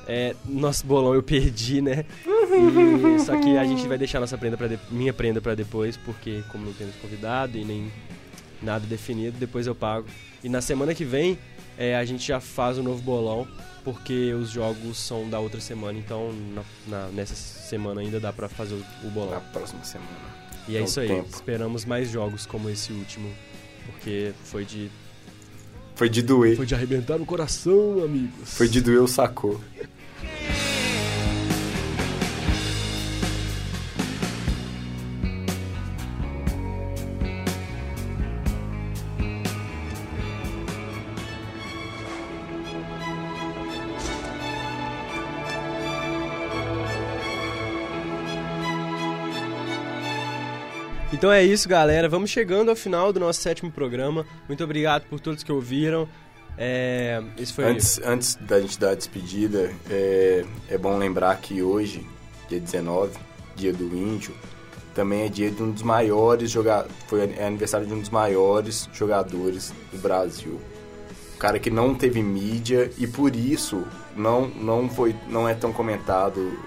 é, 0.07 0.35
nosso 0.47 0.87
bolão 0.87 1.15
eu 1.15 1.23
perdi, 1.23 1.81
né? 1.83 2.05
E- 2.27 3.19
só 3.25 3.39
que 3.41 3.57
a 3.57 3.65
gente 3.65 3.87
vai 3.87 3.97
deixar 3.99 4.21
nossa 4.21 4.37
prenda 4.39 4.57
pra 4.57 4.67
de- 4.69 4.79
minha 4.91 5.13
prenda 5.13 5.41
pra 5.41 5.55
depois, 5.55 5.97
porque 5.97 6.43
como 6.51 6.67
não 6.67 6.73
temos 6.73 6.95
convidado 6.97 7.57
e 7.59 7.65
nem 7.65 7.91
nada 8.63 8.87
definido, 8.87 9.37
depois 9.39 9.67
eu 9.67 9.75
pago. 9.75 10.07
E 10.43 10.49
na 10.49 10.61
semana 10.61 10.95
que 10.95 11.05
vem 11.05 11.39
é, 11.79 11.97
a 11.97 12.05
gente 12.05 12.27
já 12.27 12.39
faz 12.41 12.77
o 12.79 12.83
novo 12.83 13.01
bolão, 13.03 13.47
porque 13.85 14.33
os 14.35 14.51
jogos 14.51 14.99
são 14.99 15.29
da 15.29 15.39
outra 15.41 15.61
semana, 15.61 15.99
então 15.99 16.31
na- 16.55 16.65
na- 16.87 17.09
nessa 17.09 17.35
semana 17.35 18.01
ainda 18.01 18.21
dá 18.21 18.33
pra 18.33 18.49
fazer 18.49 18.75
o, 18.75 18.85
o 19.07 19.11
bolão. 19.11 19.31
Na 19.33 19.41
próxima 19.41 19.83
semana. 19.83 20.11
E 20.69 20.73
é 20.73 20.77
Então, 20.77 20.85
isso 20.85 21.01
aí, 21.01 21.09
tempo. 21.09 21.29
esperamos 21.33 21.85
mais 21.85 22.11
jogos 22.11 22.45
como 22.47 22.69
esse 22.71 22.93
último, 22.93 23.29
porque 23.87 24.33
foi 24.45 24.65
de, 24.65 24.91
Foi 25.95 26.09
de 26.09 26.23
doer. 26.23 26.57
foi 26.57 26.67
de 26.67 26.75
arrebentar 26.75 27.21
o 27.21 27.27
coração, 27.27 28.03
amigos. 28.05 28.55
Foi 28.55 28.69
de 28.69 28.81
doer 28.81 29.03
o 29.03 29.09
sacou. 29.09 29.61
Então 51.23 51.31
é 51.31 51.45
isso, 51.45 51.69
galera. 51.69 52.09
Vamos 52.09 52.31
chegando 52.31 52.69
ao 52.69 52.75
final 52.75 53.13
do 53.13 53.21
nosso 53.21 53.41
sétimo 53.41 53.71
programa. 53.71 54.27
Muito 54.49 54.65
obrigado 54.65 55.05
por 55.05 55.21
todos 55.21 55.45
que 55.45 55.53
ouviram. 55.53 56.09
É, 56.59 57.23
esse 57.39 57.53
foi 57.53 57.65
Antes, 57.65 58.01
antes 58.03 58.35
da 58.35 58.61
gente 58.61 58.77
dar 58.77 58.91
a 58.91 58.95
despedida, 58.97 59.73
é, 59.89 60.45
é 60.69 60.77
bom 60.77 60.99
lembrar 60.99 61.37
que 61.37 61.63
hoje, 61.63 62.05
dia 62.49 62.59
19, 62.59 63.17
dia 63.55 63.73
do 63.73 63.85
índio, 63.97 64.35
também 64.97 65.23
é 65.23 65.29
dia 65.29 65.49
de 65.49 65.63
um 65.63 65.71
dos 65.71 65.83
maiores 65.83 66.51
jogadores. 66.51 66.93
Foi 67.07 67.21
é 67.21 67.47
aniversário 67.47 67.87
de 67.87 67.95
um 67.95 68.01
dos 68.01 68.11
maiores 68.11 68.89
jogadores 68.93 69.73
do 69.93 69.99
Brasil. 69.99 70.61
Um 71.37 71.39
cara 71.39 71.61
que 71.61 71.71
não 71.71 71.95
teve 71.95 72.21
mídia 72.21 72.91
e 72.99 73.07
por 73.07 73.37
isso 73.37 73.87
não, 74.17 74.49
não, 74.49 74.89
foi, 74.89 75.15
não 75.29 75.49
é 75.49 75.55
tão 75.55 75.73
comentado 75.73 76.59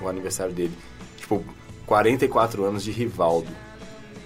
o 0.00 0.08
aniversário 0.08 0.52
dele. 0.52 0.76
Tipo, 1.16 1.44
44 1.86 2.64
anos 2.64 2.82
de 2.82 2.90
Rivaldo. 2.90 3.69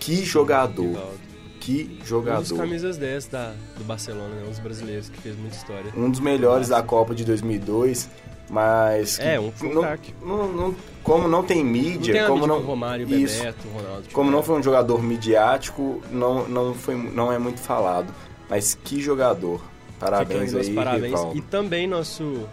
Que 0.05 0.25
jogador! 0.25 1.15
Que 1.61 1.91
Um 1.95 1.99
dos 1.99 2.09
jogador! 2.09 2.57
camisas 2.59 2.99
10 2.99 3.27
da, 3.29 3.55
do 3.79 3.85
Barcelona, 3.85 4.35
né? 4.35 4.43
Um 4.47 4.51
dos 4.51 4.59
brasileiros 4.59 5.09
que 5.09 5.19
fez 5.21 5.35
muita 5.39 5.57
história. 5.57 5.91
um 5.97 6.11
dos 6.11 6.21
melhores 6.21 6.69
da 6.69 6.83
Copa 6.83 7.15
de 7.15 7.25
2002, 7.25 8.11
mas 8.51 9.19
É, 9.19 9.41
um- 9.41 9.51
não, 9.73 9.81
craque. 9.81 10.15
não- 10.23 10.53
não- 10.53 10.77
como 11.03 11.27
não 11.27 11.43
tem 11.43 11.65
Não 11.65 11.71
mídia, 11.73 12.13
tem 12.13 12.23
a 12.23 12.27
como 12.27 12.41
mídia 12.43 12.49
não 12.55 12.61
com 12.61 12.67
Romário, 12.67 13.09
isso, 13.15 13.39
Bebeto, 13.39 13.67
Ronaldo. 13.69 14.03
tipo, 14.03 14.15
como 14.15 14.31
não 14.31 14.43
foi 14.43 14.59
um 14.59 14.63
jogador 14.63 15.03
midiático, 15.03 16.03
não 16.11 16.47
não 16.49 16.75
foi 16.75 16.95
não 16.97 17.33
é 17.33 17.39
muito 17.39 17.61
falado, 17.61 18.13
mas 18.51 18.75
que 18.85 19.01
jogador. 19.01 19.63
Parabéns 19.99 20.55
aí, 20.55 20.75
parabéns. 20.75 21.19
E 21.35 21.41
também 21.41 21.87
nosso. 21.87 22.47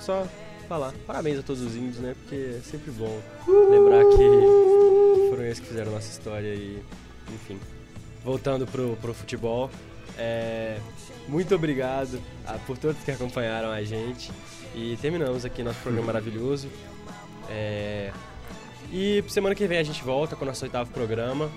Só 0.00 0.26
falar, 0.68 0.92
parabéns 1.06 1.38
a 1.38 1.42
todos 1.42 1.62
os 1.62 1.74
índios, 1.74 1.96
né? 1.98 2.14
Porque 2.20 2.56
é 2.58 2.60
sempre 2.62 2.90
bom 2.92 3.20
lembrar 3.70 4.04
que 4.04 5.28
foram 5.30 5.42
eles 5.44 5.58
que 5.60 5.66
fizeram 5.66 5.92
nossa 5.92 6.10
história 6.10 6.54
e. 6.54 6.82
Enfim. 7.32 7.58
Voltando 8.24 8.66
pro, 8.66 8.96
pro 9.00 9.12
futebol. 9.14 9.70
é, 10.18 10.78
muito 11.28 11.54
obrigado 11.54 12.20
a- 12.46 12.54
por 12.54 12.76
todos 12.78 13.02
que 13.02 13.10
acompanharam 13.10 13.70
a 13.70 13.82
gente. 13.82 14.30
E 14.74 14.96
terminamos 15.00 15.44
aqui 15.44 15.62
nosso 15.62 15.78
programa 15.80 16.06
maravilhoso. 16.08 16.68
É, 17.50 18.10
e 18.92 19.22
semana 19.28 19.54
que 19.54 19.66
vem 19.66 19.78
a 19.78 19.82
gente 19.82 20.02
volta 20.02 20.34
com 20.36 20.44
o 20.44 20.48
nosso 20.48 20.64
oitavo 20.64 20.90
programa. 20.90 21.50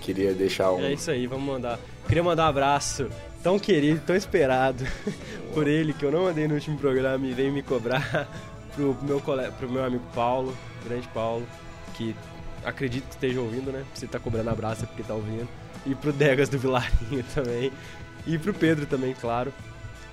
Queria 0.00 0.32
deixar 0.32 0.72
um 0.72 0.80
É 0.80 0.92
isso 0.92 1.10
aí, 1.10 1.26
vamos 1.26 1.44
mandar. 1.46 1.78
Queria 2.06 2.22
mandar 2.22 2.44
um 2.46 2.48
abraço 2.48 3.08
tão 3.42 3.58
querido, 3.58 4.00
tão 4.06 4.14
esperado 4.14 4.84
por 5.54 5.66
ele, 5.66 5.92
que 5.92 6.04
eu 6.04 6.10
não 6.12 6.24
mandei 6.24 6.46
no 6.46 6.54
último 6.54 6.76
programa 6.78 7.26
e 7.26 7.32
veio 7.32 7.52
me 7.52 7.62
cobrar 7.62 8.28
pro 8.74 8.96
meu, 9.02 9.20
cole... 9.20 9.50
pro 9.52 9.70
meu 9.70 9.84
amigo 9.84 10.04
Paulo, 10.14 10.56
grande 10.84 11.08
Paulo, 11.08 11.46
que 11.94 12.14
acredito 12.64 13.04
que 13.04 13.14
esteja 13.14 13.40
ouvindo, 13.40 13.72
né? 13.72 13.84
Se 13.94 14.06
tá 14.06 14.18
cobrando 14.18 14.50
abraço 14.50 14.84
é 14.84 14.86
porque 14.86 15.02
tá 15.02 15.14
ouvindo. 15.14 15.48
E 15.86 15.94
pro 15.94 16.12
Degas 16.12 16.48
do 16.48 16.58
Vilarinho 16.58 17.24
também. 17.34 17.72
E 18.26 18.38
pro 18.38 18.54
Pedro 18.54 18.86
também, 18.86 19.14
claro. 19.14 19.52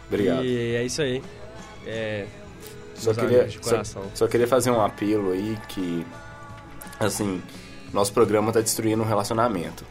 Obrigado. 0.07 0.43
E 0.43 0.75
é 0.75 0.83
isso 0.83 1.01
aí. 1.01 1.21
É. 1.85 2.25
Só 2.95 3.13
queria, 3.13 3.49
só, 3.49 3.59
coração. 3.59 4.03
só 4.13 4.27
queria 4.27 4.47
fazer 4.47 4.71
um 4.71 4.81
apelo 4.81 5.31
aí 5.31 5.57
que 5.69 6.05
assim, 6.99 7.41
nosso 7.93 8.11
programa 8.11 8.51
tá 8.51 8.59
destruindo 8.59 9.01
um 9.01 9.05
relacionamento. 9.05 9.85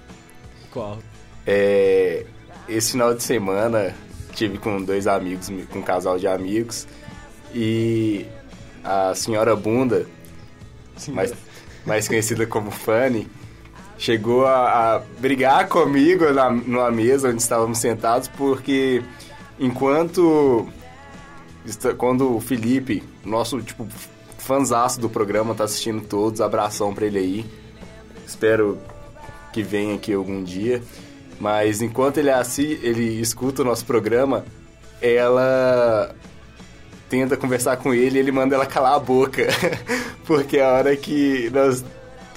Qual? 0.70 0.98
É, 1.46 2.26
esse 2.68 2.92
final 2.92 3.14
de 3.14 3.22
semana 3.22 3.94
tive 4.34 4.58
com 4.58 4.82
dois 4.82 5.06
amigos, 5.06 5.48
com 5.70 5.78
um 5.78 5.82
casal 5.82 6.18
de 6.18 6.26
amigos, 6.26 6.86
e 7.54 8.26
a 8.88 9.14
senhora 9.14 9.54
Bunda, 9.54 10.06
mais, 11.08 11.34
mais 11.84 12.08
conhecida 12.08 12.46
como 12.46 12.70
Fanny, 12.70 13.28
chegou 13.98 14.46
a, 14.46 14.96
a 14.96 14.98
brigar 15.18 15.68
comigo 15.68 16.32
na, 16.32 16.50
numa 16.50 16.90
mesa 16.90 17.28
onde 17.28 17.42
estávamos 17.42 17.78
sentados, 17.78 18.28
porque 18.28 19.02
enquanto 19.60 20.66
quando 21.98 22.34
o 22.34 22.40
Felipe, 22.40 23.02
nosso 23.24 23.60
tipo 23.60 23.86
fanzaço 24.38 24.98
do 24.98 25.10
programa, 25.10 25.54
tá 25.54 25.64
assistindo 25.64 26.00
todos, 26.00 26.40
abração 26.40 26.94
pra 26.94 27.04
ele 27.04 27.18
aí. 27.18 27.46
Espero 28.26 28.78
que 29.52 29.62
venha 29.62 29.96
aqui 29.96 30.14
algum 30.14 30.42
dia. 30.42 30.82
Mas 31.38 31.82
enquanto 31.82 32.18
ele 32.18 32.30
assi 32.30 32.80
ele 32.82 33.20
escuta 33.20 33.60
o 33.60 33.64
nosso 33.64 33.84
programa, 33.84 34.44
ela 35.02 36.14
tenta 37.08 37.36
conversar 37.36 37.76
com 37.78 37.92
ele 37.94 38.16
e 38.16 38.20
ele 38.20 38.32
manda 38.32 38.54
ela 38.54 38.66
calar 38.66 38.94
a 38.94 38.98
boca. 38.98 39.46
Porque 40.26 40.58
a 40.58 40.72
hora 40.72 40.96
que 40.96 41.50
nós 41.50 41.84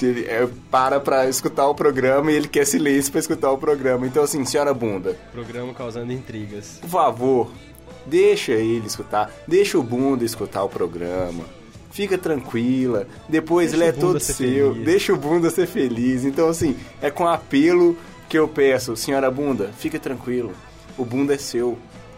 ele, 0.01 0.25
é, 0.25 0.47
para 0.71 0.99
pra 0.99 1.27
escutar 1.29 1.67
o 1.67 1.75
programa 1.75 2.31
e 2.31 2.35
ele 2.35 2.47
quer 2.47 2.65
silêncio 2.65 3.11
pra 3.11 3.19
escutar 3.19 3.51
o 3.51 3.57
programa. 3.57 4.07
Então 4.07 4.23
assim, 4.23 4.43
senhora 4.45 4.73
bunda, 4.73 5.15
Programa 5.31 5.73
causando 5.73 6.11
intrigas. 6.11 6.77
por 6.81 6.89
favor, 6.89 7.51
deixa 8.05 8.53
ele 8.53 8.87
escutar, 8.87 9.31
deixa 9.47 9.77
o 9.77 9.83
bunda 9.83 10.23
escutar 10.25 10.63
o 10.63 10.69
programa. 10.69 11.43
Fica 11.91 12.17
tranquila, 12.17 13.05
depois 13.27 13.71
Deixa 13.71 13.83
ele 13.85 13.89
é 13.89 13.91
todo 13.91 14.17
seu, 14.19 14.71
feliz. 14.71 14.85
deixa 14.85 15.13
o 15.13 15.17
bunda 15.17 15.49
ser 15.49 15.67
feliz. 15.67 16.23
Então, 16.23 16.47
assim, 16.47 16.75
é 17.01 17.11
com 17.11 17.27
apelo 17.27 17.97
que 18.29 18.39
eu 18.39 18.47
peço, 18.47 18.95
senhora 18.95 19.29
Bunda, 19.29 19.71
fique 19.77 19.99
tranquilo, 19.99 20.53
o 20.97 21.03
Bunda 21.03 21.33
é 21.33 21.37
seu. 21.37 21.77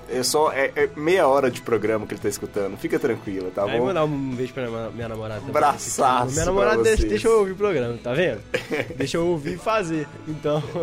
É 0.10 0.22
só 0.22 0.52
é, 0.52 0.72
é 0.76 0.90
meia 0.96 1.28
hora 1.28 1.50
de 1.50 1.62
programa 1.62 2.06
que 2.06 2.14
ele 2.14 2.22
tá 2.22 2.30
escutando. 2.30 2.78
Fica 2.78 3.00
tranquila, 3.00 3.50
tá 3.52 3.64
Aí 3.64 3.80
bom? 3.80 3.86
mandar 3.86 4.04
um 4.04 4.36
beijo 4.36 4.54
pra 4.54 4.68
minha, 4.92 5.08
namorada. 5.08 5.42
Braçaço 5.52 6.34
Minha 6.34 6.46
namorada 6.46 6.84
deixa, 6.84 7.06
deixa 7.08 7.28
eu 7.28 7.40
ouvir 7.40 7.52
o 7.54 7.56
programa, 7.56 7.98
tá 8.02 8.14
vendo? 8.14 8.42
deixa 8.96 9.18
eu 9.18 9.28
ouvir 9.28 9.54
e 9.54 9.58
fazer. 9.58 10.08
Então. 10.28 10.62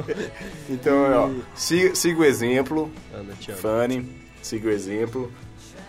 Então, 0.69 0.97
ó, 1.13 1.31
siga, 1.55 1.95
siga 1.95 2.21
o 2.21 2.25
exemplo, 2.25 2.91
Ana, 3.13 3.35
te 3.35 3.51
amo. 3.51 3.61
Fanny, 3.61 4.09
siga 4.41 4.69
o 4.69 4.71
exemplo. 4.71 5.31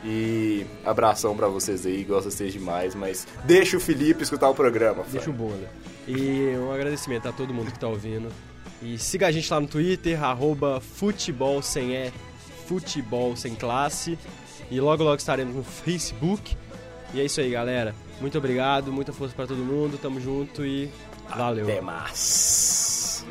E 0.03 0.65
abração 0.83 1.35
pra 1.37 1.47
vocês 1.47 1.85
aí, 1.85 2.03
gosto 2.03 2.29
de 2.29 2.35
vocês 2.35 2.53
demais, 2.53 2.95
mas 2.95 3.27
deixa 3.45 3.77
o 3.77 3.79
Felipe 3.79 4.23
escutar 4.23 4.49
o 4.49 4.55
programa. 4.55 5.03
Deixa 5.11 5.29
o 5.29 5.33
bunda. 5.33 5.69
E 6.07 6.55
um 6.57 6.71
agradecimento 6.71 7.27
a 7.27 7.31
todo 7.31 7.53
mundo 7.53 7.71
que 7.71 7.79
tá 7.79 7.87
ouvindo. 7.87 8.29
E 8.81 8.97
siga 8.97 9.27
a 9.27 9.31
gente 9.31 9.51
lá 9.53 9.59
no 9.59 9.67
Twitter, 9.67 10.21
arroba 10.23 10.81
futebol 10.81 11.61
sem 11.61 11.95
E, 11.95 12.11
futebol 12.67 13.35
sem 13.35 13.55
classe. 13.55 14.17
E 14.69 14.79
logo 14.79 15.03
logo 15.03 15.17
estaremos 15.17 15.55
no 15.55 15.63
Facebook. 15.63 16.55
E 17.13 17.19
é 17.19 17.25
isso 17.25 17.41
aí, 17.41 17.51
galera. 17.51 17.93
Muito 18.21 18.37
obrigado, 18.37 18.91
muita 18.91 19.11
força 19.11 19.35
pra 19.35 19.47
todo 19.47 19.57
mundo. 19.57 19.97
Tamo 19.97 20.21
junto 20.21 20.65
e 20.65 20.89
valeu. 21.35 21.65
Até 21.65 21.81
mais. 21.81 23.25